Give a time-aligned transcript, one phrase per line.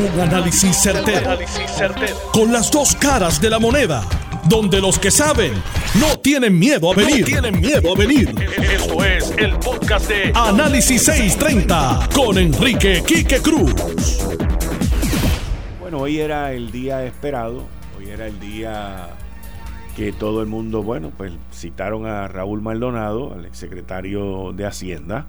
[0.00, 1.38] Un análisis certero,
[2.32, 4.02] Con las dos caras de la moneda.
[4.48, 5.52] Donde los que saben
[6.00, 7.26] no tienen miedo a venir.
[7.26, 8.34] tienen miedo a venir.
[8.62, 13.74] Esto es el podcast de Análisis 630 con Enrique Quique Cruz.
[15.78, 17.66] Bueno, hoy era el día esperado.
[17.98, 19.10] Hoy era el día
[19.96, 25.26] que todo el mundo, bueno, pues citaron a Raúl Maldonado, al exsecretario de Hacienda,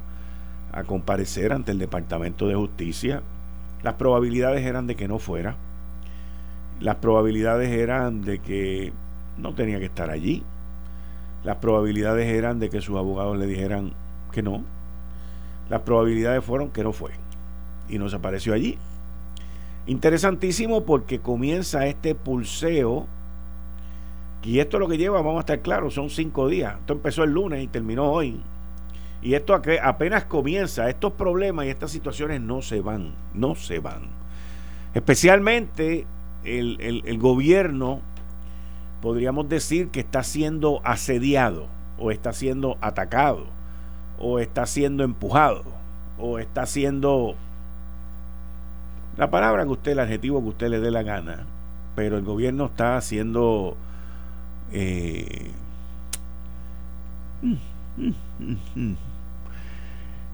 [0.72, 3.22] a comparecer ante el Departamento de Justicia
[3.84, 5.56] las probabilidades eran de que no fuera.
[6.80, 8.94] Las probabilidades eran de que
[9.38, 10.44] no tenía que estar allí.
[11.44, 13.94] Las probabilidades eran de que sus abogados le dijeran
[14.32, 14.64] que no.
[15.70, 17.12] Las probabilidades fueron que no fue.
[17.90, 18.78] Y no se apareció allí.
[19.88, 23.08] Interesantísimo porque comienza este pulseo.
[24.44, 26.76] Y esto es lo que lleva, vamos a estar claros, son cinco días.
[26.80, 28.42] Esto empezó el lunes y terminó hoy.
[29.22, 29.54] Y esto
[29.84, 34.10] apenas comienza, estos problemas y estas situaciones no se van, no se van.
[34.96, 36.08] Especialmente
[36.44, 38.02] el, gobierno,
[39.02, 41.68] podríamos decir que está siendo asediado,
[42.00, 43.46] o está siendo atacado,
[44.18, 45.64] o está siendo empujado,
[46.18, 47.36] o está siendo
[49.18, 51.46] la palabra que usted, el adjetivo que usted le dé la gana,
[51.96, 53.78] pero el gobierno está haciendo
[54.72, 55.52] eh,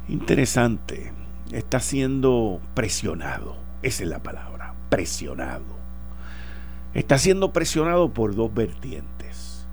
[0.07, 1.11] interesante,
[1.51, 3.57] está siendo presionado.
[3.81, 5.77] Esa es la palabra, presionado.
[6.93, 9.67] Está siendo presionado por dos vertientes.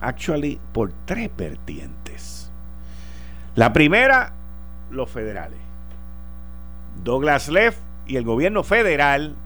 [0.00, 2.50] Actually, por tres vertientes.
[3.54, 4.32] La primera,
[4.90, 5.58] los federales.
[7.04, 9.36] Douglas Leff y el gobierno federal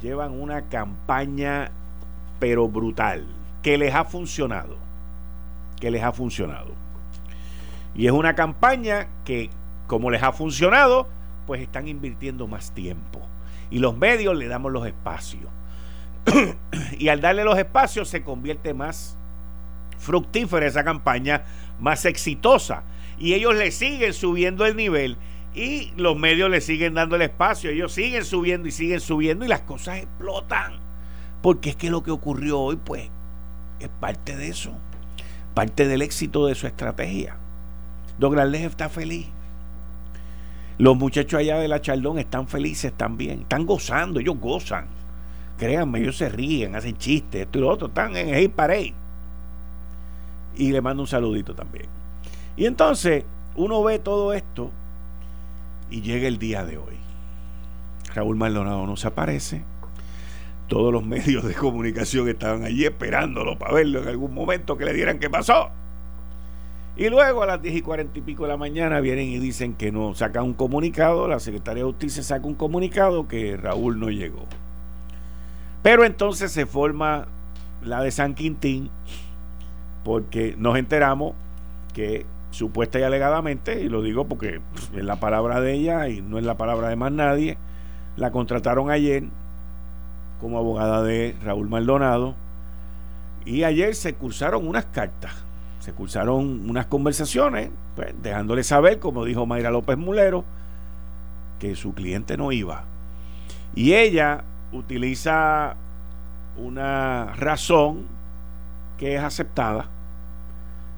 [0.00, 1.70] llevan una campaña
[2.38, 3.26] pero brutal
[3.62, 4.76] que les ha funcionado.
[5.80, 6.83] Que les ha funcionado.
[7.94, 9.50] Y es una campaña que,
[9.86, 11.08] como les ha funcionado,
[11.46, 13.20] pues están invirtiendo más tiempo.
[13.70, 15.50] Y los medios le damos los espacios.
[16.98, 19.16] y al darle los espacios se convierte más
[19.98, 21.44] fructífera esa campaña,
[21.78, 22.82] más exitosa.
[23.18, 25.16] Y ellos le siguen subiendo el nivel
[25.54, 27.70] y los medios le siguen dando el espacio.
[27.70, 30.80] Ellos siguen subiendo y siguen subiendo y las cosas explotan.
[31.42, 33.08] Porque es que lo que ocurrió hoy, pues,
[33.78, 34.72] es parte de eso.
[35.52, 37.36] Parte del éxito de su estrategia.
[38.18, 39.26] Douglas Leff está feliz.
[40.78, 43.42] Los muchachos allá de la Chaldón están felices también.
[43.42, 44.86] Están gozando, ellos gozan.
[45.56, 47.88] Créanme, ellos se ríen, hacen chistes, esto y lo otro.
[47.88, 48.94] Están en el Parade.
[50.56, 51.86] Y le mando un saludito también.
[52.56, 53.24] Y entonces,
[53.56, 54.70] uno ve todo esto
[55.90, 56.96] y llega el día de hoy.
[58.14, 59.64] Raúl Maldonado no se aparece.
[60.68, 64.92] Todos los medios de comunicación estaban allí esperándolo para verlo en algún momento que le
[64.92, 65.70] dieran qué pasó.
[66.96, 69.74] Y luego a las 10 y 40 y pico de la mañana vienen y dicen
[69.74, 74.10] que no, saca un comunicado, la Secretaría de Justicia saca un comunicado que Raúl no
[74.10, 74.46] llegó.
[75.82, 77.26] Pero entonces se forma
[77.82, 78.90] la de San Quintín,
[80.04, 81.34] porque nos enteramos
[81.92, 84.60] que supuesta y alegadamente, y lo digo porque
[84.94, 87.58] es la palabra de ella y no es la palabra de más nadie,
[88.16, 89.24] la contrataron ayer
[90.40, 92.36] como abogada de Raúl Maldonado,
[93.44, 95.43] y ayer se cursaron unas cartas
[95.84, 100.42] se cursaron unas conversaciones, pues, dejándole saber, como dijo Mayra López Mulero,
[101.58, 102.84] que su cliente no iba.
[103.74, 105.76] Y ella utiliza
[106.56, 108.06] una razón
[108.96, 109.90] que es aceptada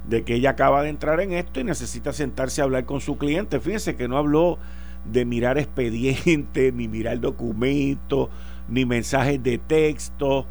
[0.09, 3.19] de que ella acaba de entrar en esto y necesita sentarse a hablar con su
[3.19, 3.59] cliente.
[3.59, 4.57] Fíjense que no habló
[5.05, 8.29] de mirar expedientes, ni mirar documentos,
[8.69, 10.47] ni mensajes de texto,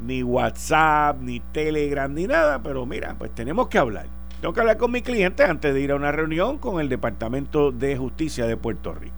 [0.00, 4.06] ni WhatsApp, ni Telegram, ni nada, pero mira, pues tenemos que hablar.
[4.40, 7.72] Tengo que hablar con mi cliente antes de ir a una reunión con el Departamento
[7.72, 9.14] de Justicia de Puerto Rico.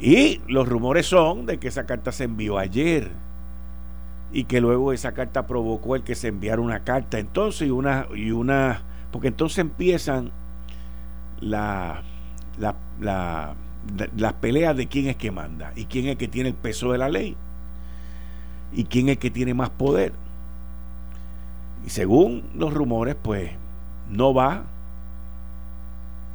[0.00, 3.10] Y los rumores son de que esa carta se envió ayer
[4.32, 8.06] y que luego esa carta provocó el que se enviara una carta entonces y una
[8.14, 10.32] y una porque entonces empiezan
[11.40, 12.02] la,
[12.58, 13.54] la, la,
[14.16, 16.98] las peleas de quién es que manda y quién es que tiene el peso de
[16.98, 17.36] la ley
[18.72, 20.12] y quién es que tiene más poder.
[21.86, 23.50] Y según los rumores, pues
[24.10, 24.64] no va,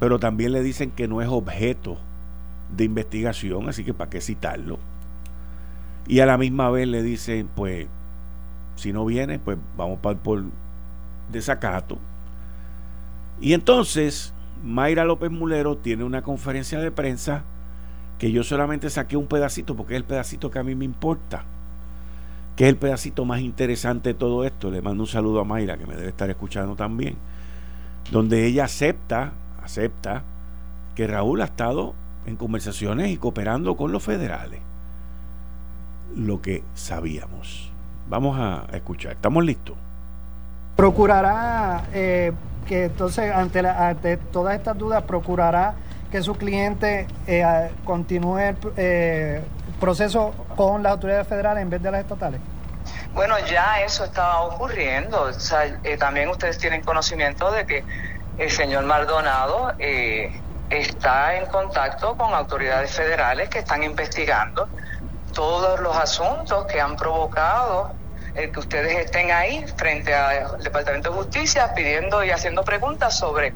[0.00, 1.96] pero también le dicen que no es objeto
[2.74, 4.78] de investigación, así que para qué citarlo.
[6.06, 7.86] Y a la misma vez le dicen, pues,
[8.76, 10.42] si no viene, pues vamos para por
[11.30, 11.98] desacato.
[13.40, 17.44] Y entonces, Mayra López Mulero tiene una conferencia de prensa
[18.18, 21.44] que yo solamente saqué un pedacito, porque es el pedacito que a mí me importa
[22.56, 24.70] que es el pedacito más interesante de todo esto.
[24.70, 27.16] Le mando un saludo a Mayra, que me debe estar escuchando también,
[28.10, 30.22] donde ella acepta, acepta
[30.94, 31.94] que Raúl ha estado
[32.26, 34.60] en conversaciones y cooperando con los federales.
[36.16, 37.72] Lo que sabíamos.
[38.08, 39.12] Vamos a escuchar.
[39.12, 39.76] ¿Estamos listos?
[40.76, 42.32] Procurará eh,
[42.66, 45.74] que entonces, ante, ante todas estas dudas, procurará
[46.10, 49.42] que su cliente eh, continúe eh,
[49.80, 52.40] proceso con las autoridades federales en vez de las estatales?
[53.14, 55.30] Bueno, ya eso está ocurriendo.
[55.84, 57.84] Eh, también ustedes tienen conocimiento de que
[58.38, 59.72] el señor Maldonado
[60.70, 64.68] está en contacto con autoridades federales que están investigando
[65.32, 67.92] todos los asuntos que han provocado
[68.34, 73.52] el que ustedes estén ahí frente al Departamento de Justicia pidiendo y haciendo preguntas sobre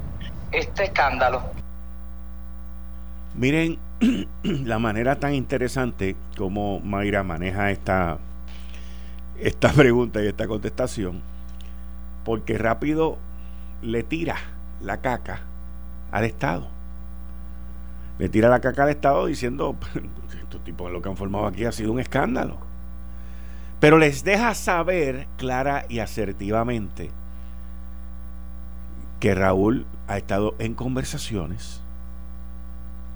[0.53, 1.43] este escándalo.
[3.35, 3.79] Miren
[4.43, 8.19] la manera tan interesante como Mayra maneja esta,
[9.41, 11.21] esta pregunta y esta contestación,
[12.25, 13.19] porque rápido
[13.83, 14.37] le tira
[14.81, 15.41] la caca
[16.13, 16.69] al Estado.
[18.19, 19.77] Le tira la caca al Estado diciendo,
[20.43, 22.57] estos tipos lo que han formado aquí ha sido un escándalo.
[23.81, 27.11] Pero les deja saber clara y asertivamente
[29.21, 31.83] que Raúl ha estado en conversaciones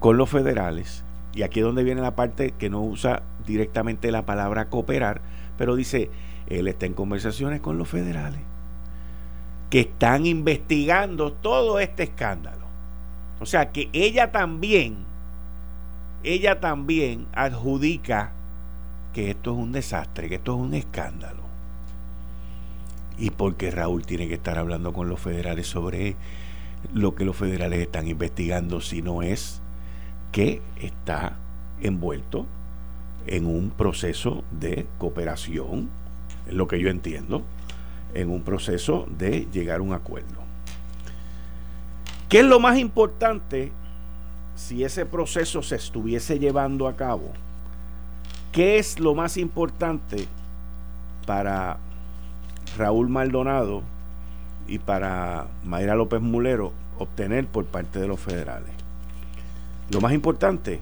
[0.03, 1.01] con los federales,
[1.33, 5.21] y aquí es donde viene la parte que no usa directamente la palabra cooperar,
[5.57, 6.09] pero dice,
[6.47, 8.41] él está en conversaciones con los federales,
[9.69, 12.65] que están investigando todo este escándalo.
[13.39, 15.05] O sea que ella también,
[16.25, 18.33] ella también adjudica
[19.13, 21.43] que esto es un desastre, que esto es un escándalo.
[23.17, 26.17] Y porque Raúl tiene que estar hablando con los federales sobre
[26.93, 29.62] lo que los federales están investigando, si no es
[30.33, 31.37] que está
[31.79, 32.47] envuelto
[33.27, 35.89] en un proceso de cooperación,
[36.47, 37.43] es lo que yo entiendo,
[38.13, 40.41] en un proceso de llegar a un acuerdo.
[42.27, 43.71] ¿Qué es lo más importante
[44.55, 47.31] si ese proceso se estuviese llevando a cabo?
[48.51, 50.27] ¿Qué es lo más importante
[51.27, 51.77] para
[52.75, 53.83] Raúl Maldonado
[54.67, 58.82] y para Mayra López Mulero obtener por parte de los federales?
[59.91, 60.79] Lo más importante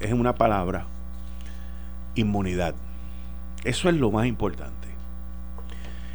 [0.00, 0.86] es una palabra,
[2.14, 2.74] inmunidad.
[3.64, 4.88] Eso es lo más importante.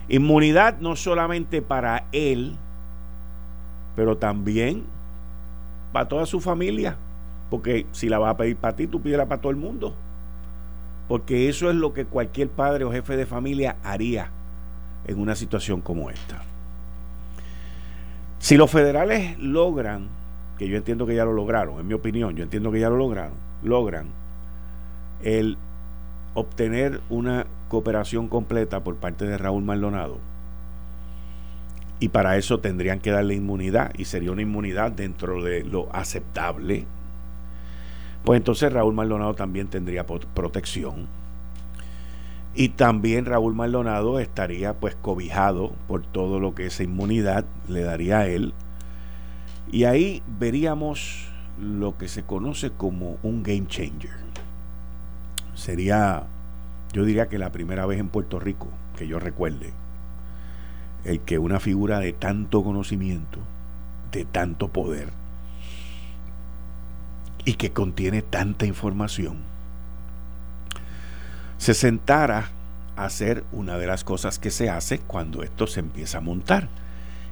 [0.08, 2.56] Inmunidad no solamente para él,
[3.96, 4.84] pero también
[5.92, 6.98] para toda su familia.
[7.50, 9.96] Porque si la vas a pedir para ti, tú pídela para todo el mundo.
[11.08, 14.30] Porque eso es lo que cualquier padre o jefe de familia haría
[15.06, 16.42] en una situación como esta.
[18.40, 20.08] Si los federales logran
[20.58, 22.98] que yo entiendo que ya lo lograron, en mi opinión, yo entiendo que ya lo
[22.98, 24.08] lograron, logran
[25.24, 25.58] el
[26.34, 30.18] obtener una cooperación completa por parte de Raúl Maldonado.
[32.00, 36.86] Y para eso tendrían que darle inmunidad, y sería una inmunidad dentro de lo aceptable.
[38.24, 41.08] Pues entonces Raúl Maldonado también tendría protección.
[42.54, 48.20] Y también Raúl Maldonado estaría pues cobijado por todo lo que esa inmunidad le daría
[48.20, 48.54] a él
[49.72, 51.28] y ahí veríamos
[51.60, 54.16] lo que se conoce como un game changer.
[55.54, 56.24] Sería,
[56.94, 59.74] yo diría que la primera vez en Puerto Rico, que yo recuerde,
[61.04, 63.40] el que una figura de tanto conocimiento,
[64.12, 65.10] de tanto poder,
[67.46, 69.38] y que contiene tanta información,
[71.58, 72.50] se sentara
[72.98, 76.70] a hacer una de las cosas que se hace cuando esto se empieza a montar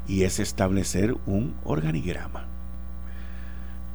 [0.07, 2.45] y es establecer un organigrama.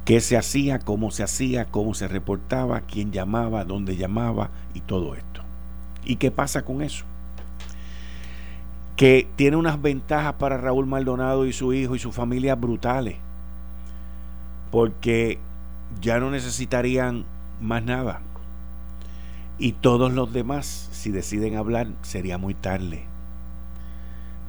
[0.05, 0.79] ¿Qué se hacía?
[0.79, 1.65] ¿Cómo se hacía?
[1.65, 2.81] ¿Cómo se reportaba?
[2.81, 3.63] ¿Quién llamaba?
[3.63, 4.49] ¿Dónde llamaba?
[4.73, 5.43] Y todo esto.
[6.03, 7.05] ¿Y qué pasa con eso?
[8.95, 13.17] Que tiene unas ventajas para Raúl Maldonado y su hijo y su familia brutales.
[14.71, 15.37] Porque
[16.01, 17.25] ya no necesitarían
[17.61, 18.21] más nada.
[19.59, 23.05] Y todos los demás, si deciden hablar, sería muy tarde.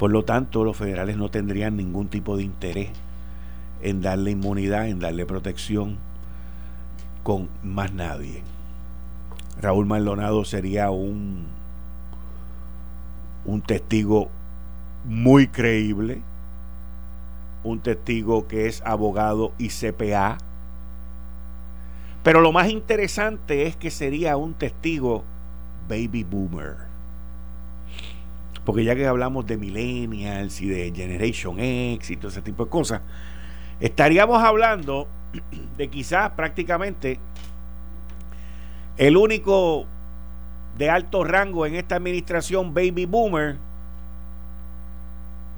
[0.01, 2.89] Por lo tanto, los federales no tendrían ningún tipo de interés
[3.83, 5.99] en darle inmunidad, en darle protección
[7.23, 8.43] con más nadie.
[9.61, 11.49] Raúl Maldonado sería un,
[13.45, 14.31] un testigo
[15.05, 16.23] muy creíble,
[17.63, 20.39] un testigo que es abogado y CPA.
[22.23, 25.25] Pero lo más interesante es que sería un testigo
[25.91, 26.90] baby boomer.
[28.65, 32.71] Porque ya que hablamos de millennials y de Generation X y todo ese tipo de
[32.71, 33.01] cosas,
[33.81, 35.09] estaríamos hablando
[35.77, 37.19] de quizás prácticamente
[38.97, 39.87] el único
[40.77, 43.57] de alto rango en esta administración baby boomer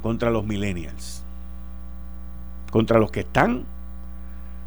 [0.03, 1.25] contra los millennials.
[2.71, 3.65] Contra los que están,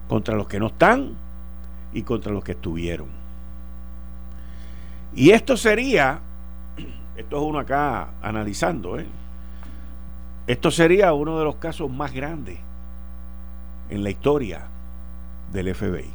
[0.08, 1.14] contra los que no están
[1.94, 3.08] y contra los que estuvieron.
[5.16, 6.20] Y esto sería,
[7.16, 9.06] esto es uno acá analizando, ¿eh?
[10.48, 12.60] esto sería uno de los casos más grandes
[13.90, 14.68] en la historia
[15.52, 16.10] del FBI.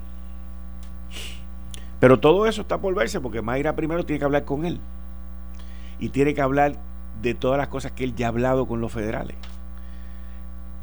[1.99, 4.81] Pero todo eso está por verse porque Mayra primero tiene que hablar con él.
[5.99, 6.77] Y tiene que hablar
[7.21, 9.37] de todas las cosas que él ya ha hablado con los federales.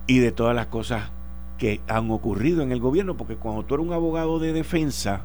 [0.05, 1.09] Y de todas las cosas
[1.57, 3.17] que han ocurrido en el gobierno.
[3.17, 5.21] Porque cuando tú eres un abogado de defensa,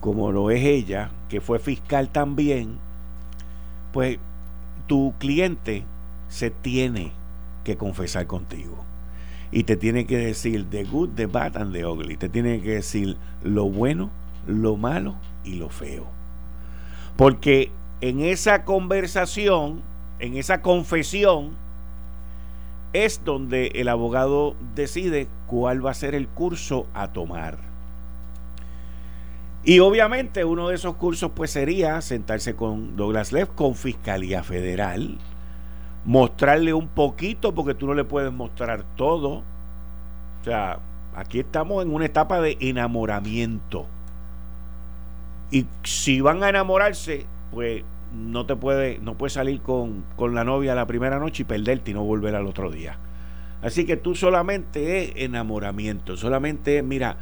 [0.00, 2.78] como lo es ella, que fue fiscal también,
[3.92, 4.18] pues
[4.86, 5.84] tu cliente
[6.28, 7.12] se tiene
[7.64, 8.84] que confesar contigo.
[9.50, 12.16] Y te tiene que decir the good, the bad and the ugly.
[12.16, 14.10] Te tiene que decir lo bueno,
[14.46, 16.06] lo malo y lo feo.
[17.16, 17.70] Porque
[18.00, 19.82] en esa conversación,
[20.18, 21.50] en esa confesión,
[22.92, 27.71] es donde el abogado decide cuál va a ser el curso a tomar.
[29.64, 35.18] Y obviamente uno de esos cursos pues sería sentarse con Douglas Leff, con Fiscalía Federal,
[36.04, 39.44] mostrarle un poquito, porque tú no le puedes mostrar todo.
[40.40, 40.80] O sea,
[41.14, 43.86] aquí estamos en una etapa de enamoramiento.
[45.52, 50.42] Y si van a enamorarse, pues no te puede, no puedes salir con, con la
[50.42, 52.98] novia la primera noche y perderte y no volver al otro día.
[53.62, 57.16] Así que tú solamente es enamoramiento, solamente es, mira,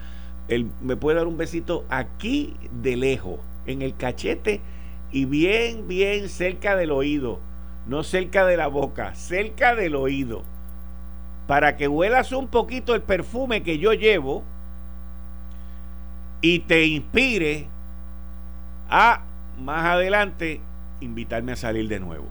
[0.48, 4.60] él me puede dar un besito aquí de lejos, en el cachete
[5.12, 7.40] y bien, bien cerca del oído,
[7.86, 10.42] no cerca de la boca, cerca del oído,
[11.46, 14.44] para que huelas un poquito el perfume que yo llevo
[16.40, 17.66] y te inspire
[18.88, 19.22] a
[19.60, 20.60] más adelante
[21.00, 22.26] invitarme a salir de nuevo.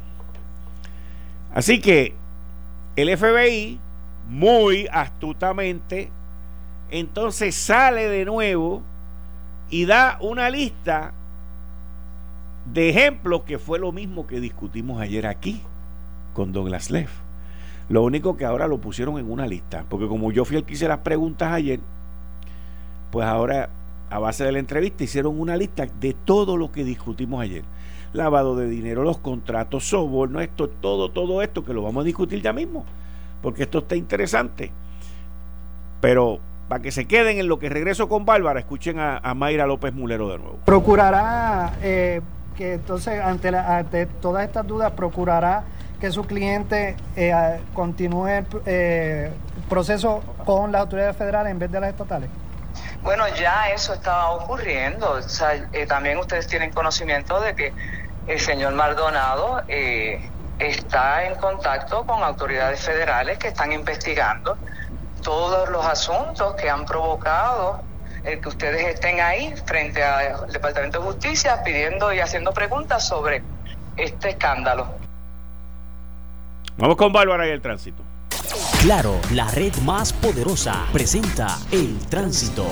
[1.53, 2.13] Así que
[2.95, 3.79] el FBI,
[4.27, 6.11] muy astutamente,
[6.91, 8.81] entonces sale de nuevo
[9.69, 11.13] y da una lista
[12.73, 15.61] de ejemplos que fue lo mismo que discutimos ayer aquí
[16.33, 17.11] con Douglas Leff.
[17.89, 20.73] Lo único que ahora lo pusieron en una lista, porque como yo fui el que
[20.73, 21.79] hice las preguntas ayer,
[23.11, 23.69] pues ahora
[24.09, 27.63] a base de la entrevista, hicieron una lista de todo lo que discutimos ayer.
[28.13, 32.41] Lavado de dinero, los contratos, soborno, esto, todo, todo esto que lo vamos a discutir
[32.41, 32.85] ya mismo,
[33.41, 34.71] porque esto está interesante.
[36.01, 36.39] Pero
[36.69, 40.29] para que se queden en lo que regreso con Bárbara, escuchen a, Mayra López Mulero
[40.29, 40.59] de nuevo.
[40.65, 42.21] Procurará eh,
[42.55, 45.63] que entonces, ante, ante todas estas dudas, procurará
[45.99, 49.31] que su cliente eh, continúe el eh,
[49.67, 52.29] proceso con las autoridades federales en vez de las estatales.
[53.01, 55.19] Bueno, ya eso estaba ocurriendo.
[55.73, 57.73] Eh, también ustedes tienen conocimiento de que
[58.27, 64.57] el señor Maldonado eh, está en contacto con autoridades federales que están investigando
[65.21, 67.81] todos los asuntos que han provocado
[68.23, 73.41] el que ustedes estén ahí frente al Departamento de Justicia pidiendo y haciendo preguntas sobre
[73.97, 74.87] este escándalo.
[76.77, 78.03] Vamos con Bárbara y el tránsito.
[78.81, 82.65] Claro, la red más poderosa presenta el tránsito.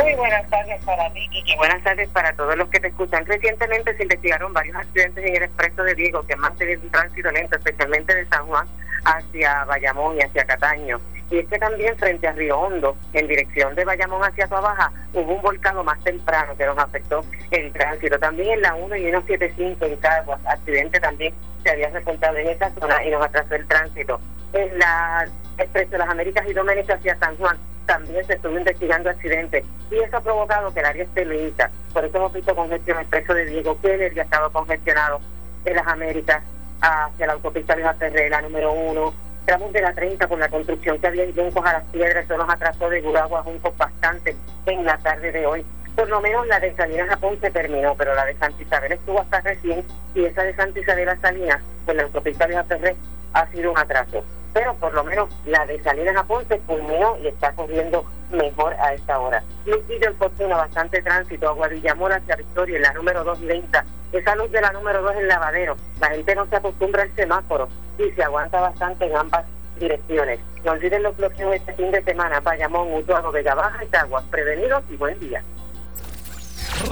[0.00, 3.26] Muy buenas tardes para ti y buenas tardes para todos los que te escuchan.
[3.26, 7.30] Recientemente se investigaron varios accidentes en el expreso de Diego que más tenido un tránsito
[7.32, 8.68] lento, especialmente de San Juan
[9.04, 11.00] hacia Bayamón y hacia Cataño.
[11.30, 15.34] Y es que también frente a Río Hondo, en dirección de Bayamón hacia Baja, hubo
[15.34, 18.20] un volcado más temprano que nos afectó el tránsito.
[18.20, 22.70] También en la 1 y 175 en Caguas, accidente también se había reportado en esa
[22.70, 24.20] zona y nos atrasó el tránsito.
[24.52, 25.26] En la
[25.58, 29.98] Expreso de las Américas y Doménicas hacia San Juan también se estuvo investigando accidentes y
[29.98, 31.70] eso ha provocado que el área esté lenta.
[31.92, 35.20] Por eso hemos visto congestión expreso de Diego Keller ya ha estado congestionado
[35.64, 36.42] en las Américas
[36.80, 37.96] hacia la autopista Vieja
[38.30, 39.12] la número uno,
[39.46, 42.36] tramos de la 30 con la construcción que había en Juncos a las Piedras, eso
[42.36, 44.36] nos atrasó de Guragua a Juncos bastante
[44.66, 45.64] en la tarde de hoy.
[45.96, 49.20] Por lo menos la de Salinas Japón se terminó, pero la de Santa Isabel estuvo
[49.20, 49.82] hasta recién
[50.14, 52.94] y esa de Santa Isabel a Salinas, con la autopista Vieja Ferré,
[53.32, 54.22] ha sido un atraso.
[54.52, 58.94] Pero por lo menos la de Salinas Japón se culminó y está corriendo mejor a
[58.94, 59.42] esta hora.
[59.66, 64.60] Luquillo en Fortuna, bastante tránsito, Aguadillamor hacia Victoria, en la número 230 esa luz de
[64.60, 65.76] la número 2 el lavadero.
[66.00, 69.44] La gente no se acostumbra al semáforo y se aguanta bastante en ambas
[69.78, 70.40] direcciones.
[70.64, 72.40] No olviden los bloqueos este fin de semana.
[72.40, 74.24] Bayamón, Utuado, Vega Baja y Caguas.
[74.30, 75.42] Prevenidos y buen día.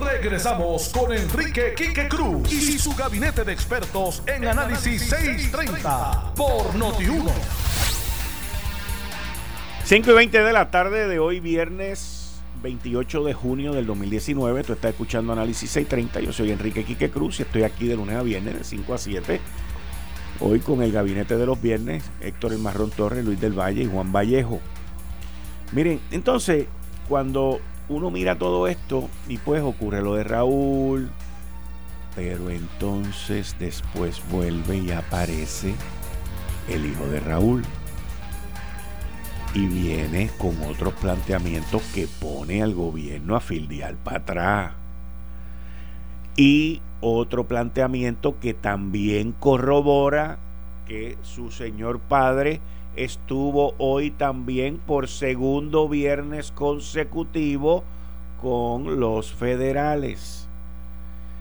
[0.07, 7.33] Regresamos con Enrique Quique Cruz y su gabinete de expertos en Análisis 630 por Noti1.
[9.85, 14.63] 5 y 20 de la tarde de hoy, viernes 28 de junio del 2019.
[14.63, 16.21] Tú estás escuchando Análisis 630.
[16.21, 18.99] Yo soy Enrique Quique Cruz y estoy aquí de lunes a viernes de 5 a
[18.99, 19.41] 7.
[20.39, 23.87] Hoy con el gabinete de los viernes, Héctor El Marrón Torres, Luis del Valle y
[23.87, 24.61] Juan Vallejo.
[25.73, 26.67] Miren, entonces,
[27.09, 31.11] cuando uno mira todo esto, y pues ocurre lo de Raúl,
[32.15, 35.75] pero entonces después vuelve y aparece
[36.69, 37.63] el hijo de Raúl.
[39.55, 44.73] Y viene con otros planteamientos que pone al gobierno a fildear para atrás.
[46.37, 50.39] Y otro planteamiento que también corrobora
[50.87, 52.61] que su señor padre
[52.97, 57.85] estuvo hoy también por segundo viernes consecutivo
[58.41, 60.49] con los federales.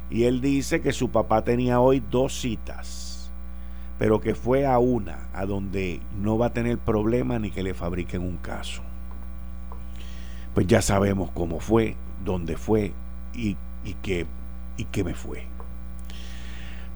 [0.09, 3.31] Y él dice que su papá tenía hoy dos citas,
[3.97, 7.74] pero que fue a una, a donde no va a tener problema ni que le
[7.74, 8.81] fabriquen un caso.
[10.53, 12.93] Pues ya sabemos cómo fue, dónde fue
[13.33, 14.25] y, y, qué,
[14.77, 15.43] y qué me fue.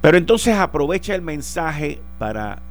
[0.01, 2.61] Pero entonces aprovecha el mensaje para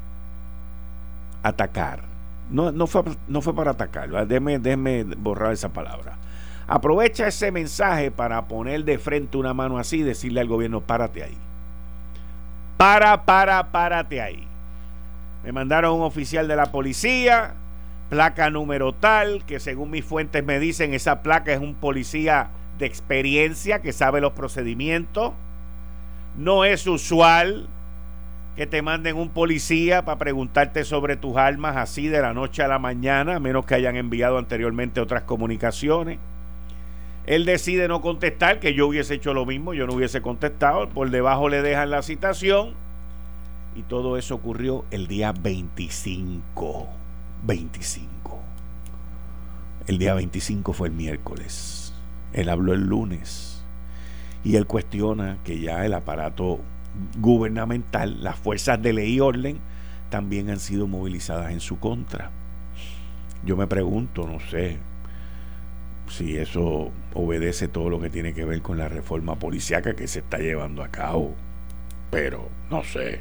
[1.42, 2.02] atacar.
[2.50, 6.16] No, no, fue, no fue para atacar, déjeme, déjeme borrar esa palabra.
[6.66, 11.22] Aprovecha ese mensaje para poner de frente una mano así y decirle al gobierno, párate
[11.22, 11.36] ahí.
[12.76, 14.46] Para, para, párate ahí.
[15.44, 17.54] Me mandaron un oficial de la policía,
[18.10, 22.86] placa número tal, que según mis fuentes me dicen, esa placa es un policía de
[22.86, 25.32] experiencia que sabe los procedimientos.
[26.36, 27.68] No es usual
[28.58, 32.66] que te manden un policía para preguntarte sobre tus armas así de la noche a
[32.66, 36.18] la mañana, a menos que hayan enviado anteriormente otras comunicaciones.
[37.26, 41.08] Él decide no contestar, que yo hubiese hecho lo mismo, yo no hubiese contestado, por
[41.10, 42.74] debajo le dejan la citación
[43.76, 46.88] y todo eso ocurrió el día 25.
[47.44, 48.40] 25.
[49.86, 51.94] El día 25 fue el miércoles.
[52.32, 53.62] Él habló el lunes
[54.42, 56.58] y él cuestiona que ya el aparato
[57.18, 59.58] gubernamental, las fuerzas de ley y orden
[60.10, 62.30] también han sido movilizadas en su contra.
[63.44, 64.78] Yo me pregunto, no sé
[66.08, 70.20] si eso obedece todo lo que tiene que ver con la reforma policiaca que se
[70.20, 71.34] está llevando a cabo,
[72.10, 73.20] pero no sé.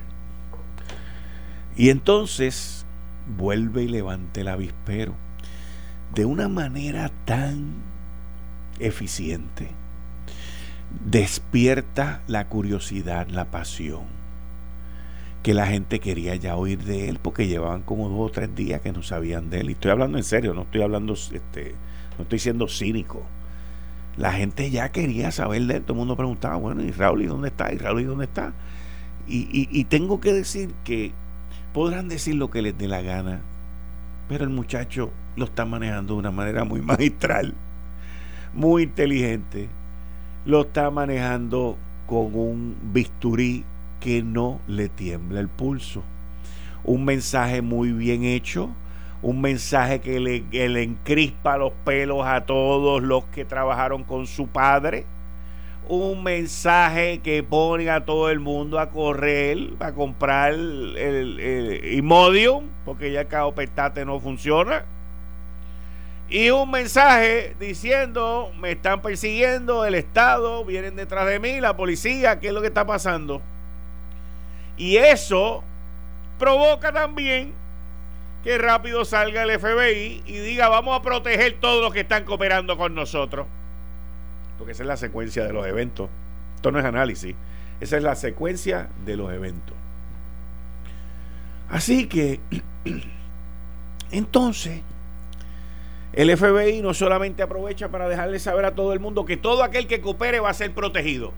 [1.76, 2.86] Y entonces
[3.38, 5.14] vuelve y levante el avispero
[6.14, 7.76] de una manera tan
[8.80, 9.70] eficiente
[11.06, 14.04] despierta la curiosidad, la pasión,
[15.44, 18.82] que la gente quería ya oír de él porque llevaban como dos o tres días
[18.82, 19.70] que no sabían de él.
[19.70, 21.76] Y estoy hablando en serio, no estoy hablando, este,
[22.18, 23.24] no estoy siendo cínico.
[24.18, 27.28] La gente ya quería saber de él, todo el mundo preguntaba, bueno, ¿y Raúl y
[27.28, 27.72] dónde está?
[27.72, 28.54] ¿Y Raúl y dónde está?
[29.28, 31.12] Y, y tengo que decir que
[31.74, 33.42] podrán decir lo que les dé la gana,
[34.30, 37.54] pero el muchacho lo está manejando de una manera muy magistral,
[38.54, 39.70] muy inteligente
[40.48, 43.66] lo está manejando con un bisturí
[44.00, 46.04] que no le tiembla el pulso.
[46.86, 48.70] Un mensaje muy bien hecho,
[49.22, 55.06] un mensaje que le, encrispa los pelos a todos los que trabajaron con su padre,
[55.90, 62.68] un mensaje que pone a todo el mundo a correr, a comprar el, el, Imodium,
[62.86, 64.86] porque ya el caopetate no funciona
[66.30, 72.40] y un mensaje diciendo, me están persiguiendo, el Estado, vienen detrás de mí, la policía,
[72.40, 73.42] ¿qué es lo que está pasando?
[74.76, 75.64] Y eso
[76.38, 77.54] provoca también
[78.44, 82.78] que rápido salga el FBI y diga, vamos a proteger todos los que están cooperando
[82.78, 83.48] con nosotros.
[84.58, 86.10] Porque esa es la secuencia de los eventos.
[86.56, 87.36] Esto no es análisis,
[87.80, 89.76] esa es la secuencia de los eventos.
[91.70, 92.42] Así que,
[94.12, 94.82] entonces,
[96.18, 99.86] el FBI no solamente aprovecha para dejarle saber a todo el mundo que todo aquel
[99.86, 101.32] que coopere va a ser protegido.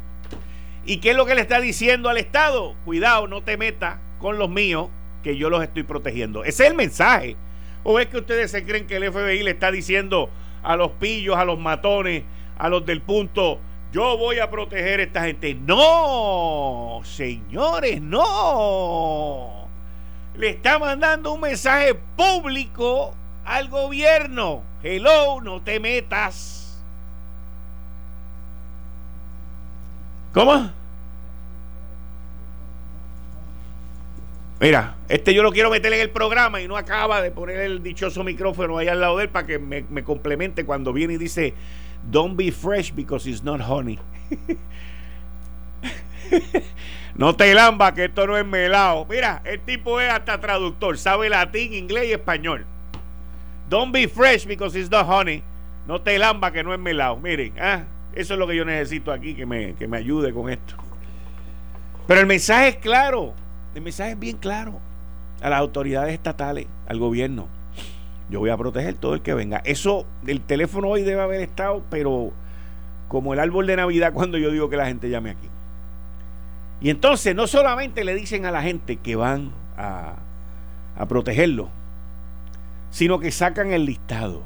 [0.85, 2.75] ¿Y qué es lo que le está diciendo al Estado?
[2.85, 4.87] Cuidado, no te metas con los míos,
[5.21, 6.45] que yo los estoy protegiendo.
[6.45, 7.35] Ese es el mensaje.
[7.83, 10.29] ¿O es que ustedes se creen que el FBI le está diciendo
[10.63, 12.23] a los pillos, a los matones,
[12.57, 13.59] a los del punto,
[13.91, 15.55] yo voy a proteger a esta gente?
[15.55, 19.67] No, señores, no.
[20.35, 23.13] Le está mandando un mensaje público
[23.49, 24.61] al gobierno.
[24.83, 26.79] Hello, no te metas.
[30.31, 30.69] ¿Cómo?
[34.59, 37.81] Mira, este yo lo quiero meter en el programa y no acaba de poner el
[37.81, 41.17] dichoso micrófono ahí al lado de él para que me, me complemente cuando viene y
[41.17, 41.55] dice,
[42.03, 43.97] don't be fresh because it's not honey.
[47.15, 49.07] no te lamba que esto no es melado.
[49.09, 52.67] Mira, el tipo es hasta traductor, sabe latín, inglés y español.
[53.69, 55.43] Don't be fresh because it's not honey.
[55.87, 57.17] No te lamba que no es melado.
[57.17, 60.49] Miren, ah, eso es lo que yo necesito aquí, que me, que me ayude con
[60.49, 60.75] esto.
[62.07, 63.33] Pero el mensaje es claro.
[63.75, 64.79] El mensaje es bien claro
[65.41, 67.47] a las autoridades estatales, al gobierno.
[68.29, 69.61] Yo voy a proteger todo el que venga.
[69.63, 72.31] Eso, el teléfono hoy debe haber estado, pero
[73.07, 75.47] como el árbol de Navidad cuando yo digo que la gente llame aquí.
[76.81, 80.15] Y entonces no solamente le dicen a la gente que van a,
[80.95, 81.69] a protegerlo,
[82.89, 84.43] sino que sacan el listado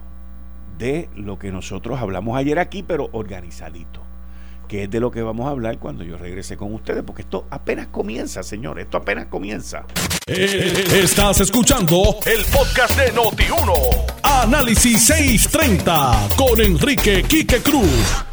[0.78, 4.02] de lo que nosotros hablamos ayer aquí, pero organizadito,
[4.68, 7.46] que es de lo que vamos a hablar cuando yo regrese con ustedes, porque esto
[7.50, 9.86] apenas comienza, señores, esto apenas comienza.
[10.26, 14.14] Eh, estás escuchando el podcast de Noti1.
[14.24, 18.26] Análisis 630 con Enrique Quique Cruz.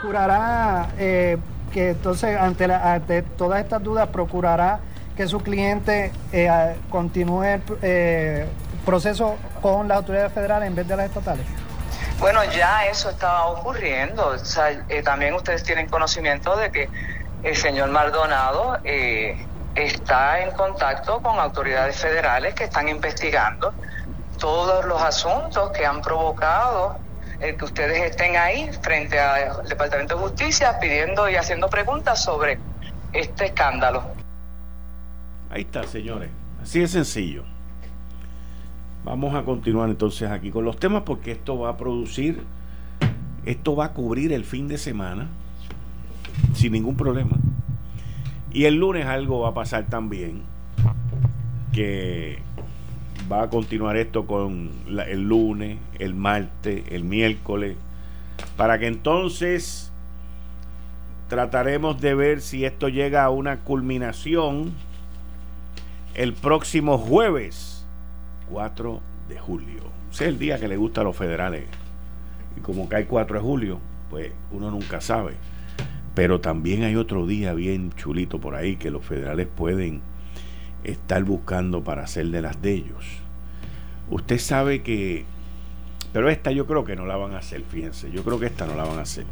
[0.00, 1.36] Procurará eh,
[1.72, 4.80] que entonces, ante, ante todas estas dudas, procurará
[5.16, 8.46] que su cliente eh, continúe eh,
[8.84, 11.46] proceso con las autoridades federales en vez de las estatales?
[12.18, 14.34] Bueno, ya eso estaba ocurriendo.
[14.88, 16.88] Eh, también ustedes tienen conocimiento de que
[17.42, 18.78] el señor Maldonado
[19.74, 23.72] está en contacto con autoridades federales que están investigando
[24.38, 26.98] todos los asuntos que han provocado
[27.40, 32.58] el que ustedes estén ahí frente al Departamento de Justicia pidiendo y haciendo preguntas sobre
[33.12, 34.02] este escándalo.
[35.50, 36.30] Ahí está, señores.
[36.62, 37.44] Así de sencillo.
[39.08, 42.42] Vamos a continuar entonces aquí con los temas porque esto va a producir,
[43.46, 45.28] esto va a cubrir el fin de semana
[46.52, 47.38] sin ningún problema.
[48.52, 50.42] Y el lunes algo va a pasar también
[51.72, 52.40] que
[53.32, 57.78] va a continuar esto con el lunes, el martes, el miércoles,
[58.58, 59.90] para que entonces
[61.28, 64.74] trataremos de ver si esto llega a una culminación
[66.12, 67.77] el próximo jueves
[68.50, 69.82] 4 de julio.
[70.10, 71.64] Ese es el día que le gusta a los federales.
[72.56, 73.78] Y como cae 4 de julio,
[74.10, 75.34] pues uno nunca sabe.
[76.14, 80.00] Pero también hay otro día bien chulito por ahí que los federales pueden
[80.84, 83.04] estar buscando para hacer de las de ellos.
[84.10, 85.24] Usted sabe que...
[86.12, 88.10] Pero esta yo creo que no la van a hacer, fíjense.
[88.10, 89.26] Yo creo que esta no la van a hacer.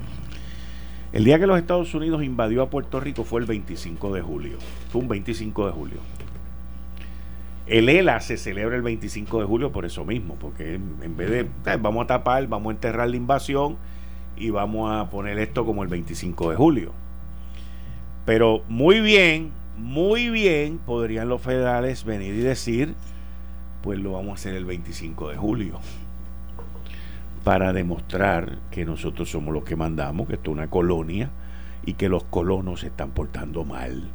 [1.13, 4.59] El día que los Estados Unidos invadió a Puerto Rico fue el 25 de julio.
[4.91, 5.99] Fue un 25 de julio.
[7.67, 11.77] El ELA se celebra el 25 de julio por eso mismo, porque en vez de
[11.79, 13.77] vamos a tapar, vamos a enterrar la invasión
[14.37, 16.93] y vamos a poner esto como el 25 de julio.
[18.25, 22.95] Pero muy bien, muy bien podrían los federales venir y decir,
[23.83, 25.81] pues lo vamos a hacer el 25 de julio,
[27.43, 31.31] para demostrar que nosotros somos los que mandamos, que esto es una colonia
[31.85, 34.09] y que los colonos se están portando mal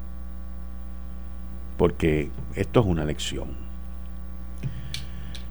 [1.82, 3.56] porque esto es una lección.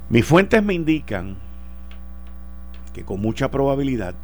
[0.08, 1.34] Mis fuentes me indican
[2.94, 4.14] que con mucha probabilidad,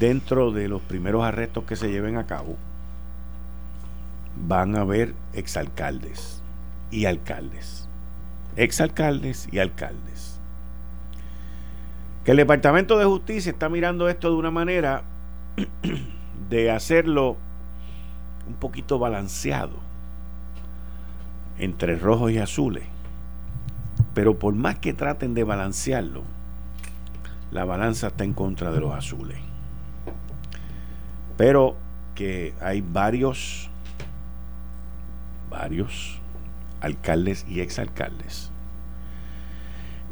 [0.00, 2.56] dentro de los primeros arrestos que se lleven a cabo,
[4.34, 6.42] van a haber exalcaldes
[6.90, 7.88] y alcaldes.
[8.56, 10.40] Exalcaldes y alcaldes.
[12.24, 15.04] Que el Departamento de Justicia está mirando esto de una manera
[16.50, 17.36] de hacerlo
[18.48, 19.91] un poquito balanceado
[21.58, 22.84] entre rojos y azules.
[24.14, 26.22] Pero por más que traten de balancearlo,
[27.50, 29.38] la balanza está en contra de los azules.
[31.36, 31.76] Pero
[32.14, 33.70] que hay varios,
[35.50, 36.20] varios
[36.80, 38.50] alcaldes y exalcaldes.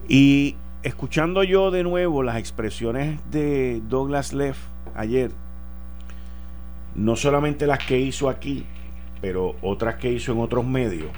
[0.09, 4.59] Y escuchando yo de nuevo las expresiones de Douglas Leff
[4.95, 5.31] ayer,
[6.95, 8.67] no solamente las que hizo aquí,
[9.21, 11.11] pero otras que hizo en otros medios,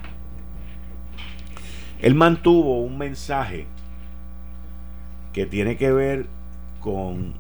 [2.03, 3.67] él mantuvo un mensaje
[5.33, 6.27] que tiene que ver
[6.81, 7.35] con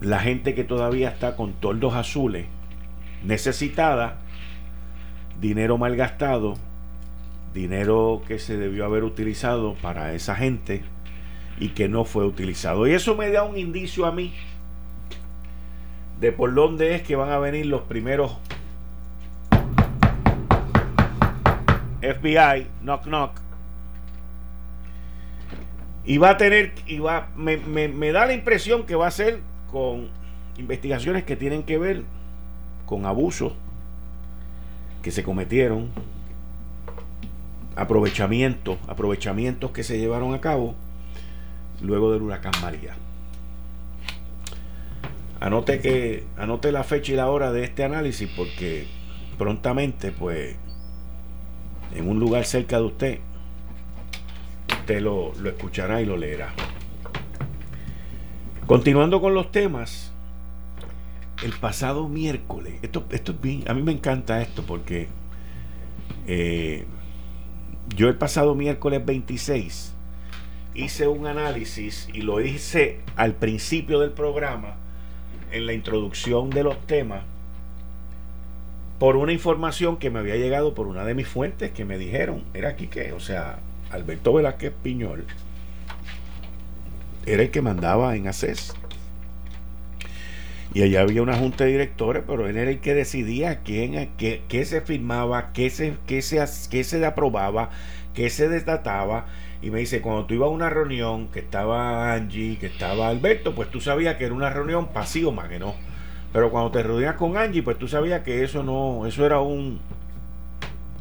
[0.00, 2.46] la gente que todavía está con toldos azules,
[3.24, 4.18] necesitada,
[5.40, 6.54] dinero malgastado,
[7.52, 10.82] dinero que se debió haber utilizado para esa gente
[11.58, 12.86] y que no fue utilizado.
[12.86, 14.32] Y eso me da un indicio a mí
[16.20, 18.38] de por dónde es que van a venir los primeros
[22.00, 23.49] FBI, knock knock,
[26.04, 29.40] y va a tener, y va, me, me, da la impresión que va a ser
[29.70, 30.08] con
[30.58, 32.02] investigaciones que tienen que ver
[32.86, 33.52] con abusos
[35.02, 35.88] que se cometieron,
[37.76, 40.74] aprovechamientos, aprovechamientos que se llevaron a cabo
[41.80, 42.94] luego del huracán María.
[45.38, 48.86] Anote que anote la fecha y la hora de este análisis porque
[49.38, 50.56] prontamente pues
[51.94, 53.18] en un lugar cerca de usted
[54.98, 56.54] lo, escuchará y lo leerá.
[58.66, 60.10] Continuando con los temas,
[61.44, 63.34] el pasado miércoles, esto, esto
[63.66, 65.08] a mí me encanta esto porque
[66.26, 66.86] eh,
[67.94, 69.94] yo el pasado miércoles 26
[70.74, 74.76] hice un análisis y lo hice al principio del programa,
[75.52, 77.24] en la introducción de los temas,
[78.98, 82.44] por una información que me había llegado por una de mis fuentes que me dijeron,
[82.54, 83.58] era aquí que, o sea,
[83.90, 85.24] Alberto Velázquez Piñol
[87.26, 88.74] era el que mandaba en ACES.
[90.72, 94.64] Y allá había una junta de directores, pero él era el que decidía quién, qué,
[94.64, 97.70] se firmaba, qué se, se, se aprobaba,
[98.14, 99.26] qué se desdataba.
[99.62, 103.54] Y me dice, cuando tú ibas a una reunión, que estaba Angie, que estaba Alberto,
[103.54, 105.74] pues tú sabías que era una reunión pasiva más que no
[106.32, 109.80] pero cuando te reunías con Angie, pues tú sabías que eso no, eso era un,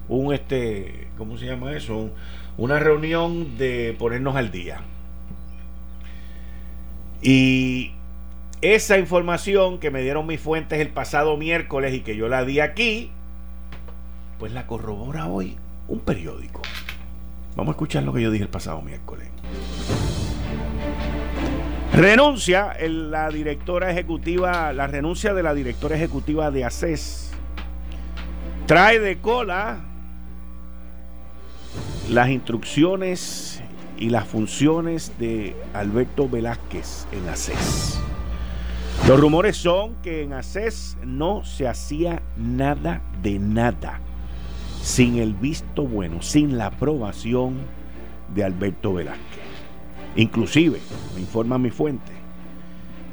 [0.10, 2.12] un este, ¿cómo se llama eso?
[2.60, 4.82] una reunión de ponernos al día.
[7.22, 7.94] Y
[8.62, 12.60] esa información que me dieron mis fuentes el pasado miércoles y que yo la di
[12.60, 13.12] aquí,
[14.40, 15.56] pues la corrobora hoy
[15.88, 16.62] un periódico.
[17.56, 19.30] Vamos a escuchar lo que yo dije el pasado miércoles.
[21.94, 27.32] Renuncia la directora ejecutiva, la renuncia de la directora ejecutiva de ACES.
[28.66, 29.89] Trae de cola
[32.10, 33.62] las instrucciones
[33.98, 38.00] y las funciones de Alberto Velázquez en ACES.
[39.08, 44.00] Los rumores son que en ACES no se hacía nada de nada
[44.82, 47.58] sin el visto bueno, sin la aprobación
[48.34, 49.44] de Alberto Velázquez.
[50.16, 50.80] Inclusive,
[51.14, 52.12] me informa mi fuente,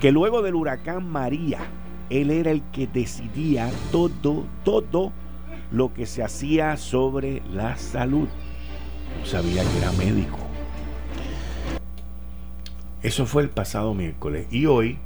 [0.00, 1.58] que luego del huracán María,
[2.08, 5.12] él era el que decidía todo, todo
[5.70, 8.28] lo que se hacía sobre la salud.
[9.24, 10.38] Sabía que era médico.
[13.02, 14.46] Eso fue el pasado miércoles.
[14.50, 14.98] Y hoy,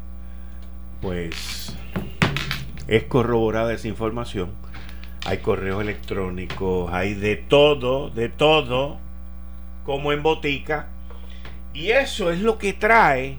[1.00, 1.76] pues,
[2.88, 4.50] es corroborada esa información.
[5.26, 8.98] Hay correos electrónicos, hay de todo, de todo,
[9.84, 10.88] como en botica
[11.72, 13.38] y eso es lo que trae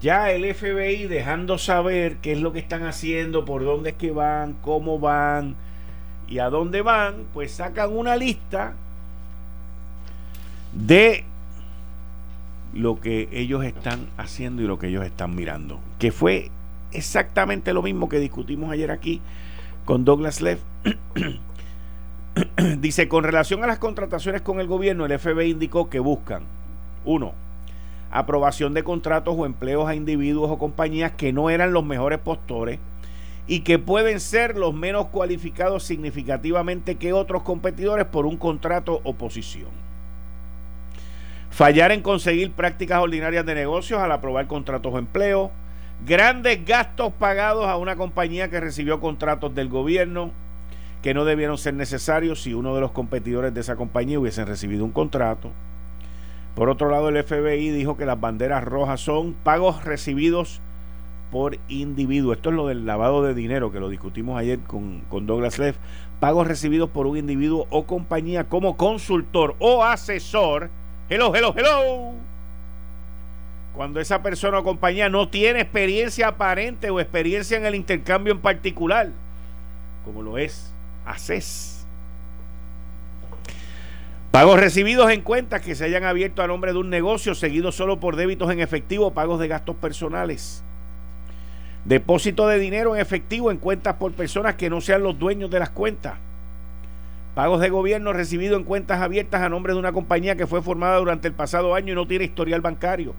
[0.00, 4.10] ya el FBI dejando saber qué es lo que están haciendo, por dónde es que
[4.10, 5.54] van, cómo van
[6.26, 8.74] y a dónde van, pues sacan una lista
[10.72, 11.24] de
[12.72, 15.78] lo que ellos están haciendo y lo que ellos están mirando.
[15.98, 16.50] Que fue
[16.92, 19.20] exactamente lo mismo que discutimos ayer aquí
[19.84, 20.60] con Douglas Leff.
[22.78, 26.44] Dice, con relación a las contrataciones con el gobierno, el FBI indicó que buscan
[27.04, 27.32] uno,
[28.10, 32.78] aprobación de contratos o empleos a individuos o compañías que no eran los mejores postores
[33.46, 39.14] y que pueden ser los menos cualificados significativamente que otros competidores por un contrato o
[39.14, 39.68] posición.
[41.52, 45.50] Fallar en conseguir prácticas ordinarias de negocios al aprobar contratos o empleos.
[46.04, 50.32] Grandes gastos pagados a una compañía que recibió contratos del gobierno
[51.00, 54.84] que no debieron ser necesarios si uno de los competidores de esa compañía hubiesen recibido
[54.84, 55.52] un contrato
[56.54, 60.60] por otro lado, el FBI dijo que las banderas rojas son pagos recibidos
[61.30, 62.34] por individuo.
[62.34, 65.78] Esto es lo del lavado de dinero que lo discutimos ayer con, con Douglas Leff.
[66.20, 70.68] Pagos recibidos por un individuo o compañía como consultor o asesor.
[71.14, 72.14] Hello, hello, hello.
[73.74, 78.40] Cuando esa persona o compañía no tiene experiencia aparente o experiencia en el intercambio en
[78.40, 79.10] particular,
[80.06, 80.72] como lo es
[81.04, 81.86] ACES.
[84.30, 88.00] Pagos recibidos en cuentas que se hayan abierto a nombre de un negocio, seguidos solo
[88.00, 90.64] por débitos en efectivo, pagos de gastos personales.
[91.84, 95.58] Depósito de dinero en efectivo en cuentas por personas que no sean los dueños de
[95.58, 96.14] las cuentas.
[97.34, 100.98] Pagos de gobierno recibidos en cuentas abiertas a nombre de una compañía que fue formada
[100.98, 103.14] durante el pasado año y no tiene historial bancario.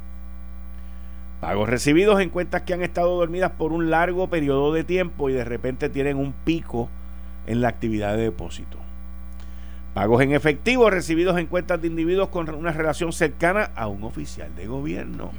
[1.41, 5.33] Pagos recibidos en cuentas que han estado dormidas por un largo periodo de tiempo y
[5.33, 6.89] de repente tienen un pico
[7.47, 8.77] en la actividad de depósito.
[9.95, 14.55] Pagos en efectivo recibidos en cuentas de individuos con una relación cercana a un oficial
[14.55, 15.31] de gobierno.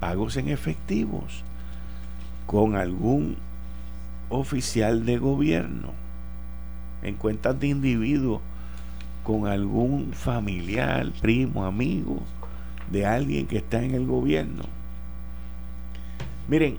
[0.00, 1.44] Pagos en efectivos
[2.46, 3.36] con algún
[4.30, 6.03] oficial de gobierno.
[7.04, 8.40] En cuentas de individuos
[9.22, 12.20] con algún familiar, primo, amigo
[12.90, 14.64] de alguien que está en el gobierno.
[16.48, 16.76] Miren,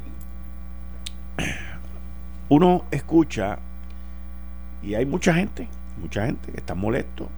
[2.49, 3.57] uno escucha
[4.83, 5.67] y hay mucha gente
[6.01, 7.29] mucha gente que está molesto.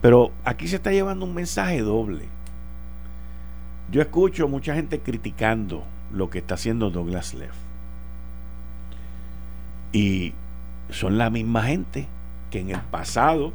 [0.00, 2.26] Pero aquí se está llevando un mensaje doble.
[3.90, 7.54] Yo escucho mucha gente criticando lo que está haciendo Douglas Leff.
[9.92, 10.34] Y
[10.90, 12.06] son la misma gente
[12.50, 13.52] que en el pasado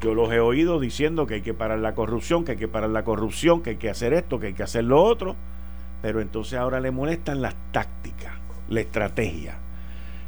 [0.00, 2.90] yo los he oído diciendo que hay que parar la corrupción, que hay que parar
[2.90, 5.36] la corrupción, que hay que hacer esto, que hay que hacer lo otro.
[6.02, 8.34] Pero entonces ahora le molestan las tácticas,
[8.68, 9.56] la estrategia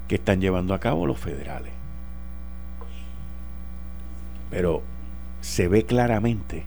[0.08, 1.72] que están llevando a cabo los federales.
[4.50, 4.82] Pero
[5.42, 6.64] se ve claramente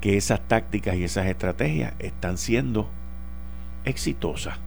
[0.00, 2.88] que esas tácticas y esas estrategias están siendo
[3.84, 4.58] exitosas.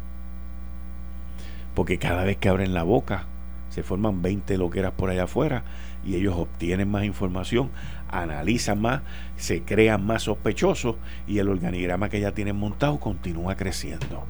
[1.76, 3.26] Porque cada vez que abren la boca,
[3.72, 5.64] se forman 20 loqueras por allá afuera
[6.06, 7.72] y ellos obtienen más información,
[8.10, 9.02] analizan más,
[9.38, 14.26] se crean más sospechosos y el organigrama que ya tienen montado continúa creciendo.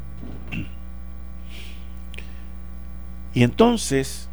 [3.34, 4.30] Y entonces,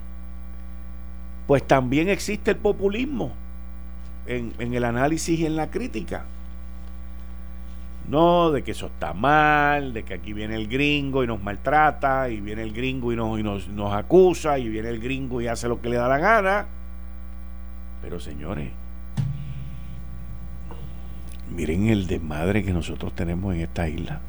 [1.46, 3.32] pues también existe el populismo
[4.26, 6.26] en, en el análisis y en la crítica.
[8.08, 12.30] No, de que eso está mal, de que aquí viene el gringo y nos maltrata,
[12.30, 15.46] y viene el gringo y nos, y nos, nos acusa, y viene el gringo y
[15.46, 16.66] hace lo que le da la gana.
[18.00, 18.70] Pero señores,
[21.50, 24.20] miren el desmadre que nosotros tenemos en esta isla.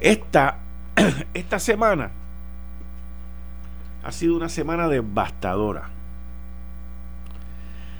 [0.00, 0.58] Esta,
[1.34, 2.10] esta semana
[4.02, 5.90] ha sido una semana devastadora.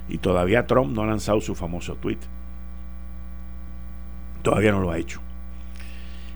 [0.09, 2.19] Y todavía Trump no ha lanzado su famoso tweet.
[4.47, 5.19] Todavía no lo ha hecho.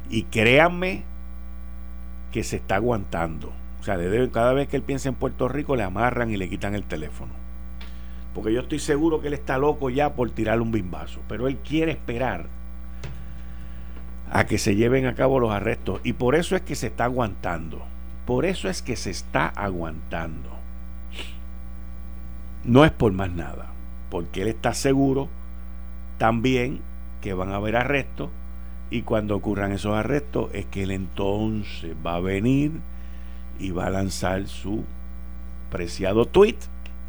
[0.09, 1.05] Y créanme
[2.33, 3.53] que se está aguantando.
[3.79, 3.97] O sea,
[4.33, 7.33] cada vez que él piensa en Puerto Rico le amarran y le quitan el teléfono.
[8.35, 11.21] Porque yo estoy seguro que él está loco ya por tirarle un bimbazo.
[11.29, 12.47] Pero él quiere esperar
[14.29, 16.01] a que se lleven a cabo los arrestos.
[16.03, 17.81] Y por eso es que se está aguantando.
[18.27, 20.51] Por eso es que se está aguantando.
[22.65, 23.69] No es por más nada.
[24.11, 25.29] Porque él está seguro
[26.19, 26.90] también
[27.21, 28.31] que van a haber arrestos
[28.91, 32.73] y cuando ocurran esos arrestos es que él entonces va a venir
[33.59, 34.85] y va a lanzar su
[35.71, 36.57] preciado tweet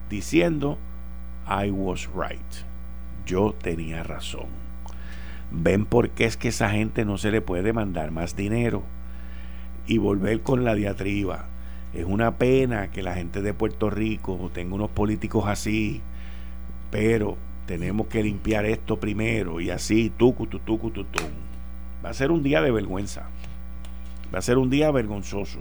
[0.09, 0.77] diciendo
[1.47, 2.39] I was right.
[3.25, 4.47] Yo tenía razón.
[5.49, 8.83] ¿Ven por qué es que esa gente no se le puede mandar más dinero?
[9.87, 11.47] Y volver con la diatriba.
[11.93, 16.01] Es una pena que la gente de Puerto Rico tenga unos políticos así,
[16.89, 21.05] pero tenemos que limpiar esto primero y así, tucu, tu, tucu, tu,
[22.03, 23.27] Va a ser un día de vergüenza.
[24.33, 25.59] Va a ser un día vergonzoso.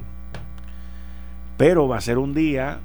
[1.56, 2.80] Pero va a ser un día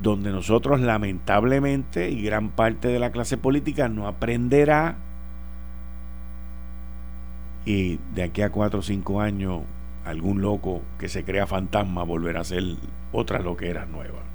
[0.00, 4.96] donde nosotros lamentablemente y gran parte de la clase política no aprenderá
[7.64, 9.62] y de aquí a cuatro o cinco años
[10.04, 12.62] algún loco que se crea fantasma volverá a ser
[13.12, 14.29] otra loquera nueva.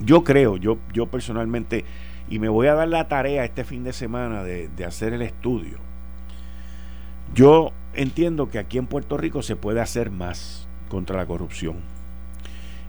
[0.00, 1.84] Yo creo, yo, yo personalmente,
[2.28, 5.78] y me voy a dar la tarea este fin de semana de, hacer el estudio.
[7.34, 11.76] Yo entiendo que aquí en Puerto Rico se puede hacer más contra la corrupción.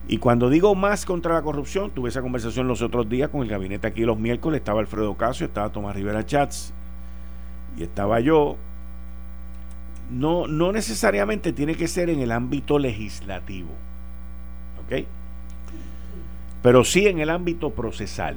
[0.06, 3.48] Y cuando digo más contra la corrupción, tuve esa conversación los otros días con el
[3.48, 6.72] gabinete aquí los miércoles, estaba Alfredo Casio, estaba Tomás Rivera Chats
[7.76, 8.56] y estaba yo.
[10.10, 13.70] No, no necesariamente tiene que ser en el ámbito legislativo.
[14.82, 15.06] ¿Ok?
[16.62, 18.36] Pero sí en el ámbito procesal.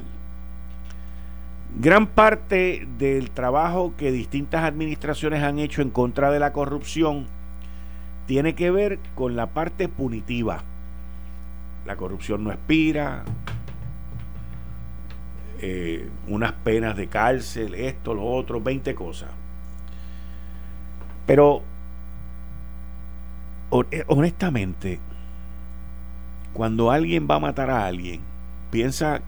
[1.78, 7.26] Gran parte del trabajo que distintas administraciones han hecho en contra de la corrupción
[8.26, 10.62] tiene que ver con la parte punitiva.
[11.86, 13.24] La corrupción no expira,
[15.60, 19.30] eh, unas penas de cárcel, esto, lo otro, 20 cosas.
[21.26, 21.62] Pero
[23.90, 25.00] eh, honestamente,
[26.52, 28.20] cuando alguien va a matar a alguien,
[28.70, 29.20] piensa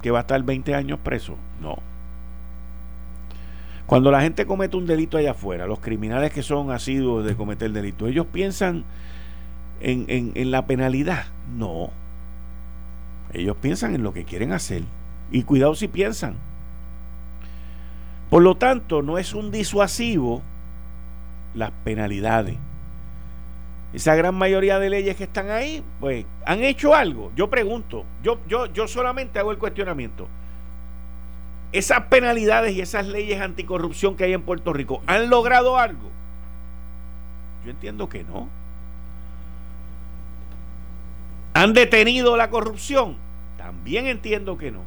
[0.00, 1.36] que va a estar 20 años preso.
[1.60, 1.78] No.
[3.86, 7.70] Cuando la gente comete un delito allá afuera, los criminales que son asiduos de cometer
[7.72, 8.84] delito, ellos piensan
[9.80, 11.26] en, en la penalidad.
[11.56, 11.90] No.
[13.32, 14.82] Ellos piensan en lo que quieren hacer.
[15.30, 16.36] Y cuidado si piensan.
[18.30, 20.42] Por lo tanto, no es un disuasivo
[21.54, 22.56] las penalidades
[23.92, 27.30] esa gran mayoría de leyes que están ahí, pues, han hecho algo.
[27.36, 30.28] Yo pregunto, yo, yo, yo solamente hago el cuestionamiento.
[31.72, 36.10] Esas penalidades y esas leyes anticorrupción que hay en Puerto Rico, ¿han logrado algo?
[37.64, 38.48] Yo entiendo que no.
[41.54, 43.16] ¿Han detenido la corrupción?
[43.58, 44.82] También entiendo que no.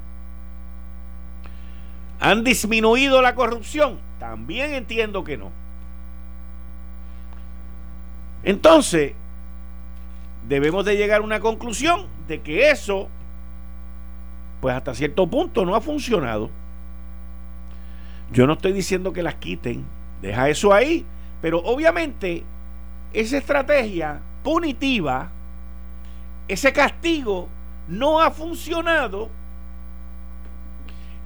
[2.19, 3.99] ¿Han disminuido la corrupción?
[4.19, 5.51] También entiendo que no.
[8.45, 9.13] Entonces,
[10.47, 13.09] debemos de llegar a una conclusión de que eso,
[14.61, 16.51] pues hasta cierto punto no ha funcionado.
[18.31, 19.83] Yo no estoy diciendo que las quiten,
[20.21, 21.05] deja eso ahí,
[21.41, 22.43] pero obviamente
[23.13, 25.31] esa estrategia punitiva,
[26.47, 27.49] ese castigo
[27.87, 29.29] no ha funcionado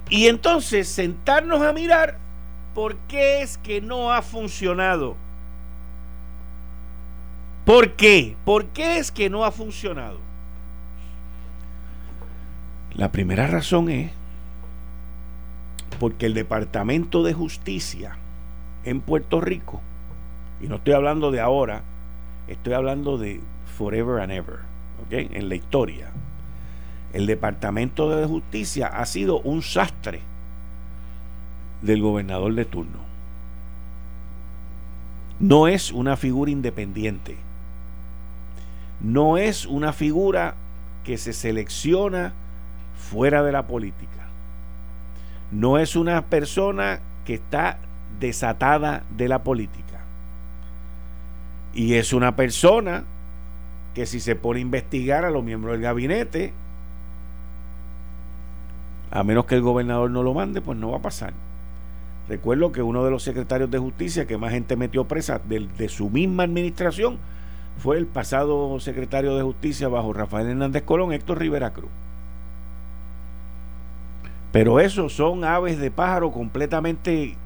[0.08, 2.16] y entonces sentarnos a mirar
[2.74, 5.16] por qué es que no ha funcionado.
[7.70, 8.34] ¿Por qué?
[8.44, 10.18] ¿Por qué es que no ha funcionado?
[12.94, 14.10] La primera razón es
[16.00, 18.16] Porque el Departamento de Justicia
[18.82, 19.80] en Puerto Rico,
[20.60, 21.84] y no estoy hablando de ahora,
[22.48, 23.40] estoy hablando de
[23.78, 24.56] forever and ever,
[25.06, 25.30] ¿ok?
[25.32, 26.10] En la historia.
[27.12, 30.22] El Departamento de Justicia ha sido un sastre
[31.82, 32.98] del gobernador de turno.
[35.38, 37.38] No es una figura independiente.
[39.00, 40.54] No es una figura
[41.04, 42.32] que se selecciona
[42.94, 44.28] fuera de la política.
[45.50, 47.78] No es una persona que está
[48.20, 50.00] desatada de la política.
[51.74, 53.04] Y es una persona
[53.94, 56.52] que si se pone a investigar a los miembros del gabinete,
[59.10, 61.32] a menos que el gobernador no lo mande, pues no va a pasar.
[62.28, 65.88] Recuerdo que uno de los secretarios de justicia que más gente metió presa de, de
[65.88, 67.18] su misma administración
[67.80, 71.90] fue el pasado secretario de justicia bajo Rafael Hernández Colón, Héctor Rivera Cruz.
[74.52, 77.36] Pero esos son aves de pájaro completamente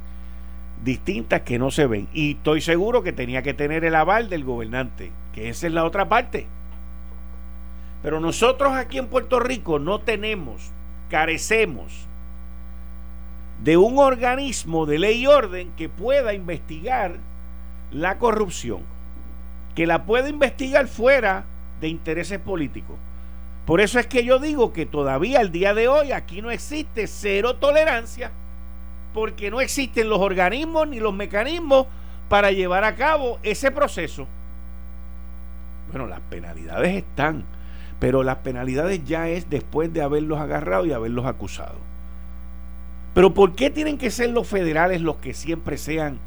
[0.82, 2.08] distintas que no se ven.
[2.12, 5.84] Y estoy seguro que tenía que tener el aval del gobernante, que esa es la
[5.84, 6.46] otra parte.
[8.02, 10.72] Pero nosotros aquí en Puerto Rico no tenemos,
[11.08, 12.06] carecemos
[13.62, 17.16] de un organismo de ley y orden que pueda investigar
[17.90, 18.82] la corrupción,
[19.74, 21.44] que la pueda investigar fuera
[21.80, 22.96] de intereses políticos.
[23.66, 27.06] Por eso es que yo digo que todavía al día de hoy aquí no existe
[27.06, 28.30] cero tolerancia,
[29.14, 31.86] porque no existen los organismos ni los mecanismos
[32.28, 34.26] para llevar a cabo ese proceso.
[35.90, 37.44] Bueno, las penalidades están,
[38.00, 41.78] pero las penalidades ya es después de haberlos agarrado y haberlos acusado.
[43.14, 46.18] Pero ¿por qué tienen que ser los federales los que siempre sean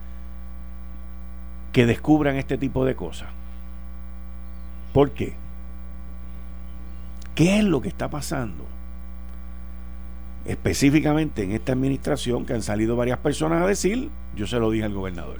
[1.73, 3.27] que descubran este tipo de cosas?
[4.93, 5.35] ¿Por qué?
[7.35, 8.65] ¿Qué es lo que está pasando?
[10.45, 14.85] Específicamente en esta administración que han salido varias personas a decir, yo se lo dije
[14.85, 15.39] al gobernador.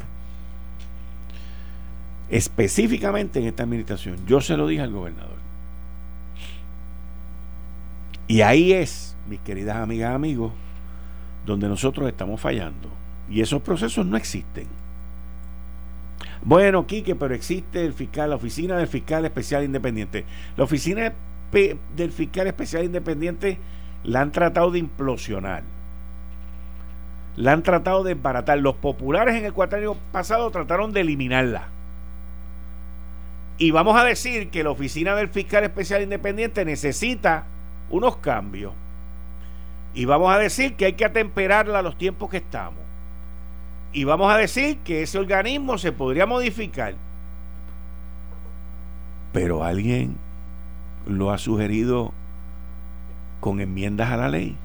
[2.30, 5.38] Específicamente en esta administración, yo se lo dije al gobernador.
[8.28, 10.52] Y ahí es, mis queridas amigas amigos,
[11.45, 12.89] donde nosotros estamos fallando.
[13.30, 14.68] Y esos procesos no existen.
[16.48, 20.24] Bueno, Quique, pero existe el fiscal, la oficina del fiscal especial independiente.
[20.56, 21.12] La oficina
[21.52, 23.58] del fiscal especial independiente
[24.06, 25.64] la han tratado de implosionar.
[27.36, 28.60] La han tratado de embaratar.
[28.60, 29.54] Los populares en el
[30.14, 31.68] pasado trataron de eliminarla.
[33.58, 37.43] Y vamos a decir que la oficina del fiscal especial independiente necesita
[37.89, 38.72] unos cambios.
[39.93, 42.87] Y vamos a decir que hay que atemperarla a los tiempos que estamos.
[43.94, 46.96] Y vamos a decir que ese organismo se podría modificar.
[49.34, 50.18] Pero alguien
[51.06, 52.14] lo ha sugerido
[53.40, 54.58] con enmiendas a la ley.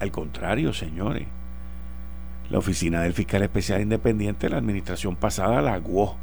[0.00, 1.26] Al contrario, señores.
[2.50, 6.16] La oficina del fiscal especial independiente, la administración pasada la aguó.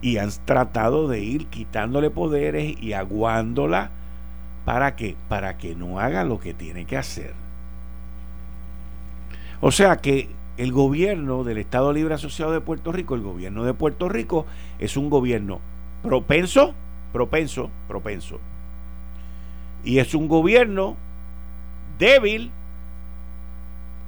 [0.00, 3.90] Y han tratado de ir quitándole poderes y aguándola.
[4.64, 5.16] ¿Para qué?
[5.28, 7.34] Para que no haga lo que tiene que hacer.
[9.60, 13.74] O sea que el gobierno del Estado Libre Asociado de Puerto Rico, el gobierno de
[13.74, 14.46] Puerto Rico,
[14.78, 15.60] es un gobierno
[16.02, 16.74] propenso
[17.12, 18.40] propenso, propenso.
[19.84, 20.96] Y es un gobierno
[21.98, 22.50] débil,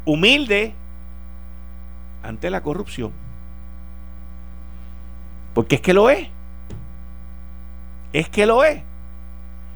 [0.05, 0.75] humilde
[2.23, 3.13] ante la corrupción.
[5.53, 6.29] Porque es que lo es.
[8.13, 8.83] Es que lo es.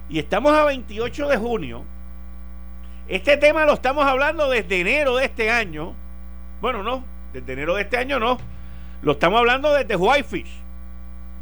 [0.08, 1.84] Y estamos a 28 de junio.
[3.06, 5.94] Este tema lo estamos hablando desde enero de este año.
[6.61, 8.38] Bueno, no, desde enero de este año no.
[9.02, 10.50] Lo estamos hablando desde Whitefish.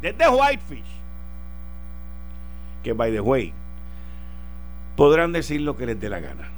[0.01, 0.97] Desde Whitefish
[2.87, 3.51] que, by the way,
[4.95, 6.49] podrán decir lo que les dé la gana.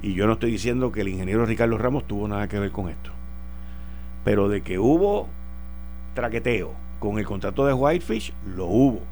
[0.00, 2.88] Y yo no estoy diciendo que el ingeniero Ricardo Ramos tuvo nada que ver con
[2.88, 3.10] esto.
[4.24, 5.28] Pero de que hubo
[6.14, 9.02] traqueteo con el contrato de Whitefish, lo hubo.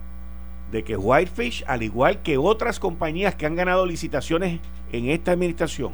[0.72, 5.92] De que Whitefish, al igual que otras compañías que han ganado licitaciones en esta administración,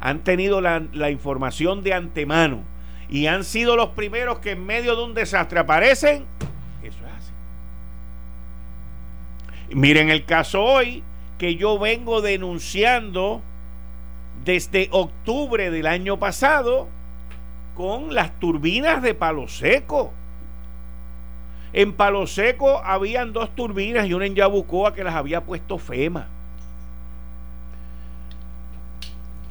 [0.00, 2.62] han tenido la, información de antemano
[3.08, 6.26] y han sido los primeros que en medio de un desastre aparecen
[9.72, 11.04] Miren el caso hoy
[11.38, 13.40] que yo vengo denunciando
[14.44, 16.88] desde octubre del año pasado
[17.76, 20.12] con las turbinas de Palo Seco.
[21.72, 26.26] En Palo Seco habían dos turbinas y una en Yabucoa que las había puesto FEMA.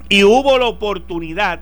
[0.09, 1.59] Y hubo la oportunidad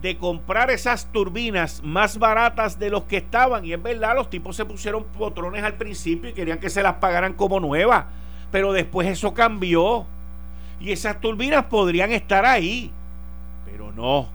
[0.00, 3.64] de comprar esas turbinas más baratas de los que estaban.
[3.64, 6.94] Y es verdad, los tipos se pusieron potrones al principio y querían que se las
[6.94, 8.06] pagaran como nuevas.
[8.50, 10.06] Pero después eso cambió.
[10.78, 12.90] y esas turbinas podrían estar ahí,
[13.64, 14.28] pero no.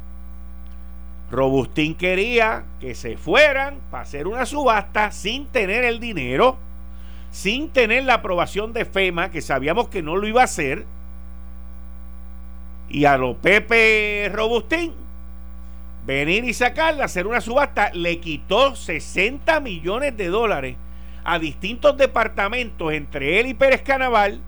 [1.31, 6.57] Robustín quería que se fueran para hacer una subasta sin tener el dinero,
[7.31, 10.85] sin tener la aprobación de FEMA, que sabíamos que no lo iba a hacer.
[12.91, 14.93] Y a lo Pepe Robustín,
[16.05, 20.75] venir y sacarla, hacer una subasta, le quitó 60 millones de dólares
[21.23, 24.41] a distintos departamentos, entre él y Pérez Canaval,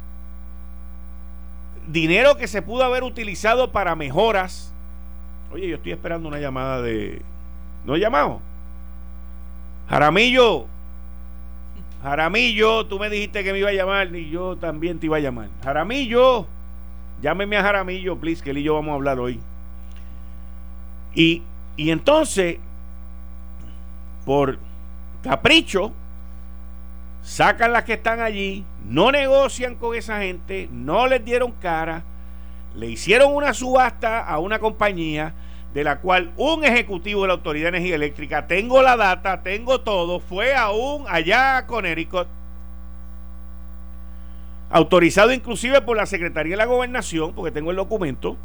[1.88, 4.74] dinero que se pudo haber utilizado para mejoras
[5.54, 7.22] Oye, yo estoy esperando una llamada de.
[7.86, 8.42] ¿No he llamado?
[9.88, 10.66] Jaramillo.
[12.02, 15.20] Jaramillo, tú me dijiste que me iba a llamar y yo también te iba a
[15.20, 15.50] llamar.
[15.64, 16.48] Jaramillo.
[17.24, 19.40] Llámeme a Jaramillo, please, que él y yo vamos a hablar hoy.
[21.16, 21.42] Y,
[21.78, 22.58] y entonces,
[24.26, 24.60] por
[25.24, 25.94] capricho,
[27.22, 32.04] sacan las que están allí, no negocian con esa gente, no les dieron cara,
[32.76, 35.34] le hicieron una subasta a una compañía
[35.74, 39.80] de la cual un ejecutivo de la Autoridad de Energía Eléctrica, tengo la data, tengo
[39.80, 42.28] todo, fue aún allá a Connecticut,
[44.74, 48.36] autorizado inclusive por la Secretaría de la Gobernación, porque tengo el documento,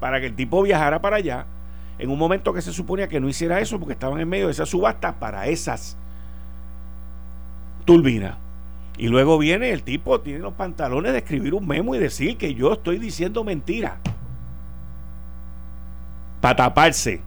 [0.00, 1.46] para que el tipo viajara para allá,
[1.98, 4.52] en un momento que se suponía que no hiciera eso, porque estaban en medio de
[4.52, 5.96] esa subasta para esas
[7.84, 8.36] turbinas.
[8.98, 12.54] Y luego viene el tipo, tiene los pantalones de escribir un memo y decir que
[12.54, 13.98] yo estoy diciendo mentira
[16.40, 17.22] para taparse.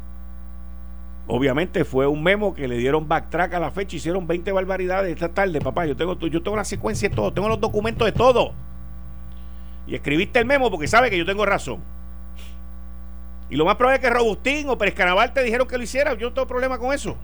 [1.32, 5.30] Obviamente fue un memo que le dieron backtrack a la fecha, hicieron 20 barbaridades esta
[5.30, 5.86] tarde, papá.
[5.86, 8.54] Yo tengo, yo tengo la secuencia de todo, tengo los documentos de todo.
[9.86, 11.84] Y escribiste el memo porque sabe que yo tengo razón.
[13.48, 16.16] Y lo más probable es que Robustín o Pérez Canaval te dijeron que lo hiciera.
[16.16, 17.16] Yo no tengo problema con eso.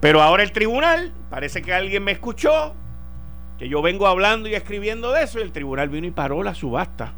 [0.00, 2.72] Pero ahora el tribunal, parece que alguien me escuchó,
[3.58, 6.54] que yo vengo hablando y escribiendo de eso, y el tribunal vino y paró la
[6.54, 7.12] subasta.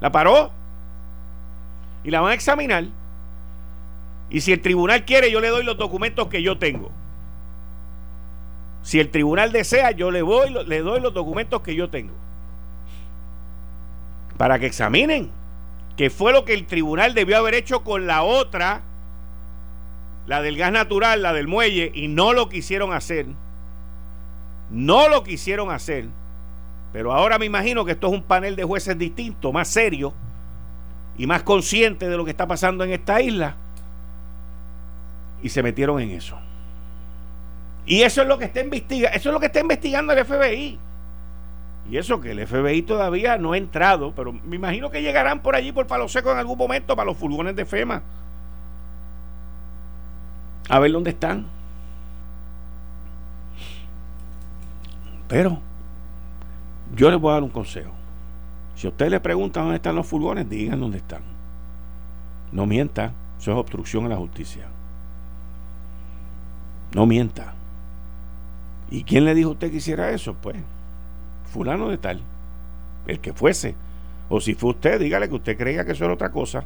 [0.00, 0.52] La paró
[2.04, 2.84] y la van a examinar.
[4.28, 6.90] Y si el tribunal quiere, yo le doy los documentos que yo tengo.
[8.82, 12.14] Si el tribunal desea, yo le, voy, le doy los documentos que yo tengo.
[14.36, 15.30] Para que examinen
[15.96, 18.82] qué fue lo que el tribunal debió haber hecho con la otra,
[20.26, 23.26] la del gas natural, la del muelle, y no lo quisieron hacer.
[24.70, 26.06] No lo quisieron hacer.
[26.92, 30.14] Pero ahora me imagino que esto es un panel de jueces distinto, más serio
[31.16, 33.56] y más conscientes de lo que está pasando en esta isla
[35.42, 36.38] y se metieron en eso.
[37.86, 40.78] Y eso es lo que está investigando, eso es lo que está investigando el FBI.
[41.88, 45.54] Y eso que el FBI todavía no ha entrado, pero me imagino que llegarán por
[45.54, 48.02] allí por Palo Seco en algún momento para los furgones de FEMA.
[50.68, 51.46] A ver dónde están.
[55.28, 55.60] Pero
[56.96, 57.92] yo les voy a dar un consejo.
[58.74, 61.22] Si a usted le pregunta dónde están los furgones, digan dónde están.
[62.50, 64.66] No mienta, eso es obstrucción a la justicia.
[66.94, 67.54] No mienta.
[68.90, 70.34] ¿Y quién le dijo a usted que hiciera eso?
[70.34, 70.56] Pues,
[71.52, 72.20] fulano de tal,
[73.06, 73.74] el que fuese.
[74.28, 76.64] O si fue usted, dígale que usted creía que eso era otra cosa.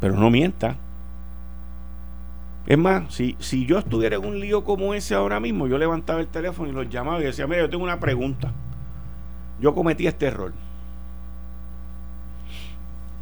[0.00, 0.76] Pero no mienta.
[2.66, 6.20] Es más, si, si yo estuviera en un lío como ese ahora mismo, yo levantaba
[6.20, 8.52] el teléfono y los llamaba y decía, mira, yo tengo una pregunta
[9.60, 10.52] yo cometí este error.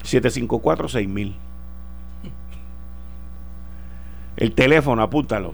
[0.05, 1.35] 754-6000.
[4.39, 5.53] El teléfono, apúntalo.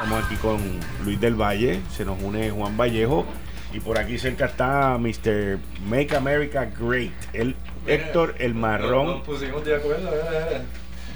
[0.00, 0.58] Estamos aquí con
[1.04, 3.26] Luis del Valle, se nos une Juan Vallejo
[3.72, 5.58] y por aquí cerca está Mr.
[5.88, 9.22] Make America Great, el Héctor el Marrón.
[9.24, 10.60] pusimos de acuerdo, eh,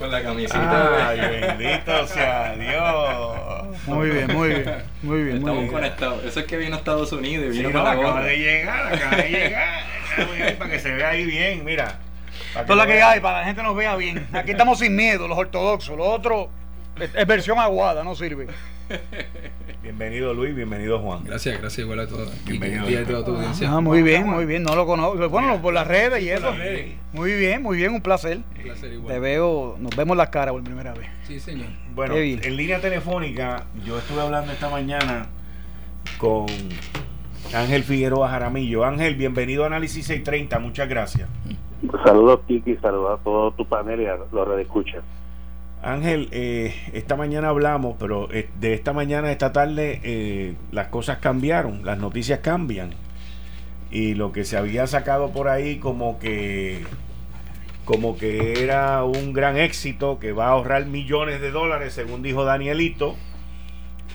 [0.03, 1.09] con la camisita.
[1.09, 3.79] Ay, bendito sea Dios.
[3.87, 4.65] Muy bien, muy bien.
[5.03, 5.73] Muy bien, Estamos muy bien.
[5.73, 6.25] conectados.
[6.25, 8.37] Eso es que vino a Estados Unidos y Sí, vino no, con la acaba de
[8.37, 9.85] llegar, acaba de llegar.
[10.27, 11.99] Muy bien, para que se vea ahí bien, mira.
[12.53, 14.27] Para Esto es lo que hay, para que la gente nos vea bien.
[14.33, 15.97] Aquí estamos sin miedo, los ortodoxos.
[15.97, 16.51] Lo otro
[17.03, 18.47] es, versión aguada, no sirve.
[19.83, 21.25] Bienvenido Luis, bienvenido Juan.
[21.25, 22.31] Gracias, gracias igual a todos.
[22.45, 22.83] Bienvenido.
[22.83, 23.71] a ti y a toda tu audiencia.
[23.71, 24.63] Ah, muy bien, muy bien.
[24.63, 25.29] No lo conozco.
[25.29, 26.53] Bueno, por las redes y eso.
[27.13, 28.39] Muy bien, muy bien, un placer.
[28.57, 29.15] Un placer igual.
[29.15, 31.09] Te veo, nos vemos las caras por primera vez.
[31.25, 31.67] Sí, señor.
[31.95, 35.27] Bueno, en línea telefónica, yo estuve hablando esta mañana
[36.19, 36.47] con
[37.53, 38.85] Ángel Figueroa Jaramillo.
[38.85, 41.29] Ángel, bienvenido a Análisis 630, muchas gracias.
[42.05, 45.03] Saludos, Kiki, saludos a todo tu panel y a los que escuchan.
[45.83, 50.87] Ángel, eh, esta mañana hablamos, pero eh, de esta mañana a esta tarde eh, las
[50.89, 52.95] cosas cambiaron, las noticias cambian.
[53.91, 56.85] Y lo que se había sacado por ahí como que
[57.85, 62.45] como que era un gran éxito, que va a ahorrar millones de dólares, según dijo
[62.45, 63.16] Danielito,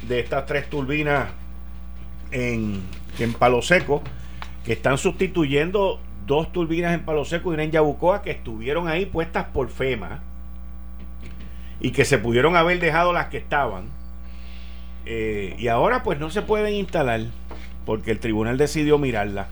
[0.07, 1.27] de estas tres turbinas
[2.31, 2.81] en,
[3.19, 4.01] en Palo Seco,
[4.63, 9.05] que están sustituyendo dos turbinas en Palo Seco y una en Yabucoa que estuvieron ahí
[9.05, 10.21] puestas por FEMA
[11.79, 13.85] y que se pudieron haber dejado las que estaban.
[15.05, 17.21] Eh, y ahora pues no se pueden instalar
[17.85, 19.47] porque el tribunal decidió mirarlas.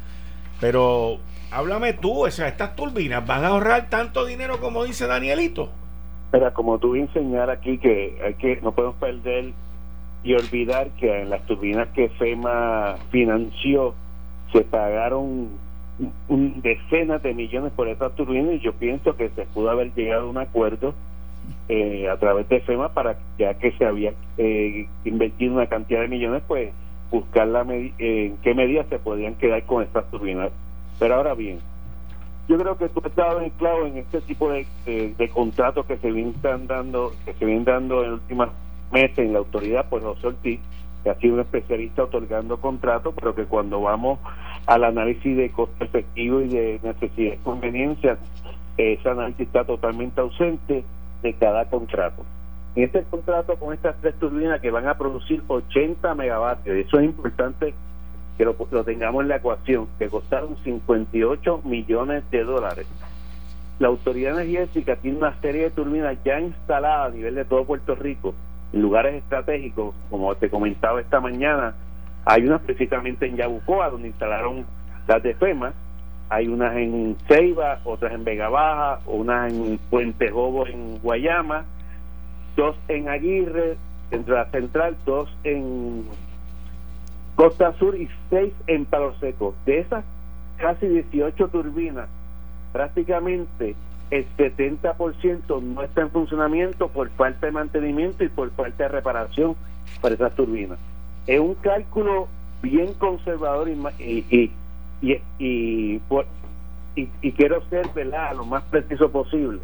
[0.60, 1.20] Pero
[1.52, 5.70] háblame tú, o sea, estas turbinas van a ahorrar tanto dinero como dice Danielito.
[6.32, 9.54] Pero como tú enseñar aquí que hay que no podemos perder
[10.24, 13.94] y olvidar que en las turbinas que FEMA financió
[14.52, 15.50] se pagaron
[16.28, 20.28] un, decenas de millones por estas turbinas y yo pienso que se pudo haber llegado
[20.28, 20.94] a un acuerdo
[21.68, 26.08] eh, a través de FEMA para ya que se había eh, invertido una cantidad de
[26.08, 26.72] millones pues
[27.10, 30.52] buscar la eh, en qué medida se podían quedar con estas turbinas.
[31.00, 31.60] Pero ahora bien
[32.48, 33.52] yo creo que tú has dado en
[33.88, 34.68] en este tipo de,
[35.34, 36.36] contratos que se vienen
[36.68, 38.50] dando que se vienen dando en últimas
[38.92, 40.60] meses en la autoridad pues José Ortiz
[41.04, 44.20] que ha sido un especialista otorgando contratos pero que cuando vamos
[44.68, 48.20] al análisis de costo efectivo y de necesidad y conveniencia
[48.78, 50.84] ese análisis está totalmente ausente
[51.26, 52.24] de cada contrato.
[52.76, 57.06] En este contrato con estas tres turbinas que van a producir 80 megavatios, eso es
[57.06, 57.74] importante
[58.38, 58.54] que lo,
[58.84, 62.86] tengamos en la ecuación, que costaron 58 millones de dólares.
[63.80, 67.96] La Autoridad Energética tiene una serie de turbinas ya instaladas a nivel de todo Puerto
[67.96, 68.36] Rico,
[68.72, 71.74] en lugares estratégicos, como te comentaba esta mañana,
[72.24, 74.66] hay una precisamente en Yabucoa, donde instalaron
[75.08, 75.74] las de FEMA,
[76.30, 81.66] hay unas en Ceiba, otras en Vega Baja, unas en Puente Jobo en Guayama,
[82.56, 83.78] dos en Aguirre,
[84.12, 86.06] entre la central, dos en
[87.36, 89.56] Costa Sur y seis en Palo Seco.
[89.66, 90.04] De esas
[90.58, 92.08] casi 18 turbinas,
[92.72, 93.76] prácticamente
[94.12, 99.56] el 70% no está en funcionamiento por falta de mantenimiento y por falta de reparación
[100.02, 100.80] para esas turbinas.
[101.28, 102.28] Es un cálculo
[102.62, 104.52] bien conservador y, y, y,
[105.02, 106.00] y,
[107.36, 108.36] quiero ser ¿verdad?
[108.36, 109.60] lo más preciso posible.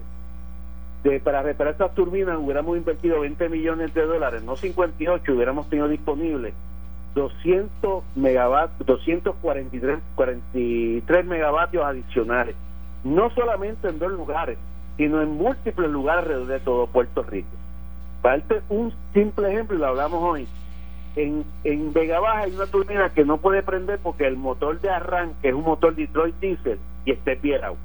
[1.04, 5.88] De, para reparar estas turbinas hubiéramos invertido 20 millones de dólares, no 58, hubiéramos tenido
[5.88, 6.54] disponibles
[7.16, 12.56] 200 megavatios, 243 43 megavatios adicionales,
[13.04, 14.58] no solamente en dos lugares,
[14.98, 17.50] sino en múltiples lugares de todo Puerto Rico.
[18.22, 20.48] Para un simple ejemplo, y lo hablamos hoy,
[21.16, 24.90] en, en Vega Baja hay una turbina que no puede prender porque el motor de
[24.90, 27.76] arranque es un motor Detroit Diesel y esté pierado.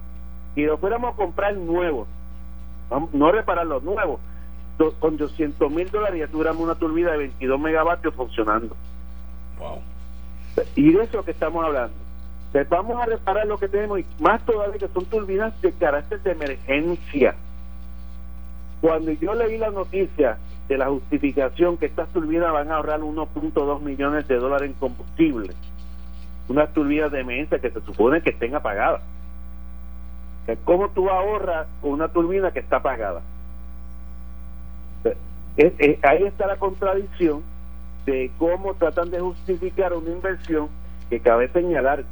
[0.55, 2.07] Si lo fuéramos a comprar nuevo,
[3.13, 4.21] no reparar los nuevos,
[5.01, 8.77] con 200 mil dólares ya tuviéramos una turbina de 22 megavatios funcionando.
[10.75, 11.95] Y de eso que estamos hablando.
[12.71, 16.33] vamos a reparar lo que tenemos y más todavía que son turbinas de carácter de
[16.33, 17.35] emergencia.
[18.81, 20.39] Cuando yo leí la noticia
[20.69, 25.55] de la justificación que estas turbinas van a ahorrar 1.2 millones de dólares en combustible.
[26.49, 29.03] Unas turbinas de emergencia que se supone que estén apagadas.
[30.65, 33.23] ¿Cómo tú ahorras con una turbina que está apagada?
[36.03, 37.43] ahí está la contradicción
[38.05, 40.69] de cómo tratan de justificar una inversión
[41.09, 42.05] que cabe señalar.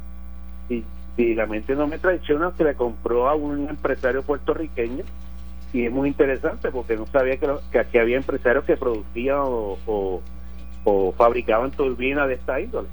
[0.67, 0.83] Si,
[1.15, 5.03] si la mente no me traiciona, se le compró a un empresario puertorriqueño
[5.75, 10.21] y es muy interesante porque no sabía que, que aquí había empresarios que producían o,
[10.85, 12.87] o, fabricaban turbinas de esta índole.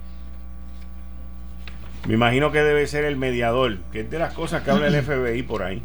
[2.09, 5.01] Me imagino que debe ser el mediador, que es de las cosas que habla el
[5.05, 5.81] FBI por ahí.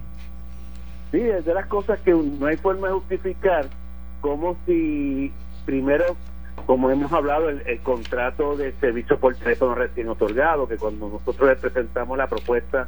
[1.11, 3.67] Sí, es de las cosas que no hay forma de justificar,
[4.19, 5.31] como si
[5.67, 6.17] primero,
[6.65, 11.55] como hemos hablado, el, contrato de servicio por teléfono recién otorgado, que cuando nosotros le
[11.57, 12.87] presentamos la propuesta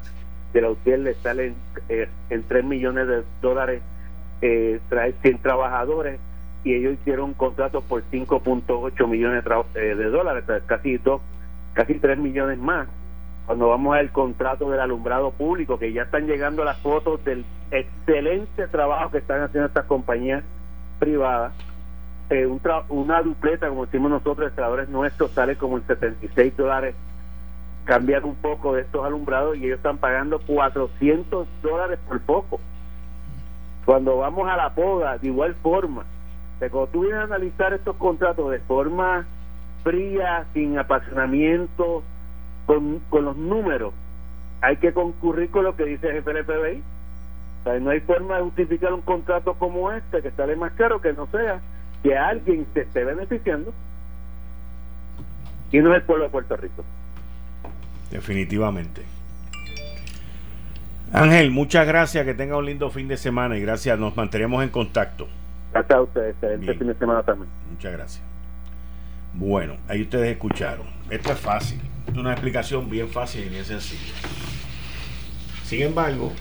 [0.51, 1.53] de la UTIER le salen
[1.89, 3.83] eh, en 3 millones de dólares
[4.41, 6.19] eh, trae 100 trabajadores
[6.63, 11.21] y ellos hicieron contratos por 5.8 millones de, eh, de dólares, casi dos,
[11.73, 12.87] casi 3 millones más.
[13.45, 18.67] Cuando vamos al contrato del alumbrado público, que ya están llegando las fotos del excelente
[18.67, 20.43] trabajo que están haciendo estas compañías
[20.99, 21.53] privadas,
[22.29, 22.45] eh,
[22.89, 26.95] una dupleta, como decimos nosotros, trabajadores nuestros, sale como en 76 dólares
[27.85, 32.59] cambiar un poco de estos alumbrados y ellos están pagando 400 dólares por poco.
[33.89, 36.05] Cuando vamos a la poda, de igual forma,
[36.59, 39.25] cuando vienes a analizar estos contratos de forma
[39.81, 42.03] fría, sin apasionamiento,
[42.67, 43.95] con, los números.
[44.61, 46.83] Hay que concurrir con lo que dice el jefe del.
[47.61, 51.01] O sea, no hay forma de justificar un contrato como este que sale más caro
[51.01, 51.59] que no sea
[52.03, 53.73] que alguien se esté beneficiando
[55.71, 56.85] y no es el pueblo de Puerto Rico.
[58.11, 59.01] Definitivamente.
[61.11, 64.69] Ángel, muchas gracias, que tenga un lindo fin de semana y gracias, nos mantenemos en
[64.69, 65.27] contacto.
[65.71, 67.49] Gracias a ustedes, este fin de semana también.
[67.71, 68.23] Muchas gracias.
[69.33, 70.85] Bueno, ahí ustedes escucharon.
[71.09, 74.13] Esto es fácil, es una explicación bien fácil y bien sencilla.
[75.63, 76.31] Sin embargo,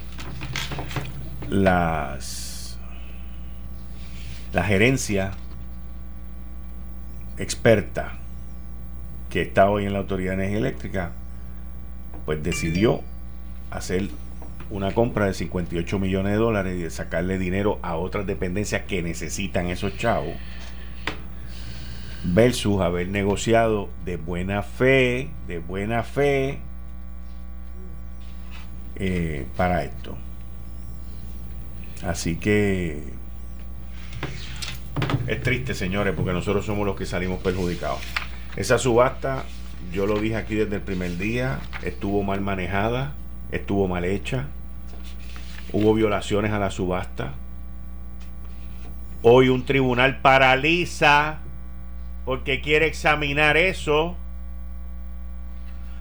[1.49, 2.79] las
[4.53, 5.33] la gerencia
[7.37, 8.13] experta
[9.31, 11.13] que está hoy en la Autoridad de Energía Eléctrica,
[12.25, 13.03] pues decidió
[13.71, 14.09] hacer
[14.71, 19.03] una compra de 58 millones de dólares y de sacarle dinero a otras dependencias que
[19.03, 20.35] necesitan esos chavos,
[22.25, 26.59] versus haber negociado de buena fe, de buena fe,
[28.97, 30.17] eh, para esto.
[32.03, 33.13] Así que
[35.27, 38.01] es triste, señores, porque nosotros somos los que salimos perjudicados.
[38.57, 39.45] Esa subasta,
[39.93, 43.15] yo lo dije aquí desde el primer día, estuvo mal manejada,
[43.53, 44.47] estuvo mal hecha,
[45.73, 47.35] hubo violaciones a la subasta.
[49.23, 51.39] Hoy un tribunal paraliza
[52.25, 54.17] porque quiere examinar eso.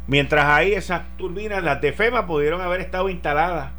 [0.08, 3.72] Mientras ahí esas turbinas, las de FEMA, pudieron haber estado instaladas.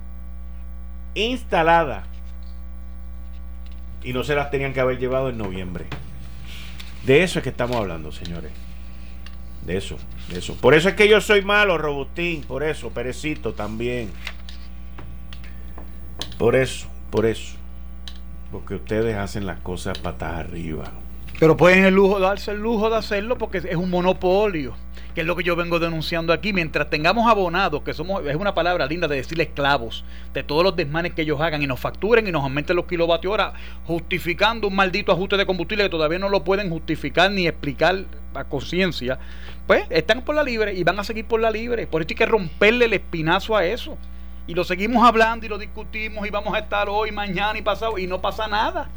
[1.15, 2.05] Instaladas.
[4.03, 5.87] Y no se las tenían que haber llevado en noviembre.
[7.05, 8.53] De eso es que estamos hablando, señores.
[9.65, 9.97] De eso,
[10.29, 10.55] de eso.
[10.57, 12.43] Por eso es que yo soy malo, Robustín.
[12.43, 14.11] Por eso, Perecito también.
[16.39, 17.57] Por eso, por eso.
[18.53, 20.85] Porque ustedes hacen las cosas patas arriba.
[21.39, 24.75] Pero pueden el lujo, darse el lujo de hacerlo porque es un monopolio,
[25.15, 26.53] que es lo que yo vengo denunciando aquí.
[26.53, 30.75] Mientras tengamos abonados, que somos, es una palabra linda de decir esclavos, de todos los
[30.75, 33.53] desmanes que ellos hagan y nos facturen y nos aumenten los kilovatios hora,
[33.85, 38.45] justificando un maldito ajuste de combustible que todavía no lo pueden justificar ni explicar a
[38.45, 39.19] conciencia,
[39.67, 41.87] pues están por la libre y van a seguir por la libre.
[41.87, 43.97] Por eso hay que romperle el espinazo a eso.
[44.49, 47.99] Y lo seguimos hablando y lo discutimos y vamos a estar hoy, mañana y pasado
[47.99, 48.89] y no pasa nada.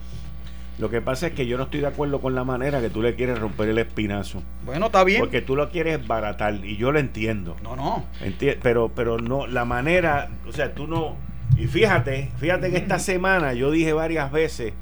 [0.80, 3.02] Lo que pasa es que yo no estoy de acuerdo con la manera que tú
[3.04, 4.42] le quieres romper el espinazo.
[4.66, 5.20] Bueno, está bien.
[5.20, 7.56] Porque tú lo quieres baratar y yo lo entiendo.
[7.62, 8.06] No, no.
[8.22, 11.16] Enti- pero, pero no, la manera, o sea, tú no.
[11.58, 14.74] Y fíjate, fíjate que esta semana yo dije varias veces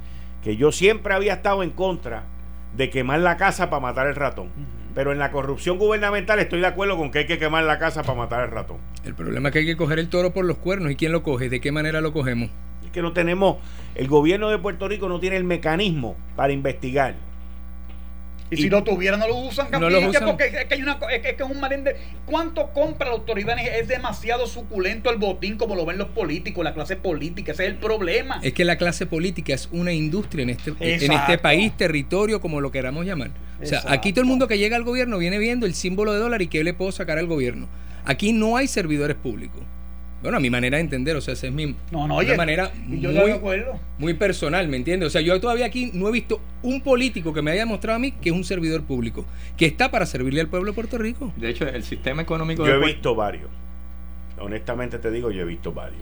[0.43, 2.23] que yo siempre había estado en contra
[2.79, 4.51] de quemar la casa para matar el ratón.
[4.95, 8.03] Pero en la corrupción gubernamental estoy de acuerdo con que hay que quemar la casa
[8.03, 8.77] para matar el ratón.
[9.03, 10.89] El problema es que hay que coger el toro por los cuernos.
[10.89, 11.49] ¿Y quién lo coge?
[11.49, 12.49] ¿De qué manera lo cogemos?
[12.85, 13.57] Es que no tenemos,
[13.95, 17.15] el gobierno de Puerto Rico no tiene el mecanismo para investigar.
[18.51, 20.25] Y si lo tuvieran, no lo usan, No lo Capiche, usan.
[20.25, 21.59] porque es que, hay una, es que es un.
[22.25, 23.57] ¿Cuánto compra la autoridad?
[23.59, 27.51] Es demasiado suculento el botín como lo ven los políticos, la clase política.
[27.51, 28.39] Ese es el problema.
[28.41, 32.61] Es que la clase política es una industria en este, en este país, territorio, como
[32.61, 33.31] lo queramos llamar.
[33.61, 36.19] O sea, aquí todo el mundo que llega al gobierno viene viendo el símbolo de
[36.19, 37.67] dólar y qué le puedo sacar al gobierno.
[38.05, 39.61] Aquí no hay servidores públicos.
[40.21, 42.71] Bueno, a mi manera de entender, o sea, esa es mi No, no, oye, manera
[42.89, 43.79] yo muy, de acuerdo.
[43.97, 45.07] muy personal, ¿me entiendes?
[45.07, 47.99] O sea, yo todavía aquí no he visto un político que me haya mostrado a
[47.99, 51.31] mí que es un servidor público, que está para servirle al pueblo de Puerto Rico.
[51.37, 53.49] De hecho, el sistema económico Yo de he visto varios.
[54.41, 56.01] Honestamente te digo, yo he visto varios.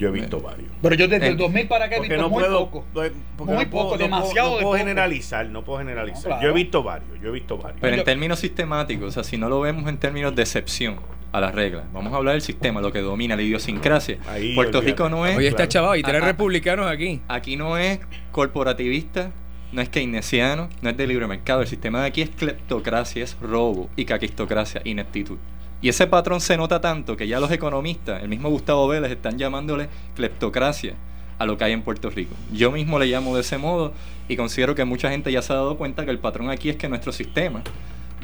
[0.00, 0.68] Yo he visto varios.
[0.82, 2.84] Pero yo desde el 2000 para acá he Porque visto no muy puedo, poco.
[2.92, 3.08] Muy
[3.54, 4.76] no poco, puedo- no demasiado puedo- no de puedo poco.
[4.78, 6.22] generalizar, no puedo generalizar.
[6.22, 6.42] No, claro.
[6.42, 7.80] Yo he visto varios, yo he visto varios.
[7.80, 10.96] Pero en términos sistemáticos, o sea, si no lo vemos en términos de excepción
[11.36, 14.16] a las reglas, vamos a hablar del sistema, lo que domina, la idiosincrasia.
[14.26, 14.80] Ahí, Puerto.
[14.80, 17.20] Rico no es, Oye, está chaval, y tres republicanos aquí.
[17.28, 18.00] aquí no es
[18.32, 19.32] corporativista,
[19.70, 21.60] no es keynesiano, no es de libre mercado.
[21.60, 25.36] El sistema de aquí es cleptocracia, es robo y caquistocracia, ineptitud.
[25.82, 29.36] Y ese patrón se nota tanto que ya los economistas, el mismo Gustavo Vélez, están
[29.36, 30.94] llamándole cleptocracia
[31.38, 32.34] a lo que hay en Puerto Rico.
[32.50, 33.92] Yo mismo le llamo de ese modo
[34.26, 36.76] y considero que mucha gente ya se ha dado cuenta que el patrón aquí es
[36.76, 37.62] que nuestro sistema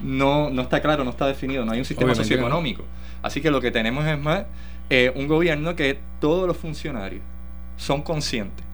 [0.02, 2.84] no, no está claro, no está definido, no hay un sistema Obviamente socioeconómico.
[3.22, 4.44] Así que lo que tenemos es más
[4.90, 7.22] eh, un gobierno que todos los funcionarios
[7.76, 8.64] son conscientes,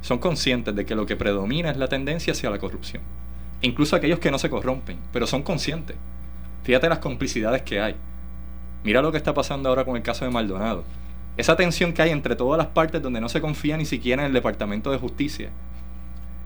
[0.00, 3.02] son conscientes de que lo que predomina es la tendencia hacia la corrupción.
[3.62, 5.96] Incluso aquellos que no se corrompen, pero son conscientes.
[6.62, 7.96] Fíjate las complicidades que hay.
[8.84, 10.84] Mira lo que está pasando ahora con el caso de Maldonado.
[11.36, 14.28] Esa tensión que hay entre todas las partes donde no se confía ni siquiera en
[14.28, 15.50] el Departamento de Justicia.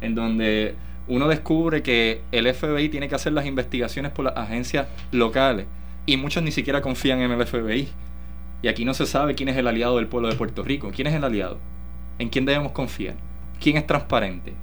[0.00, 0.74] En donde
[1.10, 5.66] uno descubre que el FBI tiene que hacer las investigaciones por las agencias locales
[6.06, 7.88] y muchos ni siquiera confían en el FBI.
[8.62, 10.92] Y aquí no se sabe quién es el aliado del pueblo de Puerto Rico.
[10.94, 11.58] ¿Quién es el aliado?
[12.20, 13.16] ¿En quién debemos confiar?
[13.60, 14.54] ¿Quién es transparente?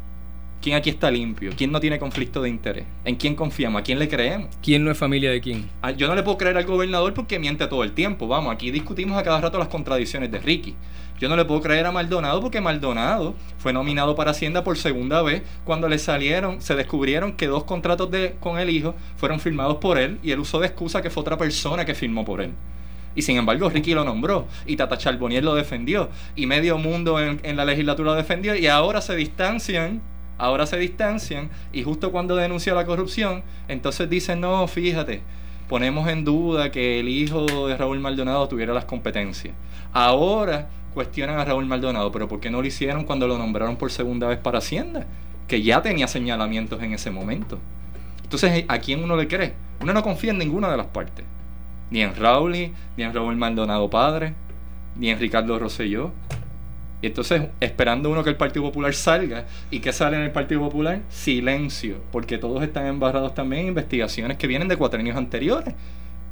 [0.68, 1.54] ¿Quién aquí está limpio?
[1.56, 2.84] ¿Quién no tiene conflicto de interés?
[3.06, 3.80] ¿En quién confiamos?
[3.80, 4.50] ¿A quién le creemos?
[4.62, 5.70] ¿Quién no es familia de quién?
[5.82, 8.28] Ah, yo no le puedo creer al gobernador porque miente todo el tiempo.
[8.28, 10.76] Vamos, aquí discutimos a cada rato las contradicciones de Ricky.
[11.22, 15.22] Yo no le puedo creer a Maldonado porque Maldonado fue nominado para Hacienda por segunda
[15.22, 19.78] vez cuando le salieron, se descubrieron que dos contratos de, con el hijo fueron firmados
[19.78, 22.52] por él y él usó de excusa que fue otra persona que firmó por él.
[23.16, 27.40] Y sin embargo, Ricky lo nombró y Tata Charbonnier lo defendió y medio mundo en,
[27.44, 30.02] en la legislatura lo defendió y ahora se distancian
[30.38, 35.22] ahora se distancian y justo cuando denunció la corrupción, entonces dicen, no, fíjate,
[35.68, 39.54] ponemos en duda que el hijo de Raúl Maldonado tuviera las competencias.
[39.94, 43.92] Ahora cuestionan a Raúl Maldonado, pero ¿por qué no lo hicieron cuando lo nombraron por
[43.92, 45.06] segunda vez para Hacienda?
[45.48, 47.60] Que ya tenía señalamientos en ese momento.
[48.24, 49.54] Entonces, ¿a quién uno le cree?
[49.82, 51.26] Uno no confía en ninguna de las partes.
[51.90, 54.34] Ni en Raúl, ni en Raúl Maldonado padre,
[54.96, 56.12] ni en Ricardo Rosselló.
[57.02, 60.62] Y entonces, esperando uno que el Partido Popular salga, ¿y qué sale en el Partido
[60.62, 61.02] Popular?
[61.10, 65.76] Silencio, porque todos están embarrados también en investigaciones que vienen de cuatrenios anteriores.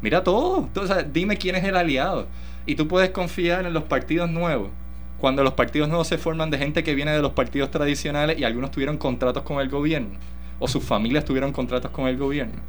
[0.01, 0.65] Mira todo.
[0.65, 2.27] Entonces, dime quién es el aliado.
[2.65, 4.71] Y tú puedes confiar en los partidos nuevos.
[5.19, 8.43] Cuando los partidos nuevos se forman de gente que viene de los partidos tradicionales y
[8.43, 10.17] algunos tuvieron contratos con el gobierno,
[10.59, 12.61] o sus familias tuvieron contratos con el gobierno.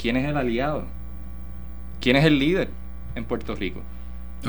[0.00, 0.84] ¿Quién es el aliado?
[2.00, 2.68] ¿Quién es el líder
[3.14, 3.80] en Puerto Rico?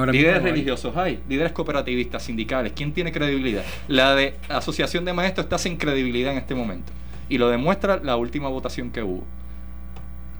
[0.05, 2.73] Líderes religiosos hay, líderes cooperativistas, sindicales.
[2.75, 3.63] ¿Quién tiene credibilidad?
[3.87, 6.91] La de Asociación de Maestros está sin credibilidad en este momento.
[7.29, 9.23] Y lo demuestra la última votación que hubo.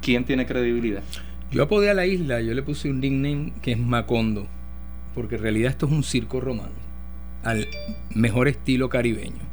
[0.01, 1.03] ¿Quién tiene credibilidad?
[1.51, 4.47] Yo apodé a la isla, yo le puse un nickname que es Macondo,
[5.15, 6.75] porque en realidad esto es un circo romano,
[7.43, 7.67] al
[8.13, 9.47] mejor estilo caribeño.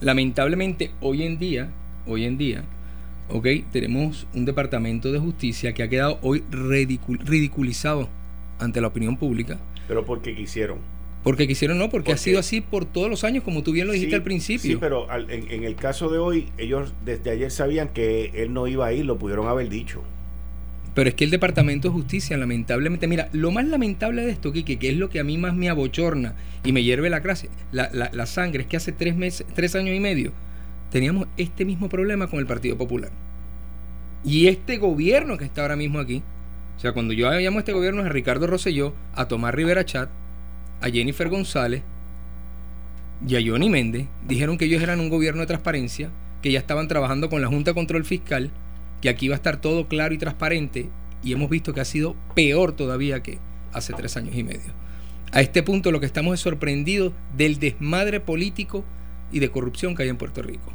[0.00, 1.70] Lamentablemente, hoy en día,
[2.06, 2.64] hoy en día,
[3.30, 8.08] ok, tenemos un departamento de justicia que ha quedado hoy ridiculizado
[8.58, 9.58] ante la opinión pública.
[9.86, 10.78] Pero porque quisieron.
[11.22, 13.92] Porque quisieron, no, porque, ha sido así por todos los años, como tú bien lo
[13.92, 14.70] dijiste al principio.
[14.70, 18.66] Sí, pero en, en, el caso de hoy, ellos desde ayer sabían que él no
[18.66, 20.02] iba a ir, lo pudieron haber dicho.
[20.94, 24.78] Pero es que el Departamento de Justicia, lamentablemente, mira, lo más lamentable de esto, Kike,
[24.78, 26.34] que es lo que a mí más me abochorna
[26.64, 29.74] y me hierve la, clase, la, la, la sangre, es que hace tres, meses, tres
[29.74, 30.32] años y medio
[30.90, 33.10] teníamos este mismo problema con el Partido Popular.
[34.24, 36.22] Y este gobierno que está ahora mismo aquí,
[36.78, 40.08] o sea, cuando yo llamo a este gobierno a Ricardo Rosselló, a Tomás Rivera Chat,
[40.80, 41.82] a Jennifer González
[43.26, 46.86] y a Johnny Méndez, dijeron que ellos eran un gobierno de transparencia, que ya estaban
[46.86, 48.52] trabajando con la Junta de Control Fiscal,
[49.02, 50.88] que aquí iba a estar todo claro y transparente,
[51.24, 53.40] y hemos visto que ha sido peor todavía que
[53.72, 54.72] hace tres años y medio.
[55.32, 58.84] A este punto lo que estamos es sorprendidos del desmadre político
[59.32, 60.72] y de corrupción que hay en Puerto Rico.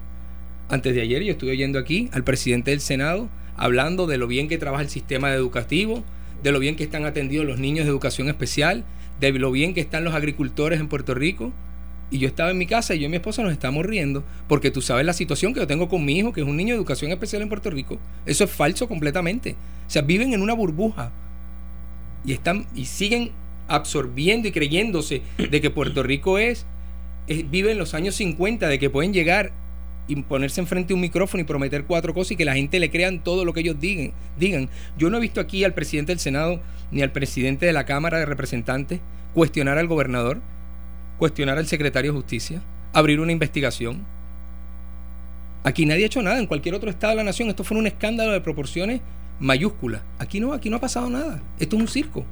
[0.68, 4.48] Antes de ayer yo estuve oyendo aquí al presidente del Senado hablando de lo bien
[4.48, 6.04] que trabaja el sistema educativo,
[6.42, 8.84] de lo bien que están atendidos los niños de educación especial,
[9.20, 11.52] de lo bien que están los agricultores en Puerto Rico.
[12.12, 14.70] Y yo estaba en mi casa y yo y mi esposa nos estamos riendo porque
[14.70, 16.78] tú sabes la situación que yo tengo con mi hijo, que es un niño de
[16.78, 17.98] educación especial en Puerto Rico.
[18.26, 19.56] Eso es falso completamente.
[19.88, 21.12] O sea, viven en una burbuja
[22.24, 23.32] y están y siguen
[23.68, 26.66] absorbiendo y creyéndose de que Puerto Rico es,
[27.28, 29.52] es vive en los años 50, de que pueden llegar
[30.08, 32.92] y ponerse enfrente a un micrófono y prometer cuatro cosas y que la gente le
[32.92, 34.12] crean todo lo que ellos digan.
[34.38, 34.70] digan.
[34.98, 36.60] Yo no he visto aquí al presidente del Senado
[36.92, 39.00] ni al presidente de la Cámara de Representantes
[39.34, 40.42] cuestionar al gobernador,
[41.18, 44.06] cuestionar al secretario de Justicia, abrir una investigación.
[45.64, 47.88] Aquí nadie ha hecho nada, en cualquier otro estado de la nación esto fue un
[47.88, 49.02] escándalo de proporciones
[49.40, 50.02] mayúsculas.
[50.20, 51.42] Aquí no, aquí no ha pasado nada.
[51.60, 52.26] Esto es un circo.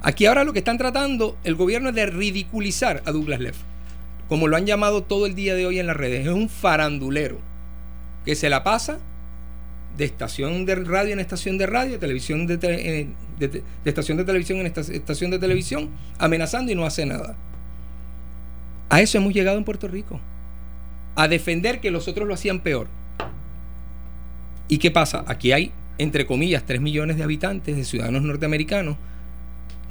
[0.00, 3.71] Aquí ahora lo que están tratando el gobierno es de ridiculizar a Douglas Leff
[4.32, 7.36] como lo han llamado todo el día de hoy en las redes, es un farandulero
[8.24, 8.98] que se la pasa
[9.98, 13.08] de estación de radio en estación de radio, televisión de, eh,
[13.38, 17.36] de, estación de televisión en estación de televisión, amenazando y no hace nada.
[18.88, 20.18] A eso hemos llegado en Puerto Rico.
[21.14, 22.86] A defender que los otros lo hacían peor.
[24.66, 25.26] ¿Y qué pasa?
[25.26, 28.96] Aquí hay, entre comillas, 3 millones de habitantes, de ciudadanos norteamericanos,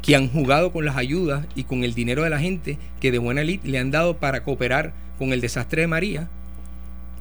[0.02, 3.20] que han jugado con las ayudas y con el dinero de la gente que de
[3.20, 6.28] buena elite le han dado para cooperar con el desastre de María.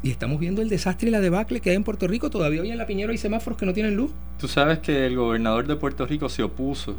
[0.02, 2.30] Y estamos viendo el desastre y la debacle que hay en Puerto Rico.
[2.30, 4.10] Todavía hoy en la Piñera hay semáforos que no tienen luz.
[4.38, 6.96] Tú sabes que el gobernador de Puerto Rico se opuso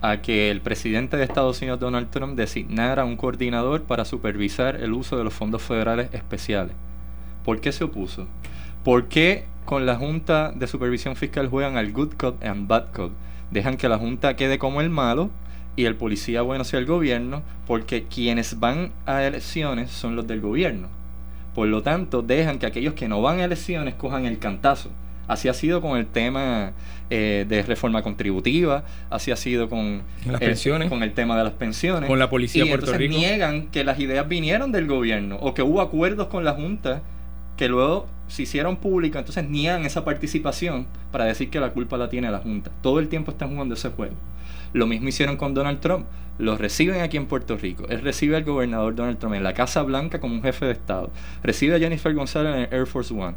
[0.00, 4.92] a que el presidente de Estados Unidos, Donald Trump, designara un coordinador para supervisar el
[4.94, 6.72] uso de los fondos federales especiales.
[7.44, 8.26] ¿Por qué se opuso?
[8.84, 13.12] ¿Por qué con la Junta de Supervisión Fiscal juegan al good cop and bad cop?
[13.50, 15.30] Dejan que la Junta quede como el malo
[15.76, 20.40] y el policía bueno sea el gobierno, porque quienes van a elecciones son los del
[20.40, 20.88] gobierno.
[21.54, 24.90] Por lo tanto, dejan que aquellos que no van a elecciones cojan el cantazo.
[25.28, 26.72] Así ha sido con el tema
[27.10, 30.88] eh, de reforma contributiva, así ha sido con, las pensiones.
[30.88, 32.08] con el tema de las pensiones.
[32.08, 33.14] Con la policía de Puerto Rico.
[33.14, 37.02] niegan que las ideas vinieron del gobierno o que hubo acuerdos con la Junta
[37.58, 42.08] que luego se hicieron públicas, entonces niegan esa participación para decir que la culpa la
[42.08, 42.70] tiene la Junta.
[42.82, 44.14] Todo el tiempo están jugando ese juego.
[44.72, 46.06] Lo mismo hicieron con Donald Trump.
[46.38, 47.84] Lo reciben aquí en Puerto Rico.
[47.88, 51.10] Él recibe al gobernador Donald Trump en la Casa Blanca como un jefe de Estado.
[51.42, 53.34] Recibe a Jennifer González en el Air Force One.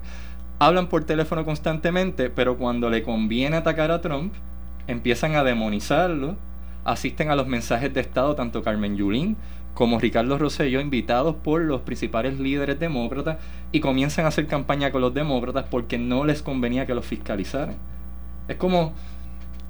[0.59, 4.34] Hablan por teléfono constantemente, pero cuando le conviene atacar a Trump,
[4.88, 6.38] empiezan a demonizarlo.
[6.84, 9.36] Asisten a los mensajes de Estado tanto Carmen Yulín
[9.74, 13.38] como Ricardo Rosselló, invitados por los principales líderes demócratas,
[13.72, 17.76] y comienzan a hacer campaña con los demócratas porque no les convenía que los fiscalizaran.
[18.47, 18.93] Es como,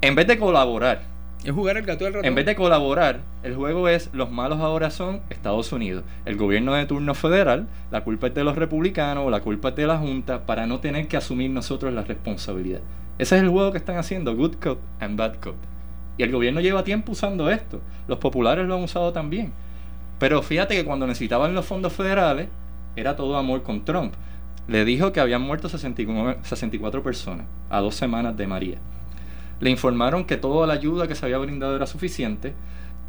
[0.00, 1.02] en vez de colaborar,
[1.44, 2.26] es jugar el gato del ratón.
[2.26, 6.04] En vez de colaborar, el juego es los malos ahora son Estados Unidos.
[6.24, 9.86] El gobierno de turno federal, la culpa es de los republicanos, la culpa es de
[9.86, 12.80] la Junta, para no tener que asumir nosotros la responsabilidad.
[13.18, 15.56] Ese es el juego que están haciendo, good cop and bad cop.
[16.16, 17.80] Y el gobierno lleva tiempo usando esto.
[18.06, 19.52] Los populares lo han usado también.
[20.22, 22.46] Pero fíjate que cuando necesitaban los fondos federales,
[22.94, 24.14] era todo amor con Trump.
[24.68, 28.78] Le dijo que habían muerto 64 personas a dos semanas de María
[29.62, 32.52] le informaron que toda la ayuda que se había brindado era suficiente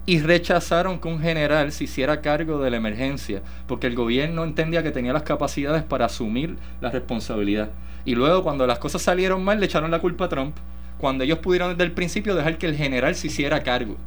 [0.06, 4.84] y rechazaron que un general se hiciera cargo de la emergencia, porque el gobierno entendía
[4.84, 7.72] que tenía las capacidades para asumir la responsabilidad.
[8.06, 10.56] Y luego cuando las cosas salieron mal le echaron la culpa a Trump,
[11.00, 13.98] cuando ellos pudieron desde el principio dejar que el general se hiciera cargo.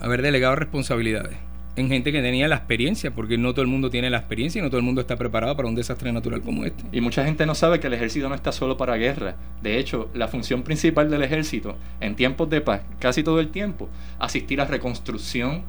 [0.00, 1.36] Haber delegado responsabilidades
[1.80, 4.62] en gente que tenía la experiencia, porque no todo el mundo tiene la experiencia y
[4.62, 6.84] no todo el mundo está preparado para un desastre natural como este.
[6.92, 9.36] Y mucha gente no sabe que el ejército no está solo para guerra.
[9.62, 13.88] De hecho, la función principal del ejército en tiempos de paz, casi todo el tiempo,
[14.18, 15.62] asistir a reconstrucción,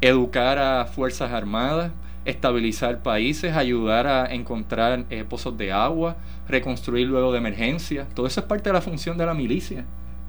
[0.00, 1.92] educar a fuerzas armadas,
[2.24, 6.16] estabilizar países, ayudar a encontrar eh, pozos de agua,
[6.48, 8.06] reconstruir luego de emergencia.
[8.14, 9.84] Todo eso es parte de la función de la milicia.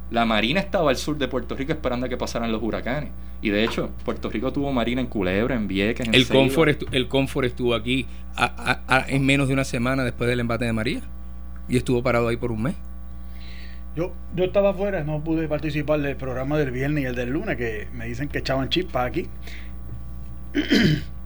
[0.10, 3.10] La Marina estaba al sur de Puerto Rico esperando a que pasaran los huracanes.
[3.42, 7.08] Y de hecho, Puerto Rico tuvo Marina en Culebra, en Vieques, en El Confort, el
[7.08, 8.08] Confort estuvo aquí
[9.10, 11.02] en menos de una semana después del embate de María.
[11.68, 12.76] Y estuvo parado ahí por un mes.
[13.96, 17.58] Yo, yo estaba afuera, no pude participar del programa del viernes y el del lunes,
[17.58, 19.28] que me dicen que echaban chispas aquí.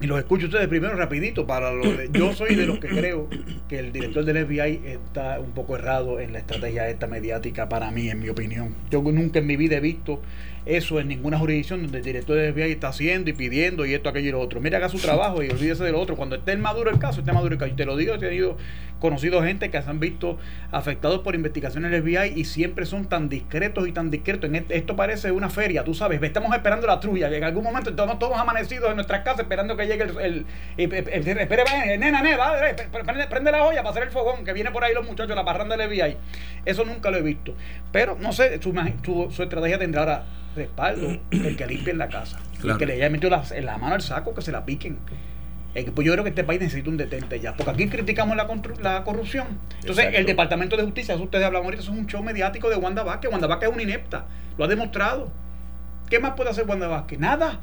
[0.00, 3.28] y los escucho ustedes primero rapidito para lo de, yo soy de los que creo
[3.68, 7.90] que el director del FBI está un poco errado en la estrategia esta mediática para
[7.90, 10.20] mí en mi opinión yo nunca en mi vida he visto
[10.66, 14.08] eso en ninguna jurisdicción donde el director del FBI está haciendo y pidiendo y esto,
[14.08, 14.60] aquello y lo otro.
[14.60, 16.16] Mira, haga su trabajo y olvídese de lo otro.
[16.16, 17.72] Cuando esté maduro el caso, esté maduro el caso.
[17.72, 18.56] Y te lo digo, he tenido
[19.00, 20.38] conocido gente que se han visto
[20.70, 24.50] afectados por investigaciones del FBI y siempre son tan discretos y tan discretos.
[24.50, 26.22] En esto parece una feria, tú sabes.
[26.22, 27.34] Estamos esperando la trulla.
[27.34, 30.46] En algún momento estamos todos amanecidos en nuestras casas esperando que llegue el.
[30.76, 31.64] el, espere,
[31.98, 32.52] nena, nena,
[32.92, 35.44] prende, prende, la olla para hacer el fogón que viene por ahí los muchachos, la
[35.44, 36.16] parranda del FBI.
[36.64, 37.54] Eso nunca lo he visto.
[37.90, 38.72] Pero no sé, su,
[39.02, 40.24] su, su estrategia tendrá ahora
[40.54, 42.38] respaldo el que limpien la casa.
[42.62, 44.98] El que le haya metido la mano al saco, que se la piquen.
[45.72, 48.48] Pues yo creo que este país necesita un detente ya, porque aquí criticamos la,
[48.80, 49.46] la corrupción.
[49.80, 52.76] Entonces, el Departamento de Justicia, eso ustedes hablan ahorita, eso es un show mediático de
[52.76, 53.30] Wanda Vázquez.
[53.30, 54.26] Wanda Vázquez es una inepta,
[54.58, 55.30] lo ha demostrado.
[56.08, 57.18] ¿Qué más puede hacer Wanda Vázquez?
[57.18, 57.60] Nada.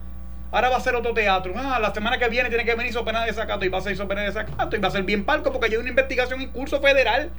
[0.52, 1.54] Ahora va a ser otro teatro.
[1.58, 3.98] Ah, la semana que viene tiene que venir pena de desacato y va a ser
[4.08, 6.80] pena de desacato y va a ser bien palco porque hay una investigación en curso
[6.80, 7.32] federal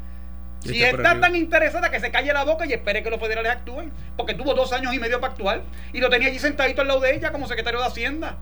[0.60, 3.92] si está tan interesada que se calle la boca y espere que los federales actúen,
[4.16, 5.62] porque tuvo dos años y medio para actuar
[5.92, 8.36] y lo tenía allí sentadito al lado de ella como secretario de Hacienda.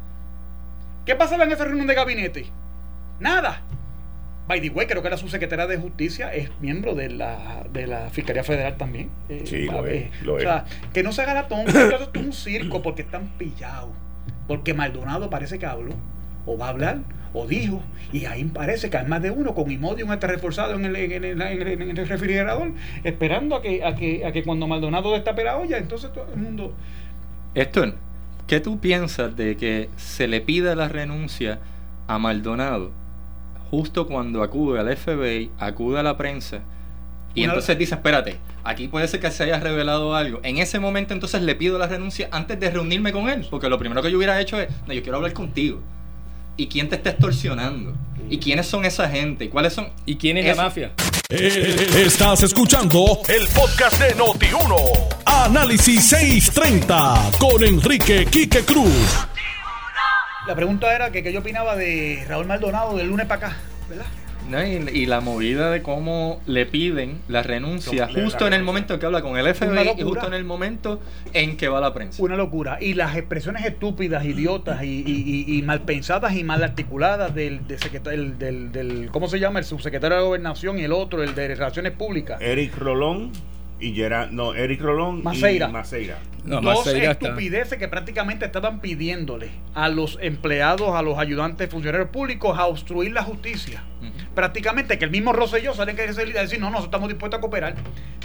[1.07, 2.47] ¿Qué pasaba en esa reunión de gabinete?
[3.21, 3.63] Nada.
[4.49, 8.11] By the way, creo que la subsecretaria de Justicia es miembro de la, de la
[8.11, 9.11] Fiscalía Federal también.
[9.29, 12.33] Eh, sí, lo es, o sea, que no se haga la tonta, esto es un
[12.33, 13.91] circo porque están pillados.
[14.49, 15.95] Porque Maldonado parece que habló,
[16.45, 16.99] o va a hablar,
[17.33, 17.83] o dijo,
[18.13, 21.25] y ahí parece que hay más de uno con Imodium está reforzado en el, en,
[21.25, 22.73] el, en, el, refrigerador,
[23.05, 26.41] esperando a que, a que, a que cuando Maldonado destape la olla, entonces todo el
[26.41, 26.75] mundo...
[27.55, 27.85] Esto,
[28.47, 31.59] ¿qué tú piensas de que se le pida la renuncia
[32.07, 32.93] a Maldonado
[33.71, 36.61] justo cuando acude al FBI, acude a la prensa?
[37.35, 40.41] Y entonces dice, espérate, aquí puede ser que se haya revelado algo.
[40.43, 43.79] En ese momento entonces le pido la renuncia antes de reunirme con él, porque lo
[43.79, 45.81] primero que yo hubiera hecho es, no, yo quiero hablar contigo
[46.57, 47.95] y quién te está extorsionando
[48.29, 50.93] y quiénes son esa gente y cuáles son y quién es la mafia.
[51.29, 55.25] Eh, estás escuchando el podcast de Noti1.
[55.25, 59.27] Análisis 630 con Enrique Quique Cruz.
[60.47, 63.57] La pregunta era que qué yo opinaba de Raúl Maldonado del lunes para acá,
[63.89, 64.07] ¿verdad?
[64.93, 69.07] Y, la movida de cómo le piden la renuncia justo en el momento en que
[69.07, 71.01] habla con el FBI y justo en el momento
[71.33, 72.23] en que va a la prensa.
[72.23, 72.79] Una locura.
[72.81, 79.29] Y las expresiones estúpidas, idiotas y, mal pensadas y mal articuladas del, del, del, ¿cómo
[79.29, 79.59] se llama?
[79.59, 82.41] El subsecretario de Gobernación y el otro, el de Relaciones Públicas.
[82.41, 83.33] Eric Rolón
[83.79, 85.69] y Gerard, no, Eric Rolón Maceira.
[85.69, 86.19] y Maceira.
[86.45, 92.67] Dos estupideces que prácticamente estaban pidiéndole a los empleados, a los ayudantes funcionarios públicos a
[92.67, 93.83] obstruir la justicia
[94.35, 97.75] prácticamente que el mismo Rosselló sale que decir, no, no, estamos dispuestos a cooperar.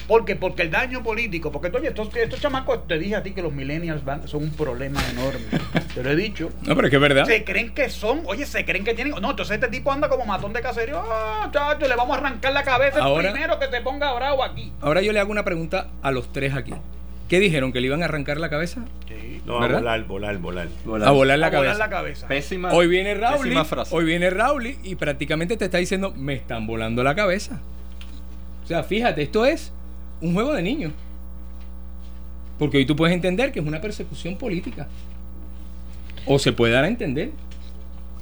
[0.08, 0.36] ¿Por qué?
[0.36, 3.54] Porque el daño político, porque oye, estos, estos chamacos, te dije a ti que los
[3.54, 5.46] millennials van, son un problema enorme.
[5.94, 6.50] te lo he dicho.
[6.64, 7.26] No, pero es que es verdad.
[7.26, 9.14] Se creen que son, oye, se creen que tienen.
[9.22, 11.02] No, entonces este tipo anda como matón de caserío.
[11.02, 14.74] Ah, chacho, le vamos a arrancar la cabeza el primero que se ponga bravo aquí.
[14.82, 16.74] Ahora yo le hago una pregunta a los tres aquí.
[17.32, 17.72] ¿Qué dijeron?
[17.72, 18.84] ¿Que le iban a arrancar la cabeza?
[19.08, 19.42] Sí.
[19.46, 20.68] No, a volar, volar, volar,
[21.02, 21.72] A volar la, cabeza.
[21.72, 22.28] Volar la cabeza.
[22.28, 23.54] Pésima, hoy viene Raúl.
[23.92, 27.62] Hoy viene Raúl y prácticamente te está diciendo, me están volando la cabeza.
[28.66, 29.72] O sea, fíjate, esto es
[30.20, 30.92] un juego de niños.
[32.60, 34.90] Porque hoy tú puedes entender que es una persecución política.
[36.26, 37.32] O se puede dar a entender.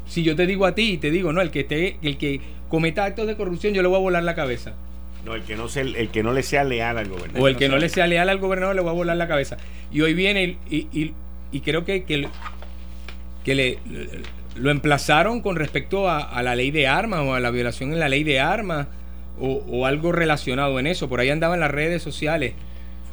[0.05, 2.41] Si yo te digo a ti y te digo, no, el que esté, el que
[2.69, 4.75] cometa actos de corrupción, yo le voy a volar la cabeza.
[5.35, 7.41] El que no, se, el que no le sea leal al gobernador.
[7.41, 9.57] O el que no, le sea leal al gobernador le voy a volar la cabeza.
[9.91, 11.13] Y hoy viene y,
[11.51, 13.79] y, creo que, que, le,
[14.55, 18.09] lo emplazaron con respecto a, la ley de armas o a la violación en la
[18.09, 18.87] ley de armas
[19.39, 21.09] o, o algo relacionado en eso.
[21.09, 22.53] Por ahí andaban las redes sociales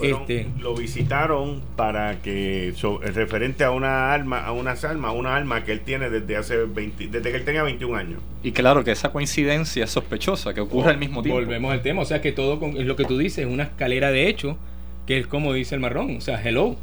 [0.03, 5.73] este, lo visitaron para que referente a una arma, a unas armas, una arma que
[5.73, 8.21] él tiene desde hace 20, desde que él tenía 21 años.
[8.43, 11.41] Y claro que esa coincidencia es sospechosa, que ocurre al mismo tiempo.
[11.41, 14.29] Volvemos al tema, o sea que todo es lo que tú dices, una escalera de
[14.29, 14.59] hecho,
[15.07, 16.77] que es como dice el marrón, o sea, hello.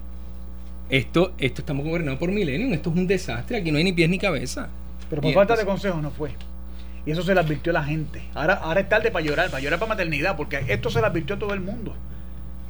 [0.89, 4.09] Esto, esto estamos gobernados por Millennium, esto es un desastre, aquí no hay ni pies
[4.09, 4.69] ni cabeza.
[5.09, 6.31] Pero por falta de consejo no fue.
[7.05, 8.21] Y eso se le advirtió a la gente.
[8.33, 11.35] Ahora, ahora es tarde para llorar, para llorar para maternidad, porque esto se le advirtió
[11.35, 11.95] a todo el mundo.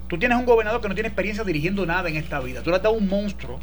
[0.07, 2.61] Tú tienes un gobernador que no tiene experiencia dirigiendo nada en esta vida.
[2.61, 3.59] Tú le has dado un monstruo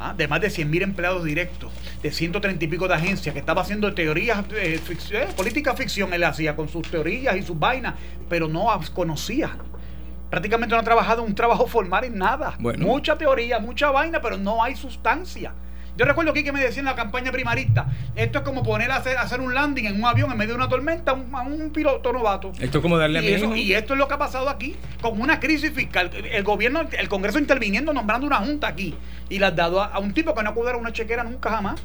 [0.00, 0.14] ¿ah?
[0.16, 1.72] de más de 100 mil empleados directos,
[2.02, 4.80] de 130 y pico de agencias, que estaba haciendo teorías, eh,
[5.12, 7.94] eh, política ficción, él hacía con sus teorías y sus vainas,
[8.28, 9.56] pero no conocía.
[10.30, 12.56] Prácticamente no ha trabajado un trabajo formal en nada.
[12.58, 15.52] Mucha teoría, mucha vaina, pero no hay sustancia.
[15.96, 18.96] Yo recuerdo aquí que me decía en la campaña primarista, esto es como poner a
[18.96, 22.12] hacer, hacer un landing en un avión en medio de una tormenta a un, piloto
[22.12, 22.52] novato.
[22.60, 25.18] Esto es como darle y, a y esto es lo que ha pasado aquí, con
[25.20, 26.10] una crisis fiscal.
[26.30, 28.94] El gobierno, el Congreso interviniendo, nombrando una junta aquí,
[29.30, 31.80] y la ha dado a, un tipo que no ha una chequera nunca jamás.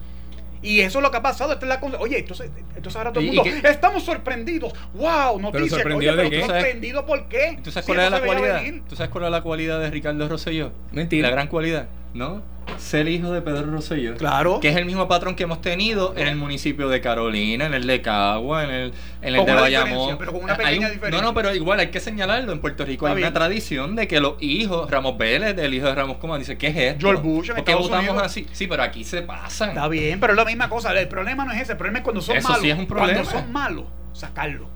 [0.63, 1.53] Y eso es lo que ha pasado.
[1.53, 3.43] Esta es la Oye, entonces, entonces ahora todo el mundo.
[3.63, 4.73] Estamos sorprendidos.
[4.93, 5.39] ¡Wow!
[5.39, 5.71] Noticias.
[5.71, 7.59] ¿Sorprendido Oye, pero sorprendido por qué?
[7.63, 8.61] ¿Tú sabes, cuál es la cualidad?
[8.87, 10.71] ¿Tú sabes cuál es la cualidad de Ricardo Rosselló?
[10.91, 11.29] Mentira.
[11.29, 12.41] La gran cualidad, ¿no?
[12.77, 14.15] ser hijo de Pedro Rosselló.
[14.15, 14.59] Claro.
[14.59, 17.85] Que es el mismo patrón que hemos tenido en el municipio de Carolina, en el
[17.87, 20.17] de Cagua, en el, en el de Bayamón.
[20.17, 21.21] Pero con una pequeña diferencia.
[21.21, 22.51] No, no, pero igual hay que señalarlo.
[22.51, 25.95] En Puerto Rico hay una tradición de que los hijos, Ramos Vélez, el hijo de
[25.95, 27.07] Ramos Coma, dice, ¿qué es esto?
[27.07, 28.47] George Bush, ¿Por qué votamos así?
[28.51, 29.69] Sí, pero aquí se pasan.
[29.69, 30.97] Está bien, pero es la misma cosa.
[30.99, 31.73] El problema no es ese.
[31.73, 32.63] El problema es cuando son Eso malos.
[32.63, 33.21] Sí es un problema.
[33.21, 34.67] Cuando son malos, sacarlo.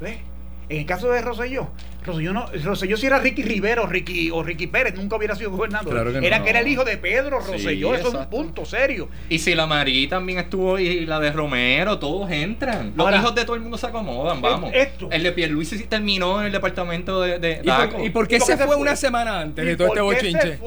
[0.00, 0.18] ¿Ves?
[0.68, 1.68] En el caso de Rosselló,
[2.04, 6.16] Rosselló, no, Rosselló si era Ricky Rivero Ricky, o Ricky Pérez, nunca hubiera sido gobernador.
[6.22, 9.08] era que era el hijo de Pedro Rosselló, eso es un punto serio.
[9.28, 12.92] Y si la Marí también estuvo y la de Romero, todos entran.
[12.96, 14.70] Los hijos de todo el mundo se acomodan, vamos.
[14.74, 15.08] Esto.
[15.10, 17.60] El de Pierluisi sí terminó en el departamento de, de
[18.02, 20.58] ¿Y, por, qué se, fue, una semana antes de todo este bochinche?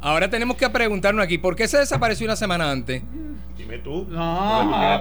[0.00, 3.02] Ahora tenemos que preguntarnos aquí, ¿por qué se desapareció una semana antes?
[3.56, 4.06] Dime tú.
[4.08, 5.00] No,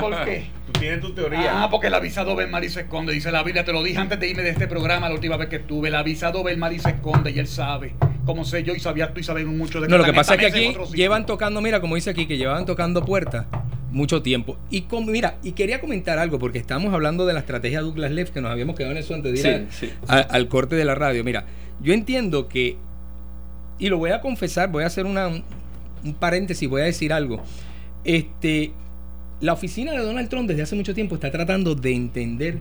[0.00, 0.55] ¿por qué?
[0.78, 1.62] Tienes tu teoría.
[1.62, 3.12] Ah, porque el avisado ve mal y se esconde.
[3.12, 5.48] Dice la Biblia, te lo dije antes de irme de este programa la última vez
[5.48, 5.88] que estuve.
[5.88, 7.94] El avisado ve mal y se esconde y él sabe.
[8.24, 10.40] Como sé yo y sabía tú y sabes mucho de No, lo que pasa es
[10.40, 13.46] que aquí llevan tocando, mira, como dice aquí, que llevaban tocando puertas
[13.96, 14.58] mucho tiempo.
[14.70, 18.40] Y mira, y quería comentar algo, porque estamos hablando de la estrategia Douglas Leff, que
[18.40, 21.24] nos habíamos quedado en eso antes de ir al corte de la radio.
[21.24, 21.46] Mira,
[21.80, 22.76] yo entiendo que,
[23.78, 27.42] y lo voy a confesar, voy a hacer una, un paréntesis, voy a decir algo.
[28.04, 28.72] Este,
[29.40, 32.58] la oficina de Donald Trump desde hace mucho tiempo está tratando de entender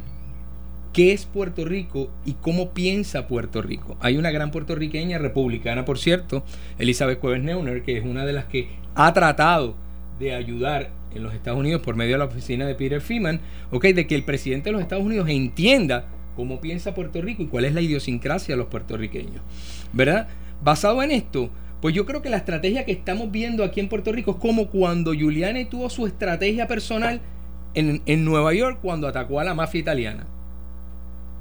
[0.92, 3.98] qué es Puerto Rico y cómo piensa Puerto Rico.
[4.02, 6.44] Hay una gran puertorriqueña republicana, por cierto,
[6.78, 9.76] Elizabeth Cuevas Neuner, que es una de las que ha tratado
[10.20, 13.40] de ayudar en los Estados Unidos por medio de la oficina de Peter Freeman,
[13.72, 17.48] okay, de que el presidente de los Estados Unidos entienda cómo piensa Puerto Rico y
[17.48, 19.42] cuál es la idiosincrasia de los puertorriqueños.
[19.94, 20.28] ¿Verdad?
[20.62, 21.50] Basado en esto,
[21.86, 24.70] pues yo creo que la estrategia que estamos viendo aquí en Puerto Rico es como
[24.70, 27.22] cuando Giuliani tuvo su estrategia personal
[27.76, 30.26] en, Nueva York cuando atacó a la mafia italiana.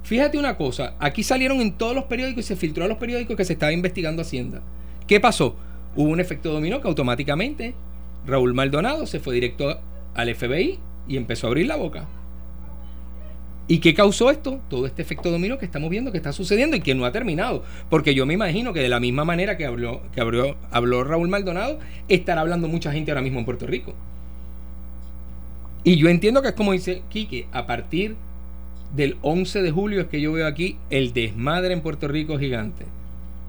[0.02, 3.38] Fíjate una cosa, aquí salieron en todos los periódicos y se filtró a los periódicos
[3.38, 4.60] que se estaba investigando Hacienda.
[5.06, 5.56] ¿Qué pasó?
[5.96, 7.74] Hubo un efecto dominó que automáticamente
[8.26, 9.80] Raúl Maldonado se fue directo
[10.12, 12.06] al FBI y empezó a abrir la boca.
[13.66, 14.60] ¿Y qué causó esto?
[14.68, 17.62] Todo este efecto dominó que estamos viendo que está sucediendo y que no ha terminado.
[17.88, 21.78] Porque yo me imagino que de la misma manera que habló, que habló Raúl Maldonado,
[22.08, 23.94] estará hablando mucha gente ahora mismo en Puerto Rico.
[25.82, 28.16] Y yo entiendo que es como dice Quique, a partir
[28.94, 32.84] del 11 de julio es que yo veo aquí el desmadre en Puerto Rico gigante.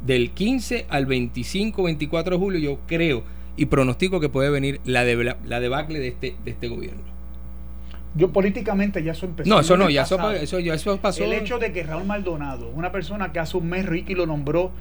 [0.06, 3.24] Del 15 al 25, 24 de julio yo creo
[3.58, 5.04] y pronostico que puede venir la,
[5.46, 7.15] la debacle de este, de este gobierno.
[8.16, 9.50] Yo políticamente ya eso empezó.
[9.50, 11.24] No, eso no, ya eso, eso, ya eso pasó.
[11.24, 14.72] El hecho de que Raúl Maldonado, una persona que hace un mes Ricky lo nombró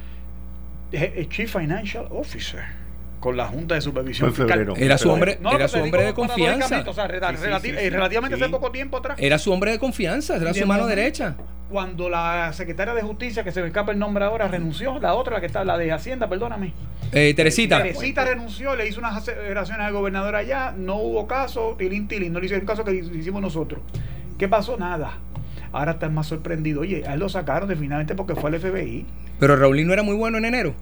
[0.93, 2.84] eh, eh, Chief Financial Officer
[3.25, 4.75] con la Junta de Supervisión en febrero.
[4.77, 6.85] Era su hombre, No, era su hombre digo de confianza.
[6.87, 7.89] O sea, rela- Sí, sí, relati- sí, eh, sí.
[7.89, 8.43] relativamente Sí.
[8.43, 9.17] hace poco tiempo atrás.
[9.19, 11.35] Era su hombre de confianza, era De su mano derecha.
[11.71, 15.33] Cuando la secretaria de Justicia, que se me escapa el nombre ahora, renunció, la otra,
[15.37, 16.75] la que está, la de Hacienda, perdóname.
[17.13, 17.79] Eh, Teresita.
[17.79, 22.41] Teresita renunció, le hizo unas aceleraciones al gobernador allá, no hubo caso, tilín, tilín, no
[22.41, 23.81] le hicieron caso que hicimos nosotros.
[24.39, 24.77] ¿Qué pasó?
[24.77, 25.15] Nada.
[25.73, 26.83] Ahora están más sorprendidos.
[26.83, 29.07] Oye, a él lo sacaron definitivamente porque fue al FBI.
[29.41, 30.75] Pero Raulín no era muy bueno en enero.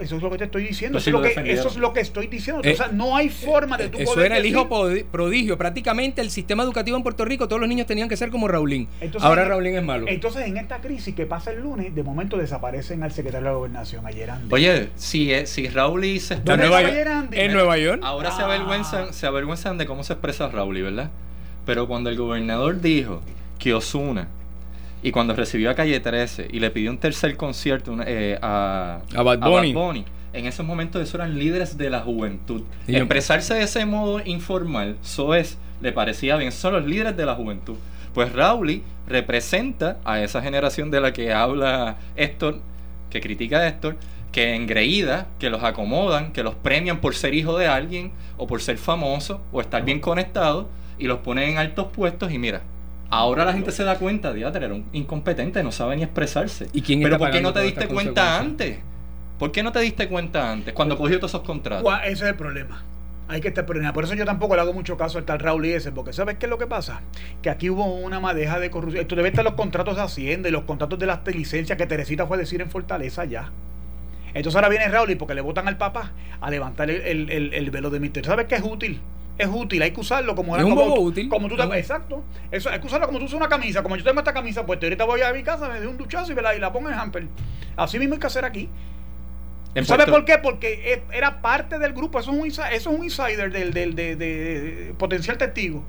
[0.00, 0.96] Eso es lo que te estoy diciendo.
[0.96, 2.62] Pues eso, sí es lo lo que, eso es lo que estoy diciendo.
[2.64, 5.58] Eh, o sea, no hay forma de tú Eso poder era el hijo prodi- prodigio.
[5.58, 8.88] Prácticamente el sistema educativo en Puerto Rico, todos los niños tenían que ser como Raulín.
[9.00, 10.06] Entonces, Ahora en- Raulín es malo.
[10.08, 13.56] Entonces, en esta crisis que pasa el lunes, de momento desaparecen al secretario de la
[13.56, 14.48] gobernación, ayer Andy.
[14.54, 16.92] Oye, si, eh, si Raúl y se ¿Dónde en Nueva York.
[16.92, 17.38] ayer Andy?
[17.40, 18.00] En Nueva York.
[18.04, 18.46] Ahora se Ah.
[18.46, 21.10] avergüenzan, se avergüenzan de cómo se expresa Raúl, ¿verdad?
[21.66, 23.22] Pero cuando el gobernador dijo
[23.58, 24.28] que Osuna
[25.02, 29.22] y cuando recibió a Calle 13 y le pidió un tercer concierto eh, a, A
[29.22, 29.38] Bad
[29.72, 30.04] Bunny.
[30.32, 32.62] en esos momentos eso eran líderes de la juventud.
[32.86, 37.26] Y- Expresarse de ese modo informal, eso es, le parecía bien, son los líderes de
[37.26, 37.76] la juventud.
[38.14, 42.60] Pues Raúl representa a esa generación de la que habla Héctor,
[43.10, 43.96] que critica a Héctor,
[44.32, 48.60] que engreída, que los acomodan, que los premian por ser hijo de alguien o por
[48.62, 50.68] ser famoso o estar bien conectado
[50.98, 52.62] y los ponen en altos puestos y mira,
[53.10, 56.68] ahora la gente se da cuenta, diatre, era un incompetente, no sabe ni expresarse.
[56.72, 58.78] ¿Y quién Pero ¿por qué no te diste cuenta antes?
[59.38, 61.92] ¿Por qué no te diste cuenta antes cuando cogió todos esos contratos?
[62.04, 62.84] Ese es el problema.
[63.28, 63.94] Hay que estar preñado.
[63.94, 66.36] Por eso yo tampoco le hago mucho caso al tal Raúl y ese, porque ¿sabes
[66.36, 67.00] qué es lo que pasa?
[67.42, 69.02] Que aquí hubo una madeja de corrupción.
[69.02, 72.26] Esto debe estar los contratos de Hacienda y los contratos de las licencias que Teresita
[72.26, 73.50] fue a decir en Fortaleza ya.
[74.34, 76.10] Entonces ahora viene Raúl y porque le votan al papá
[76.40, 78.28] a levantar el, el- el- el velo de misterio.
[78.30, 79.00] ¿Sabes qué es útil?
[79.40, 81.28] Es útil, hay que usarlo como Es un como, bobo útil.
[81.28, 82.22] como tú te- exacto.
[82.50, 83.82] Eso, hay que usarlo como tú usas una camisa.
[83.82, 86.32] Como yo tengo esta camisa, pues ahorita voy a mi casa, me doy un duchazo
[86.32, 87.26] y me la, y la pongo en hamper.
[87.76, 88.68] Así mismo hay que hacer aquí.
[89.84, 90.38] ¿Sabes por qué?
[90.38, 92.18] Porque es- era parte del grupo.
[92.18, 95.84] Eso es un, eso es un insider del, del de, de- de potencial testigo.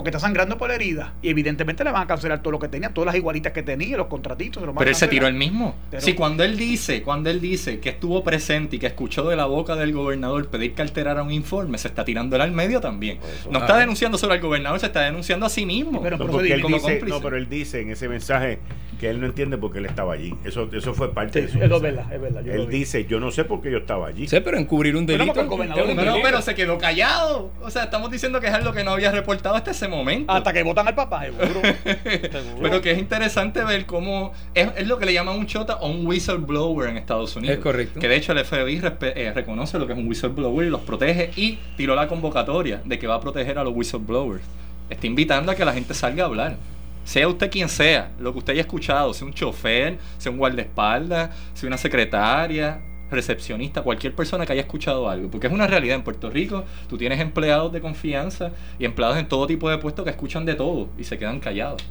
[0.00, 1.12] Porque está sangrando por la herida.
[1.20, 3.98] Y evidentemente le van a cancelar todo lo que tenía, todas las igualitas que tenía,
[3.98, 4.62] los contratitos.
[4.64, 5.74] los Pero él se tiró el mismo.
[5.90, 9.36] Pero- Si cuando él dice, cuando él dice que estuvo presente y que escuchó de
[9.36, 12.80] la boca del gobernador pedir que alterara un informe, se está tirando él al medio
[12.80, 13.18] también.
[13.50, 13.80] No está Ah.
[13.80, 16.00] denunciando solo al gobernador, se está denunciando a sí mismo.
[16.02, 16.30] Pero No, él
[16.62, 17.06] como dice, cómplice.
[17.08, 18.58] no, pero él dice en ese mensaje
[19.00, 20.34] que él no entiende por qué él estaba allí.
[20.44, 21.82] Eso, eso fue parte Sí, de su es mensaje.
[21.82, 24.28] verdad, es verdad, yo lo Él dice, yo no sé por qué yo estaba allí.
[24.28, 25.40] Sí, pero encubrir un Pero delito.
[25.40, 26.18] un no, No, delito.
[26.22, 27.50] pero se quedó callado.
[27.62, 30.30] O sea, estamos diciendo que es algo que no había reportado hasta ese momento.
[30.30, 31.60] Hasta que votan al papá, seguro.
[32.30, 32.58] Seguro.
[32.62, 35.88] Pero que es interesante ver cómo es, es lo que le llaman un chota o
[35.90, 37.56] un whistleblower en Estados Unidos.
[37.56, 37.98] Es correcto.
[38.00, 41.30] Que de hecho el FBI eh, reconoce lo que es un whistleblower y los protege
[41.36, 44.42] y tiró la convocatoria de que va a proteger a los whistleblowers.
[44.90, 46.56] Está invitando a que la gente salga a hablar.
[47.10, 51.30] Sea usted quien sea, lo que usted haya escuchado, sea un chofer, sea un guardaespaldas,
[51.54, 55.28] sea una secretaria, recepcionista, cualquier persona que haya escuchado algo.
[55.28, 59.26] Porque es una realidad en Puerto Rico, tú tienes empleados de confianza y empleados en
[59.26, 61.82] todo tipo de puestos que escuchan de todo y se quedan callados.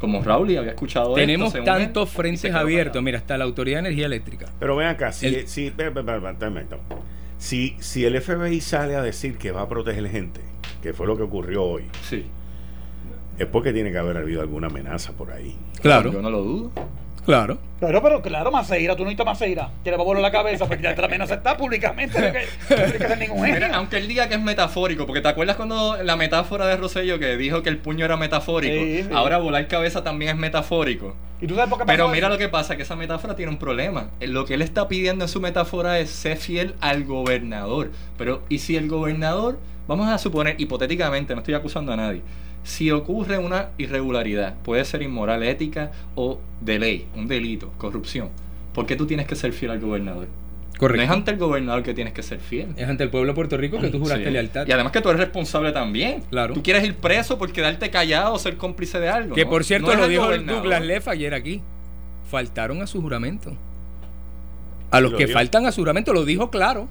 [0.00, 3.02] Como Raúl y había escuchado Tenemos esto, según él, tantos frentes abiertos.
[3.02, 4.46] Mira, está la Autoridad de Energía Eléctrica.
[4.58, 7.00] Pero ven acá, si, El- si, espera, espera, espera, espera, espera.
[7.36, 10.40] si, si el FBI sale a decir que va a proteger gente,
[10.82, 12.24] que fue lo que ocurrió hoy, Sí.
[13.42, 15.56] Es porque tiene que haber habido alguna amenaza por ahí.
[15.80, 16.70] Claro, Yo no lo dudo.
[17.24, 17.58] claro.
[17.80, 20.66] Claro, pero claro, Maceira, tú no necesitas Maceira, que le va a volar la cabeza
[20.68, 22.16] porque ya la amenaza está públicamente.
[22.20, 22.32] No hay
[22.92, 23.68] que, hacer ningún genio.
[23.74, 27.36] aunque él diga que es metafórico, porque te acuerdas cuando la metáfora de Rosello que
[27.36, 29.08] dijo que el puño era metafórico, Sí, sí.
[29.12, 31.16] ahora volar cabeza también es metafórico.
[31.40, 32.14] ¿Y tú sabes por qué pasó Pero eso?
[32.14, 34.10] mira lo que pasa, que esa metáfora tiene un problema.
[34.20, 37.90] Eh, Lo que él está pidiendo en su metáfora es ser fiel al gobernador.
[38.16, 39.58] Pero, ¿y si el gobernador,
[39.88, 42.22] vamos a suponer hipotéticamente, no estoy acusando a nadie,
[42.64, 48.28] si ocurre una irregularidad, puede ser inmoral, ética o de ley, un delito, corrupción,
[48.74, 50.26] ¿por qué tú tienes que ser fiel al gobernador?
[50.26, 51.12] No es Correcto.
[51.12, 52.68] ante el gobernador que tienes que ser fiel.
[52.76, 54.30] Es ante el pueblo de Puerto Rico que tú juraste Sí.
[54.32, 54.66] lealtad.
[54.66, 56.22] Y además que tú eres responsable también.
[56.30, 56.54] Claro.
[56.54, 59.34] Tú quieres ir preso por quedarte callado o ser cómplice de algo.
[59.34, 59.50] Que ¿no?
[59.50, 60.62] por cierto No lo el dijo gobernador.
[60.62, 61.62] Douglas Leff ayer aquí.
[62.28, 63.52] Faltaron a su juramento.
[64.90, 66.88] A los Lo que faltan a su juramento lo dijo claro.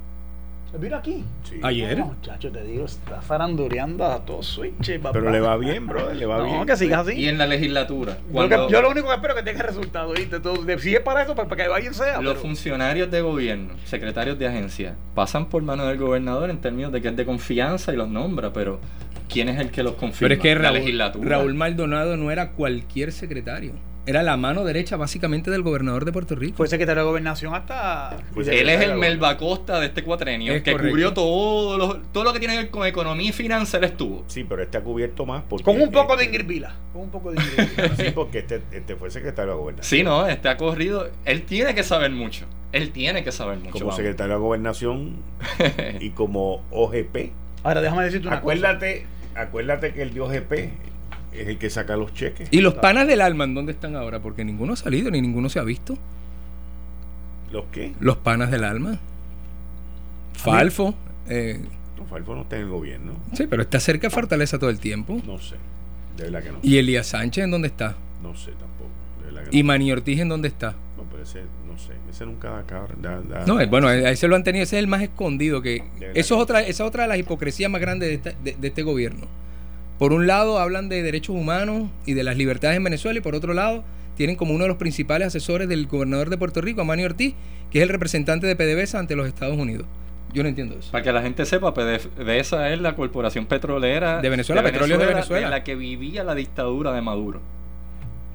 [0.79, 1.23] Mira aquí.
[1.43, 1.59] Sí.
[1.63, 1.97] Ayer.
[1.99, 5.11] No, muchacho, te digo, está farandureando a todo switch, papá.
[5.13, 6.65] Pero le va bien, brother, le va no, bien.
[6.65, 7.19] que sigas así.
[7.19, 8.17] Y en la legislatura.
[8.27, 10.39] Yo, cuando que- yo lo único que espero es que tenga resultado, ¿viste?
[10.39, 12.21] Todo- si es para eso, pues para que alguien sea.
[12.21, 16.91] los pero- funcionarios de gobierno, secretarios de agencia, pasan por mano del gobernador en términos
[16.91, 18.79] de que es de confianza y los nombra, pero
[19.29, 20.19] ¿quién es el que los confirma?
[20.29, 21.29] Pero es que la Raúl, legislatura.
[21.29, 23.73] Raúl Maldonado no era cualquier secretario.
[24.05, 26.57] Era la mano derecha básicamente del gobernador de Puerto Rico.
[26.57, 28.17] Fue secretario de gobernación hasta.
[28.33, 30.89] Pues él es el Melba Costa de este cuatrenio, Es que correcto.
[30.91, 34.23] cubrió todo lo, todo lo que tiene que ver con economía y finanzas, él estuvo.
[34.27, 36.75] Sí, pero este ha cubierto más porque Con un poco de este- Ingrid Vila.
[36.93, 37.95] Con un poco de Ingrid Vila.
[37.95, 39.89] Sí, porque este, este fue secretario de gobernación.
[39.99, 41.09] Sí, no, este ha corrido.
[41.25, 42.45] Él tiene que saber mucho.
[42.71, 43.71] Él tiene que saber mucho.
[43.71, 43.97] Como vamos.
[43.97, 45.17] secretario de gobernación
[45.99, 47.31] y como OGP.
[47.63, 49.05] Ahora déjame decirte una Acuérdate,
[49.35, 50.53] acuérdate que el de OGP
[51.33, 52.49] es el que saca los cheques.
[52.51, 54.19] ¿Y los panas del alma en dónde están ahora?
[54.19, 55.97] Porque ninguno ha salido ni ninguno se ha visto.
[57.51, 57.93] ¿Los qué?
[57.99, 58.99] Los panas del alma.
[60.33, 60.95] Falfo.
[61.27, 61.59] eh,
[61.97, 63.13] No, Falfo no está en el gobierno.
[63.33, 65.21] sí, pero está cerca de Fortaleza todo el tiempo.
[65.25, 65.55] No sé.
[66.17, 66.59] De verdad que no.
[66.61, 67.95] ¿Y Elías Sánchez en dónde está?
[68.23, 68.89] No sé tampoco.
[69.19, 69.67] De verdad que ¿Y no.
[69.67, 70.71] Mani Ortiz en dónde está?
[70.97, 71.93] No, pero ese, no sé.
[72.09, 72.95] Ese nunca da cabra.
[73.01, 75.61] da- da- No, eh, bueno, a ese lo han tenido, ese es el más escondido.
[75.61, 75.83] que
[76.13, 78.67] Eso es otra, esa es otra de las hipocresías más grandes de, esta- de- de
[78.67, 79.27] este gobierno.
[80.01, 83.35] Por un lado hablan de derechos humanos y de las libertades en Venezuela y por
[83.35, 83.83] otro lado
[84.15, 87.35] tienen como uno de los principales asesores del gobernador de Puerto Rico, Manny Ortiz,
[87.69, 89.85] que es el representante de PDVSA ante los Estados Unidos.
[90.33, 90.91] Yo no entiendo eso.
[90.91, 95.45] Para que la gente sepa, PDVSA es la corporación petrolera De Venezuela, de Venezuela.
[95.45, 97.39] en la que vivía la dictadura de Maduro.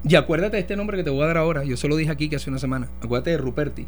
[0.07, 1.65] Y acuérdate de este nombre que te voy a dar ahora.
[1.65, 2.87] Yo se lo dije aquí que hace una semana.
[3.01, 3.87] Acuérdate de Ruperti.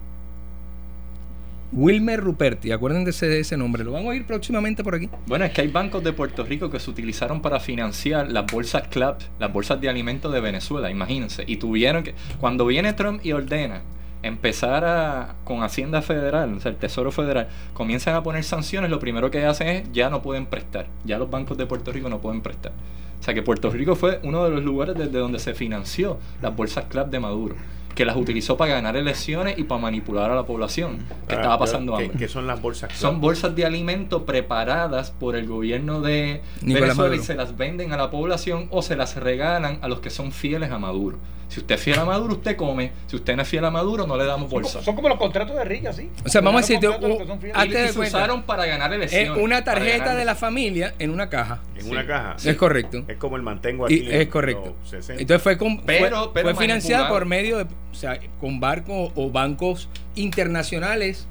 [1.72, 2.72] Wilmer Ruperti.
[2.72, 3.84] Acuérdense de ese nombre.
[3.84, 5.10] Lo van a oír próximamente por aquí.
[5.28, 8.88] Bueno, es que hay bancos de Puerto Rico que se utilizaron para financiar las bolsas
[8.88, 11.44] CLAP, las bolsas de alimentos de Venezuela, imagínense.
[11.48, 13.82] Y tuvieron que, cuando viene Trump y ordena
[14.22, 19.00] empezar a, con Hacienda Federal, o sea, el Tesoro Federal, comienzan a poner sanciones, lo
[19.00, 20.88] primero que hacen es ya no pueden prestar.
[21.06, 22.74] Ya los bancos de Puerto Rico no pueden prestar.
[23.20, 26.56] O sea que Puerto Rico fue uno de los lugares desde donde se financió las
[26.56, 27.56] bolsas CLAP de Maduro,
[28.00, 31.60] que las utilizó para ganar elecciones y para manipular a la población que Ah, estaba
[31.60, 32.18] pasando ¿qué- hambre.
[32.18, 32.94] ¿Qué son las bolsas?
[32.94, 37.92] Son bolsas de alimento preparadas por el gobierno de Nicolás Venezuela y se las venden
[37.92, 41.18] a la población o se las regalan a los que son fieles a Maduro.
[41.50, 42.92] Si usted es fiel a Maduro, usted come.
[43.08, 44.84] Si usted no es fiel a Maduro, no le damos bolsa.
[44.84, 46.08] son como los contratos de Rica, sí.
[46.24, 47.58] O sea, vamos a Los decirte, contratos u- que son fieles.
[47.58, 49.32] hazte Y, de y se usaron para ganar elecciones.
[49.36, 51.62] Es una tarjeta de la familia en una caja.
[51.76, 51.90] En Sí.
[51.90, 52.36] una caja.
[52.46, 53.04] Es correcto.
[53.08, 53.96] Es como el mantengo aquí.
[53.96, 54.76] Y es correcto.
[54.80, 55.20] los 60.
[55.24, 59.12] Entonces fue, con- Pero- fue, pero fue financiada por medio de, o sea, con barcos
[59.16, 61.28] o bancos internacionales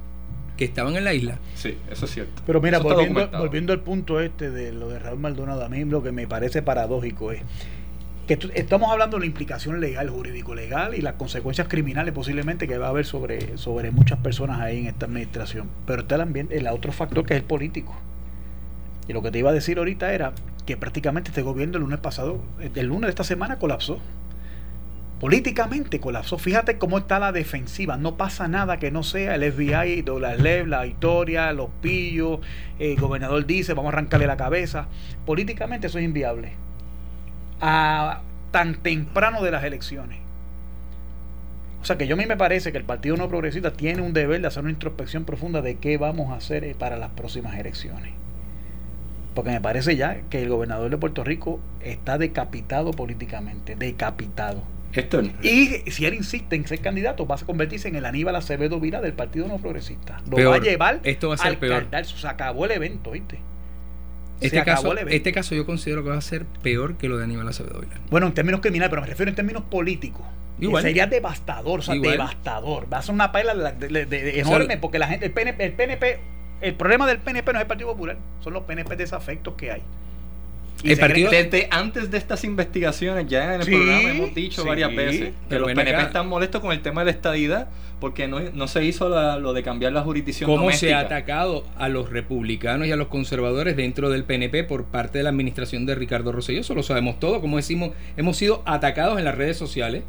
[0.56, 1.38] que estaban en la isla.
[1.54, 2.42] Sí, eso es cierto.
[2.46, 6.02] Pero mira, volviendo, volviendo al punto este de lo de Raúl Maldonado, a mí lo
[6.02, 7.42] que me parece paradójico es
[8.26, 12.76] que esto- estamos hablando de la implicación legal, jurídico-legal y las consecuencias criminales posiblemente que
[12.76, 15.68] va a haber sobre, sobre muchas personas ahí en esta administración.
[15.86, 17.94] Pero está el, ambiente, el otro factor que es el político.
[19.06, 20.32] Y lo que te iba a decir ahorita era
[20.66, 22.42] que prácticamente este gobierno el lunes pasado,
[22.74, 23.98] el lunes de esta semana colapsó.
[25.20, 26.38] Políticamente colapsó.
[26.38, 27.96] Fíjate cómo está la defensiva.
[27.96, 32.38] No pasa nada que no sea el FBI, la LEV, la historia, los pillos.
[32.78, 34.86] El gobernador dice, vamos a arrancarle la cabeza.
[35.26, 36.52] Políticamente eso es inviable.
[37.60, 38.20] A
[38.52, 40.20] tan temprano de las elecciones.
[41.82, 44.12] O sea que yo a mí me parece que el Partido No Progresista tiene un
[44.12, 47.56] deber de hacer una introspección profunda de qué vamos a hacer eh, para las próximas
[47.58, 48.12] elecciones.
[49.34, 54.62] Porque me parece ya que el gobernador de Puerto Rico está decapitado políticamente, decapitado.
[55.42, 59.00] Y si él insiste en ser candidato, va a convertirse en el Aníbal Acevedo Vila
[59.00, 60.20] del Partido No Progresista.
[60.28, 60.52] Lo Peor.
[60.52, 61.82] va a llevar Esto va a ser al peor.
[61.84, 62.04] cardal.
[62.04, 63.38] Se acabó el evento, ¿viste?
[64.40, 67.48] Este caso, este caso yo considero que va a ser peor que lo de Aníbal
[67.48, 67.98] Acevedo Villar.
[68.08, 70.24] Bueno, en términos criminales, pero me refiero en términos políticos.
[70.60, 70.82] Igual.
[70.82, 72.12] Sería devastador, o sea, Igual.
[72.12, 72.92] devastador.
[72.92, 75.64] Va a ser una pela de- de- de- de- enorme porque la gente, el PNP,
[75.64, 76.18] el PNP,
[76.60, 79.82] el problema del PNP no es el Partido Popular, son los PNP desafectos que hay.
[80.84, 84.10] Y El se partido- creen- Desde antes de estas investigaciones, ya en el Sí, programa
[84.10, 86.02] hemos dicho sí, varias veces que los PNP acá.
[86.06, 87.68] están molestos con el tema de la estadidad
[87.98, 91.64] porque no, no se hizo la- lo de cambiar la jurisdicción ¿Cómo se ha atacado
[91.76, 95.84] a los republicanos y a los conservadores dentro del PNP por parte de la administración
[95.84, 96.60] de Ricardo Rosselló?
[96.60, 97.40] Eso lo sabemos todo.
[97.40, 100.04] Como decimos, hemos sido atacados en las redes sociales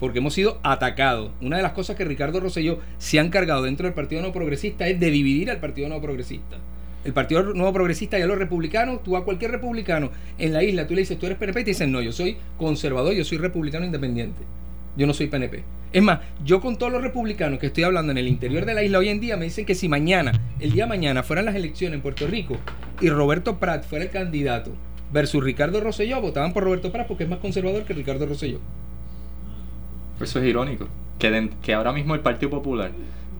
[0.00, 1.30] porque hemos sido atacados.
[1.40, 4.88] Una de las cosas que Ricardo Rosselló se ha encargado dentro del Partido Nuevo Progresista
[4.88, 6.56] es de dividir al Partido Nuevo Progresista.
[7.04, 10.86] El Partido Nuevo Progresista y a los republicanos, tú a cualquier republicano en la isla,
[10.86, 13.38] tú le dices, tú eres PNP, y te dicen, no, yo soy conservador, yo soy
[13.38, 14.42] republicano independiente.
[14.96, 15.64] Yo no soy PNP.
[15.92, 18.82] Es más, yo con todos los republicanos que estoy hablando en el interior de la
[18.82, 21.54] isla hoy en día me dicen que si mañana, el día de mañana, fueran las
[21.54, 22.56] elecciones en Puerto Rico
[23.00, 24.70] y Roberto Prat fuera el candidato
[25.12, 28.60] versus Ricardo Rosselló, votaban por Roberto Prat porque es más conservador que Ricardo Rosselló.
[30.20, 30.88] Eso es irónico.
[31.18, 32.90] Que, ahora mismo el Partido Popular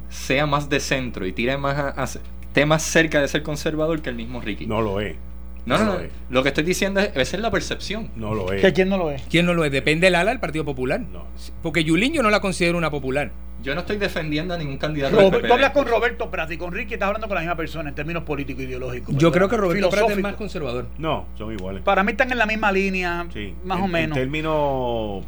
[0.09, 2.21] sea más de centro y tire más a-
[2.53, 4.67] esté más cerca de ser conservador que el mismo Ricky.
[4.67, 5.17] No lo es.
[5.65, 5.99] no, no, no no.
[5.99, 6.11] lo es.
[6.29, 8.11] Lo que estoy diciendo es, esa es la percepción.
[8.15, 8.73] No lo ¿Que es.
[8.75, 9.23] quién no lo es?
[9.31, 9.73] ¿Quién no lo es?
[9.73, 11.01] Depende del ala del Partido Popular.
[11.01, 11.25] No.
[11.63, 13.31] Porque Yulín yo no la considero una popular.
[13.63, 16.73] Yo no estoy defendiendo a ningún candidato Robert- tú hablas con Roberto Prat y con
[16.73, 19.17] Ricky estás hablando con la misma persona en términos políticos e ideológicos.
[19.17, 20.89] Yo creo que Roberto Prat es más conservador.
[20.99, 21.83] No, son iguales.
[21.83, 23.55] Para mí están en la misma línea, Sí.
[23.65, 24.19] más En- o menos.
[24.19, 25.25] En términos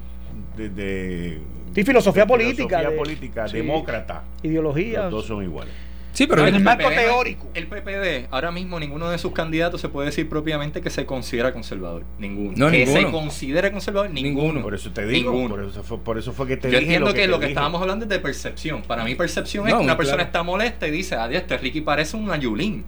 [0.57, 1.39] de, de-
[1.75, 3.57] Sí, filosofía de política, filosofía de- política, sí.
[3.57, 4.25] demócrata.
[4.43, 5.03] Ideología.
[5.05, 5.73] Los dos son iguales.
[6.15, 7.51] Sí, pero en el el marco PPD, teórico.
[7.55, 11.53] El PPD, ahora mismo ninguno de sus candidatos se puede decir propiamente que se considera
[11.53, 12.05] conservador.
[12.19, 12.53] Ninguno.
[12.57, 13.01] No, que ninguno.
[13.01, 14.43] se considere conservador, ninguno.
[14.45, 14.63] Ninguno.
[14.63, 15.57] Por eso te digo, Ninguno.
[15.57, 17.47] por eso, fue, por eso fue que te Yo dije entiendo que, te lo que
[17.47, 17.53] dije.
[17.53, 18.83] estábamos hablando es de percepción.
[18.83, 20.29] Para mí percepción es que una persona claro.
[20.29, 22.85] está molesta y dice, adiós, este Ricky parece un Yulín.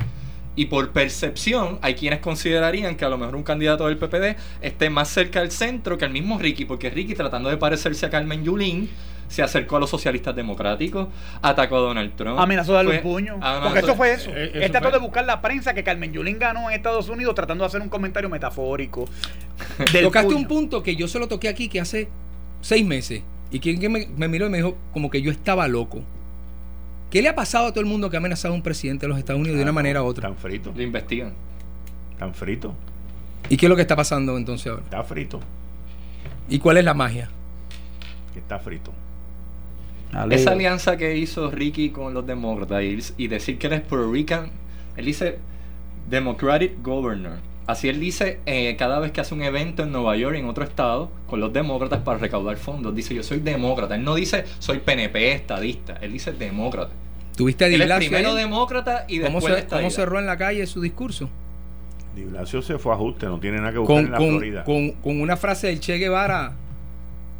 [0.54, 4.88] Y por percepción, hay quienes considerarían que a lo mejor un candidato del PPD esté
[4.88, 8.42] más cerca del centro que el mismo Ricky, porque Ricky, tratando de parecerse a Carmen
[8.42, 8.88] Yulín,
[9.28, 11.08] se acercó a los socialistas democráticos,
[11.42, 12.38] atacó a Donald Trump.
[12.38, 13.34] Amenazó de darle fue- un puño.
[13.40, 14.30] amenazó- Porque eso fue eso.
[14.30, 14.98] Eh, eso Él trató fue.
[14.98, 17.88] de buscar la prensa que Carmen Yulín ganó en Estados Unidos tratando de hacer un
[17.88, 19.06] comentario metafórico.
[20.02, 20.36] Tocaste puño.
[20.38, 22.08] un punto que yo se lo toqué aquí que hace
[22.60, 23.22] seis meses.
[23.50, 26.02] Y quien que me, me miró y me dijo como que yo estaba loco.
[27.10, 29.08] ¿Qué le ha pasado a todo el mundo que ha amenazado a un presidente de
[29.10, 30.28] los Estados Unidos de una Ah, manera u otra?
[30.28, 30.76] Están fritos.
[30.76, 31.32] Lo investigan.
[32.12, 32.72] Están fritos.
[33.48, 34.82] ¿Y qué es lo que está pasando entonces ahora?
[34.82, 35.40] Está frito.
[36.48, 37.28] ¿Y cuál es la magia?
[38.32, 38.92] Que está frito.
[40.30, 44.10] Esa alianza que hizo Ricky con los demócratas y, y decir que él es Puerto
[44.10, 44.50] Rican,
[44.96, 45.38] él dice
[46.08, 47.38] Democratic Governor.
[47.66, 50.62] Así él dice eh, cada vez que hace un evento en Nueva York, en otro
[50.62, 52.94] estado, con los demócratas para recaudar fondos.
[52.94, 53.96] Dice yo soy demócrata.
[53.96, 55.98] Él no dice soy PNP, estadista.
[56.00, 56.92] Él dice demócrata.
[57.36, 58.36] ¿Tuviste a Di Él es Blasio primero ahí?
[58.36, 61.28] demócrata y ¿Cómo, después se- cómo cerró en la calle su discurso?
[62.14, 64.28] Di Blasio se fue a ajuste, no tiene nada que buscar Con, en la con-
[64.30, 64.64] Florida.
[64.64, 66.52] con- con una frase del Che Guevara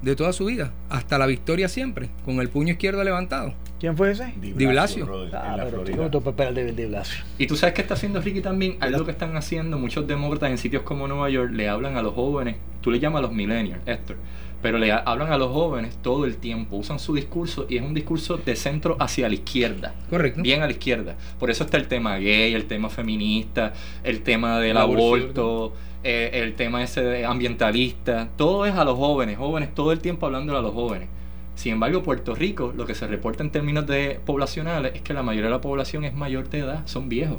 [0.02, 3.55] de toda su vida, hasta la victoria siempre, con el puño izquierdo levantado.
[3.78, 4.32] ¿Quién fue ese?
[4.40, 5.06] Di Di Blasio.
[5.35, 7.02] Ah, en la pero de, de.
[7.39, 8.77] Y tú sabes qué está haciendo Ricky también.
[8.81, 12.14] Algo que están haciendo muchos demócratas en sitios como Nueva York, le hablan a los
[12.14, 14.16] jóvenes, tú le llamas a los millennials, Héctor,
[14.62, 17.82] pero le ha- hablan a los jóvenes todo el tiempo, usan su discurso y es
[17.82, 19.94] un discurso de centro hacia la izquierda.
[20.09, 20.40] Correcto.
[20.40, 21.16] Bien a la izquierda.
[21.39, 23.74] Por eso está el tema gay, el tema feminista,
[24.05, 25.20] el tema del La aborción.
[25.20, 25.74] aborto,
[26.08, 28.28] eh, el tema ese de ambientalista.
[28.36, 31.08] Todo es a los jóvenes, jóvenes, todo el tiempo hablándole a los jóvenes.
[31.56, 35.24] Sin embargo, Puerto Rico, lo que se reporta en términos de poblacionales es que la
[35.24, 37.38] mayoría de la población es mayor de edad, son viejos.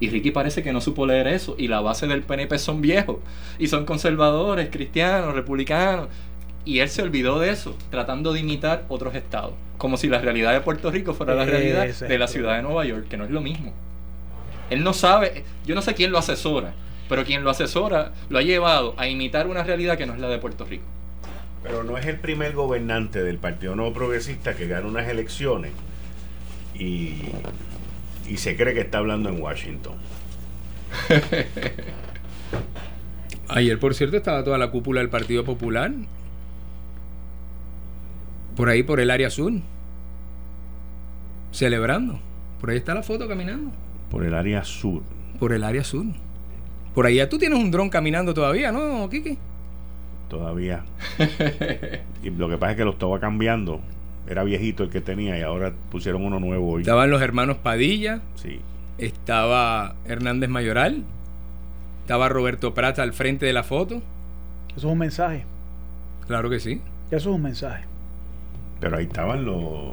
[0.00, 1.54] Y Ricky parece que no supo leer eso.
[1.56, 3.18] Y la base del PNP son viejos.
[3.60, 6.08] Y son conservadores, cristianos, republicanos.
[6.64, 9.52] Y él se olvidó de eso, tratando de imitar otros estados.
[9.78, 12.84] Como si la realidad de Puerto Rico fuera la realidad de la ciudad de Nueva
[12.84, 13.72] York, que no es lo mismo.
[14.68, 16.74] Él no sabe, yo no sé quién lo asesora,
[17.10, 20.28] pero quien lo asesora lo ha llevado a imitar una realidad que no es la
[20.28, 20.84] de Puerto Rico.
[21.60, 25.72] Pero no es el primer gobernante del Partido Nuevo Progresista que gana unas elecciones
[26.72, 27.16] y,
[28.28, 29.94] y se cree que está hablando en Washington.
[33.48, 35.90] Ayer, por cierto, estaba toda la cúpula del Partido Popular.
[38.54, 39.54] Por ahí, por el área sur.
[41.50, 42.20] Celebrando.
[42.60, 43.72] Por ahí está la foto caminando.
[44.12, 45.02] Por el área sur.
[45.40, 46.04] Por el área sur.
[46.94, 49.38] Por allá tú tienes un dron caminando todavía, ¿no, Kiki?
[50.28, 50.84] Todavía.
[52.22, 53.80] y lo que pasa es que lo estaba cambiando.
[54.28, 56.82] Era viejito el que tenía y ahora pusieron uno nuevo hoy.
[56.82, 58.60] Estaban los hermanos Padilla, Sí.
[58.98, 61.02] estaba Hernández Mayoral,
[62.02, 63.96] estaba Roberto Prata al frente de la foto.
[64.68, 65.44] Eso es un mensaje.
[66.28, 66.80] Claro que sí.
[67.10, 67.84] Eso es un mensaje.
[68.80, 69.90] Pero ahí estaban los,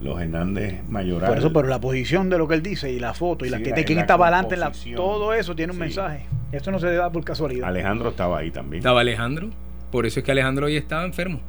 [0.00, 1.28] los Hernández Mayoral.
[1.30, 3.56] Por eso, pero la posición de lo que él dice y la foto y la
[3.58, 5.80] Sí, que la- quién estaba adelante, en la, todo eso tiene un Sí.
[5.84, 6.26] mensaje.
[6.52, 7.68] Eso no se da por casualidad.
[7.68, 8.78] Alejandro estaba ahí también.
[8.78, 9.50] Estaba Alejandro.
[9.90, 11.40] Por eso es que Alejandro hoy estaba enfermo.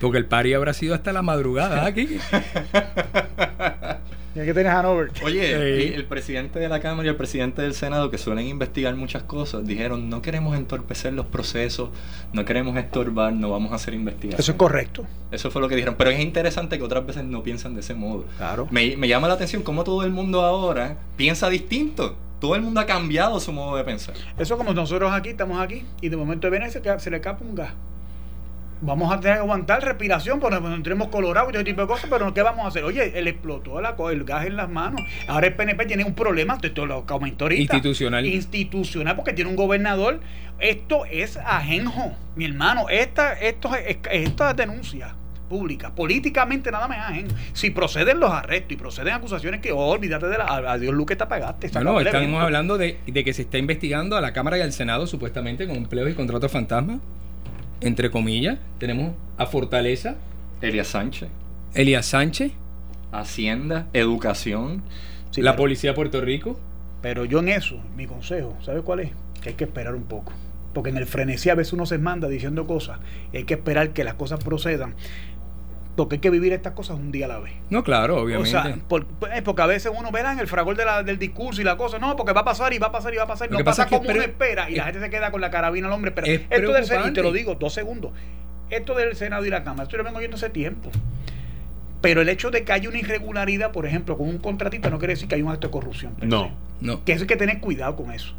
[0.00, 2.18] Porque el pari habrá sido hasta la madrugada, ¿ah, Kiki?
[2.18, 2.44] Tiene
[4.46, 5.10] que tener Hanover.
[5.22, 5.40] Oye,
[5.88, 5.94] Sí.
[5.94, 9.66] el presidente de la Cámara y el presidente del Senado, que suelen investigar muchas cosas,
[9.66, 11.90] dijeron, no queremos entorpecer los procesos,
[12.32, 14.40] no queremos estorbar, no vamos a hacer investigación.
[14.40, 15.06] Eso es correcto.
[15.30, 15.94] Eso fue lo que dijeron.
[15.98, 18.24] Pero es interesante que otras veces no piensan de ese modo.
[18.36, 18.68] Claro.
[18.70, 22.16] Me, me llama la atención cómo todo el mundo ahora piensa distinto.
[22.40, 24.14] Todo el mundo ha cambiado su modo de pensar.
[24.38, 27.44] Eso como nosotros aquí, estamos aquí, y de momento viene se, ca- se le escapa
[27.44, 27.72] un gas.
[28.80, 32.08] Vamos a tener que aguantar respiración porque nos entremos colorados y todo tipo de cosas,
[32.08, 32.84] pero ¿qué vamos a hacer?
[32.84, 35.00] Oye, él explotó la, el gas en las manos.
[35.26, 37.74] Ahora el PNP tiene un problema, esto es lo que aumentó ahorita.
[37.74, 38.24] Institucional.
[38.24, 40.20] Institucional, porque tiene un gobernador.
[40.60, 42.88] Esto es ajenjo, mi hermano.
[42.88, 45.14] Esta, esto, es- esta denuncia
[45.48, 47.36] pública, políticamente nada más es ajenjo.
[47.54, 50.44] Si proceden los arrestos y proceden acusaciones que, oh, olvídate de la.
[50.44, 51.68] Adiós, Luque, te apagaste.
[51.82, 55.06] No, estamos hablando de, de que se está investigando a la Cámara y al Senado
[55.06, 56.98] supuestamente con empleos y contratos fantasmas.
[57.80, 60.16] Entre comillas, tenemos a Fortaleza,
[60.60, 61.28] Elias Sánchez,
[61.74, 62.52] Elías Sánchez,
[63.12, 64.82] Hacienda, Educación.
[65.30, 66.58] Sí, la pero- Policía de Puerto Rico.
[67.02, 69.10] Pero yo en eso, mi consejo, ¿sabes cuál es?
[69.40, 70.32] Que hay que esperar un poco.
[70.74, 72.98] Porque en el frenesí a veces uno se manda diciendo cosas
[73.32, 74.94] y hay que esperar que las cosas procedan.
[75.98, 77.52] Porque hay que vivir estas cosas un día a la vez.
[77.70, 78.56] No, claro, obviamente.
[78.56, 81.18] O sea, por- eh, porque a veces uno verá en el fragor de la- del
[81.18, 83.24] discurso y la cosa, no, porque va a pasar y va a pasar y va
[83.24, 85.10] a pasar, Lo no pasa pasa es que como uno espera y la gente se
[85.10, 86.12] queda con la carabina al hombre.
[86.12, 88.12] Pero es esto del ser- y te lo digo, dos segundos.
[88.70, 90.90] esto del Senado y la Cámara, esto lo vengo oyendo hace tiempo.
[92.00, 95.14] Pero el hecho de que haya una irregularidad, por ejemplo, con un contratista, no quiere
[95.14, 96.14] decir que hay un acto de corrupción.
[96.22, 96.52] No.
[96.80, 97.04] No.
[97.04, 98.34] Que eso hay que tener cuidado con eso.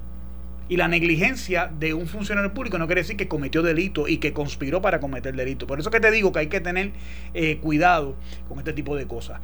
[0.70, 4.34] Y la negligencia de un funcionario público no quiere decir que cometió delito y que
[4.34, 5.66] conspiró para cometer delito.
[5.66, 6.92] Por eso que te digo que hay que tener
[7.34, 8.16] eh, cuidado
[8.48, 9.42] con este tipo de cosas.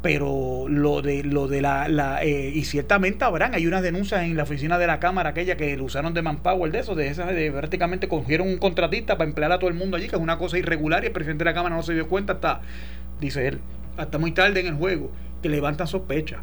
[0.00, 4.44] Pero lo de lo de la, eh, y ciertamente habrán, hay unas denuncias en la
[4.44, 7.50] oficina de la cámara aquella que lo usaron de manpower de eso, de esas de
[7.50, 10.56] prácticamente cogieron un contratista para emplear a todo el mundo allí, que es una cosa
[10.56, 12.60] irregular y el presidente de la cámara no se dio cuenta hasta,
[13.20, 13.58] dice él,
[13.96, 15.10] hasta muy tarde en el juego,
[15.42, 16.38] que levantan sospecha.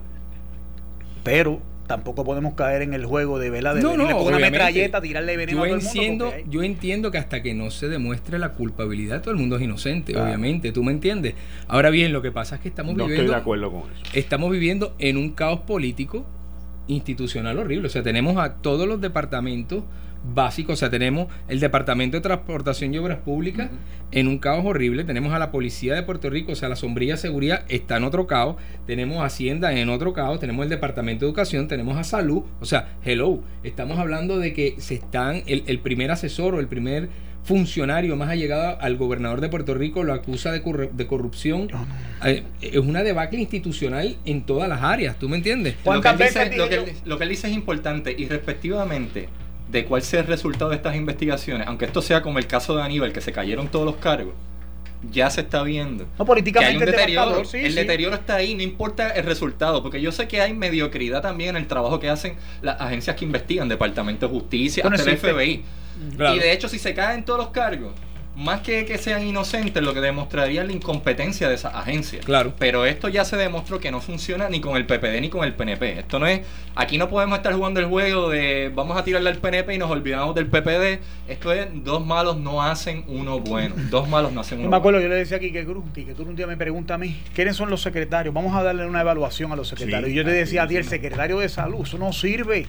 [1.24, 5.02] Pero tampoco podemos caer en el juego de vela de No, no, con una metralleta,
[5.02, 5.91] tirarle veneno Yo a todo el mundo.
[5.99, 9.38] entiendo, porque hay- yo entiendo que hasta que no se demuestre la culpabilidad, todo el
[9.40, 10.28] mundo es inocente, Claro.
[10.28, 11.36] obviamente, tú me entiendes.
[11.68, 14.02] Ahora bien, lo que pasa es que estamos No estoy viviendo de acuerdo con eso.
[14.14, 16.26] estamos viviendo en un caos político
[16.88, 17.88] institucional horrible.
[17.88, 19.84] O sea, tenemos a todos los departamentos
[20.34, 23.69] básicos, o sea, tenemos el Departamento de Transportación y Obras Públicas
[24.11, 27.14] en un caos horrible, tenemos a la Policía de Puerto Rico, o sea, la sombrilla
[27.14, 28.56] de seguridad está en otro caos,
[28.88, 32.97] tenemos Hacienda en otro caos, tenemos el Departamento de Educación, tenemos a Salud, o sea,
[33.03, 37.10] hello, estamos hablando de que se están, el, el primer asesor o el primer
[37.43, 41.68] funcionario más allegado al gobernador de Puerto Rico lo acusa de, corru- de corrupción.
[42.26, 45.76] Eh, es una debacle institucional en todas las áreas, ¿tú me entiendes?
[45.85, 46.39] Lo que, él dice,
[47.06, 49.30] lo que él dice es importante y respectivamente
[49.76, 52.81] de cuál sea el resultado de estas investigaciones, aunque esto sea como el caso de
[52.81, 54.34] Aníbal, que se cayeron todos los cargos,
[55.11, 56.07] ya se está viendo.
[56.18, 57.45] No, políticamente que hay un deterioro.
[57.45, 57.77] sí, el sí.
[57.77, 61.57] deterioro está ahí, no importa el resultado, porque yo sé que hay mediocridad también en
[61.57, 65.64] el trabajo que hacen las agencias que investigan, Departamento de Justicia, Bueno, hasta el FBI.
[66.15, 66.35] Claro.
[66.35, 67.91] Y de hecho, si se caen todos los cargos,
[68.36, 72.20] más que que sean inocentes, lo que demostraría es la incompetencia de esa agencia.
[72.20, 72.53] Claro.
[72.60, 75.53] Pero esto ya se demostró que no funciona ni con el PPD ni con el
[75.53, 75.99] PNP.
[75.99, 76.41] Esto no es.
[76.76, 79.90] Aquí no podemos estar jugando el juego de vamos a tirarle al PNP y nos
[79.90, 80.99] olvidamos del PPD.
[81.28, 83.76] Esto es dos malos no hacen uno bueno.
[83.90, 85.10] Dos malos no hacen uno me acuerdo, bueno.
[85.10, 87.56] yo le decía a Quique Cruz, Quique Cruz un día me pregunta a mí, ¿quiénes
[87.56, 88.34] son los secretarios?
[88.34, 90.07] Vamos a darle una evaluación a los secretarios.
[90.07, 92.66] Sí, y yo le decía a ti, el secretario de salud, eso no sirve.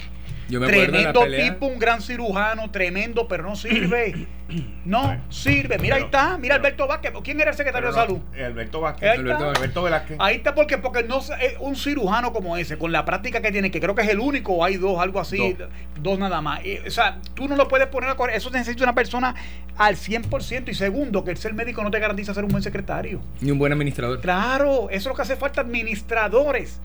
[0.48, 4.26] Yo me Tremendo tipo, un gran cirujano, tremendo, pero no sirve.
[4.84, 5.76] No sirve.
[5.78, 7.12] Mira, ahí está, mira Alberto Vázquez.
[7.24, 8.20] ¿Quién era el secretario de no, salud?
[8.40, 9.10] Alberto Vázquez.
[9.10, 9.50] Ahí está.
[9.50, 10.16] Alberto Velázquez.
[10.20, 13.72] Ahí está porque porque no es un cirujano como ese con la práctica que tiene
[13.72, 15.68] que creo que es el único o hay dos algo así dos,
[16.00, 16.18] Dos.
[16.20, 18.94] nada más Eh, o sea tú no lo puedes poner a correr eso necesita una
[18.94, 19.34] persona
[19.76, 23.20] al 100% y segundo que el ser médico no te garantiza ser un buen secretario
[23.40, 24.20] Ni un buen administrador.
[24.20, 26.80] claro eso es lo que hace falta administradores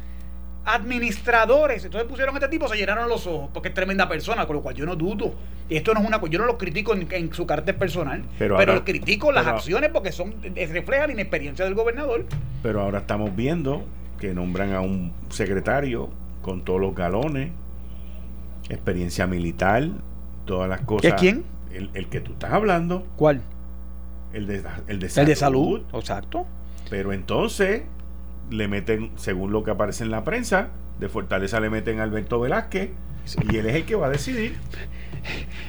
[0.65, 4.57] administradores entonces pusieron a este tipo se llenaron los ojos porque es tremenda persona con
[4.57, 5.33] lo cual yo no dudo
[5.69, 8.57] y esto no es una yo no lo critico en, en su carácter personal Pero
[8.57, 12.25] pero, ahora- critico las pero- acciones porque son eh, reflejan la inexperiencia del gobernador
[12.61, 13.83] Pero ahora estamos viendo
[14.19, 16.09] que nombran a un secretario
[16.43, 17.51] con todos los galones,
[18.69, 19.88] experiencia militar,
[20.45, 21.11] todas las cosas.
[21.13, 21.43] ¿Qué quién?
[21.73, 23.41] El, el que tú estás hablando, ¿cuál?
[24.33, 25.81] el de, el de El de salud.
[25.93, 26.45] Exacto.
[26.89, 27.83] Pero entonces
[28.52, 30.69] le meten, según lo que aparece en la prensa,
[30.99, 32.91] de Fortaleza le meten a Alberto Velázquez
[33.49, 34.56] y él es el que va a decidir.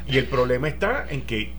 [0.07, 1.53] Y el problema está en que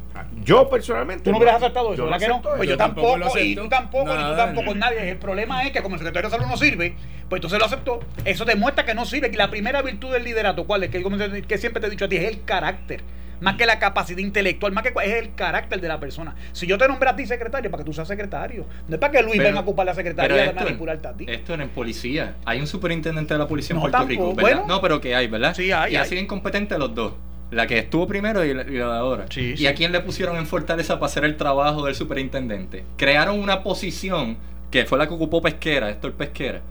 [0.44, 2.42] yo personalmente Tú no hubieras aceptado eso, yo ¿verdad que no?
[2.42, 4.76] Pues yo tampoco, lo y tú tampoco, y tú Nada, tampoco, no.
[4.76, 5.10] nadie.
[5.10, 6.96] El problema es que como el secretario de salud no sirve,
[7.30, 8.00] pues entonces lo aceptó.
[8.26, 9.30] Eso demuestra que no sirve.
[9.32, 10.90] Y la primera virtud del liderato, ¿cuál es?
[10.92, 11.04] Que,
[11.48, 13.02] que siempre te he dicho a ti, es el carácter.
[13.44, 16.34] Más que la capacidad intelectual, más que es el carácter de la persona.
[16.54, 18.66] Si yo te nombré a ti secretario, para que tú seas secretario.
[18.88, 21.26] No es para que Luis Pero- venga a ocupar la secretaría de manipularte a ti.
[21.28, 22.36] Esto era en policía.
[22.46, 24.60] Hay un superintendente de la policía en No, Puerto tampoco, Rico, ¿verdad?
[24.62, 24.74] bueno.
[24.76, 25.54] No, pero que hay, ¿verdad?
[25.56, 27.14] Sí, hay, Y así de incompetentes los dos.
[27.52, 29.26] La que estuvo primero y la, y la de ahora.
[29.30, 29.68] Sí, ¿Y sí.
[29.68, 32.84] a quién le pusieron en Fortaleza para hacer el trabajo del superintendente?
[32.98, 34.38] Crearon una posición,
[34.72, 36.62] que fue la que ocupó Pesquera, Héctor Pesquera,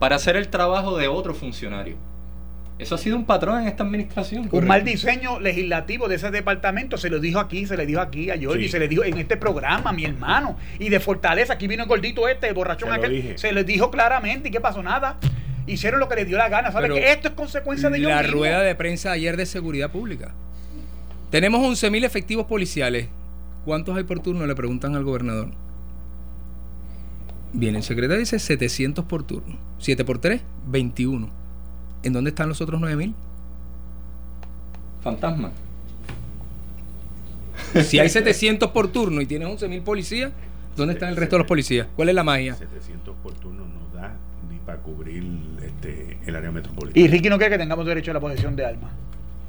[0.00, 1.96] para hacer el trabajo de otro funcionario.
[2.78, 4.48] Eso ha sido un patrón en esta administración.
[4.52, 8.30] Un mal diseño legislativo de ese departamento se lo dijo aquí, se le dijo aquí
[8.30, 8.68] a George, Sí.
[8.68, 10.56] se le dijo en este programa, mi hermano.
[10.78, 13.38] Y de Fortaleza, aquí vino el gordito este, el borrachón Se lo aquel, dije.
[13.38, 14.48] se les dijo claramente.
[14.48, 14.80] ¿Y qué pasó?
[14.82, 15.16] Nada.
[15.66, 16.70] Hicieron lo que les dio la gana.
[16.72, 18.38] ¿Sabes que esto es consecuencia de ellos La mismos?
[18.38, 20.32] rueda de prensa ayer de seguridad pública.
[21.30, 23.08] Tenemos 11.000 efectivos policiales.
[23.64, 24.46] ¿Cuántos hay por turno?
[24.46, 25.50] Le preguntan al gobernador.
[27.52, 29.56] Viene el secretario y dice 700 por turno.
[29.78, 31.28] 7 por 3, 21.
[32.02, 33.12] ¿En dónde están los otros 9.000?
[35.02, 35.50] Fantasma.
[37.84, 40.32] Si hay 700 por turno y tienes 11.000 policías,
[40.76, 41.86] ¿dónde están el resto de los policías?
[41.96, 42.54] ¿Cuál es la magia?
[42.54, 44.14] 700 por turno no da
[44.50, 45.24] ni para cubrir
[45.62, 47.04] este, el área metropolitana.
[47.04, 48.90] Y Ricky no quiere que tengamos derecho a la posesión de armas.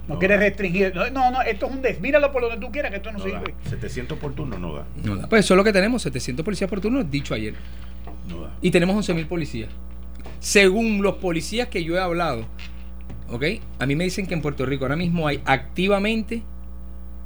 [0.08, 0.20] No, No.
[0.20, 0.94] quiere restringir.
[0.96, 2.02] No, no, no, esto es un des.
[2.02, 3.40] Míralo por donde tú quieras, que esto no, No da.
[3.40, 3.54] sirve.
[3.70, 4.86] 700 por turno no da.
[5.04, 5.28] No da.
[5.30, 7.54] Pues eso es lo que tenemos, 700 policías por turno, dicho ayer.
[8.28, 8.50] No da.
[8.62, 9.70] Y tenemos 11.000 policías.
[10.40, 12.46] Según los policías que yo he hablado,
[13.30, 13.44] ¿ok?
[13.80, 16.44] A mí me dicen que en Puerto Rico ahora mismo hay activamente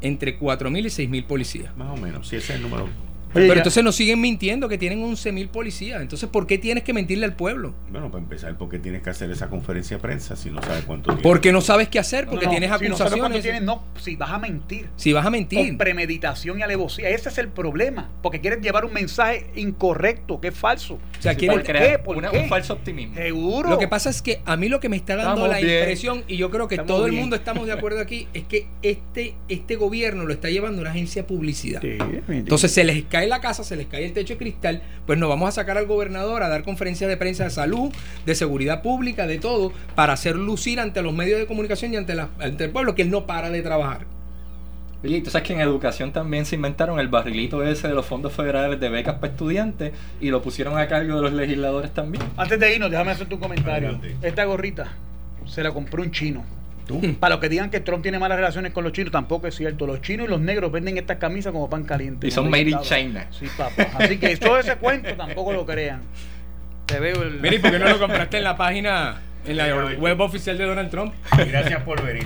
[0.01, 1.77] entre 4.000 y 6.000 policías.
[1.77, 2.87] Más o menos, si ese es el número
[3.35, 6.01] Oye, Pero ya- entonces nos siguen mintiendo que tienen 11.000 policías.
[6.01, 7.73] Entonces, ¿por qué tienes que mentirle al pueblo?
[7.89, 10.83] Bueno, para empezar, ¿por qué tienes que hacer esa conferencia de prensa si no sabes
[10.85, 11.21] cuánto tiene?
[11.23, 13.43] Porque no sabes qué hacer, porque No, no, tienes si no sabes cuánto acusaciones.
[13.43, 14.89] tienes, no, si vas a mentir.
[14.95, 15.77] Si vas a Con mentir.
[15.77, 17.09] premeditación y alevosía.
[17.09, 18.09] Ese es el problema.
[18.21, 20.95] Porque quieres llevar un mensaje incorrecto, que es falso.
[20.95, 21.99] O sea, Sí, quieren por ¿Por crear qué?
[22.03, 22.39] ¿Por una- qué?
[22.39, 23.15] un falso optimismo.
[23.15, 23.69] Seguro.
[23.69, 25.79] Lo que pasa es que a mí lo que me está dando Estamos la bien.
[25.79, 28.67] impresión, y yo creo que Estamos todo el mundo estamos de acuerdo aquí, es que
[28.81, 31.81] este, este gobierno lo está llevando una agencia de publicidad.
[31.81, 31.97] Sí,
[32.29, 35.29] Entonces se les cae la casa, se les cae el techo de cristal, pues nos
[35.29, 37.91] vamos a sacar al gobernador a dar conferencias de prensa de salud,
[38.25, 42.15] de seguridad pública, de todo, para hacer lucir ante los medios de comunicación y ante,
[42.15, 44.05] la- ante el pueblo que él no para de trabajar.
[45.03, 48.05] Oye, y tú sabes que en educación también se inventaron el barrilito ese de los
[48.05, 49.91] fondos federales de becas para estudiantes
[50.21, 52.23] y lo pusieron a cargo de los legisladores también.
[52.37, 53.89] Antes de irnos, déjame hacerte un comentario.
[53.89, 54.15] Adelante.
[54.25, 54.93] Esta gorrita
[55.45, 56.45] se la compró un chino.
[56.87, 57.01] ¿Tú?
[57.19, 59.87] Para los que digan que Trump tiene malas relaciones con los chinos, tampoco es cierto.
[59.87, 62.27] Los chinos y los negros venden estas camisas como pan caliente.
[62.27, 62.79] Y son made in.
[62.81, 63.27] China.
[63.31, 63.87] Sí, papá.
[63.99, 66.01] Así que todo ese cuento tampoco lo crean.
[66.85, 67.39] Te veo el.
[67.39, 70.65] Mira, ¿y por qué no lo compraste en la página, en la web oficial de
[70.65, 71.13] Donald Trump?
[71.37, 72.25] Gracias por venir.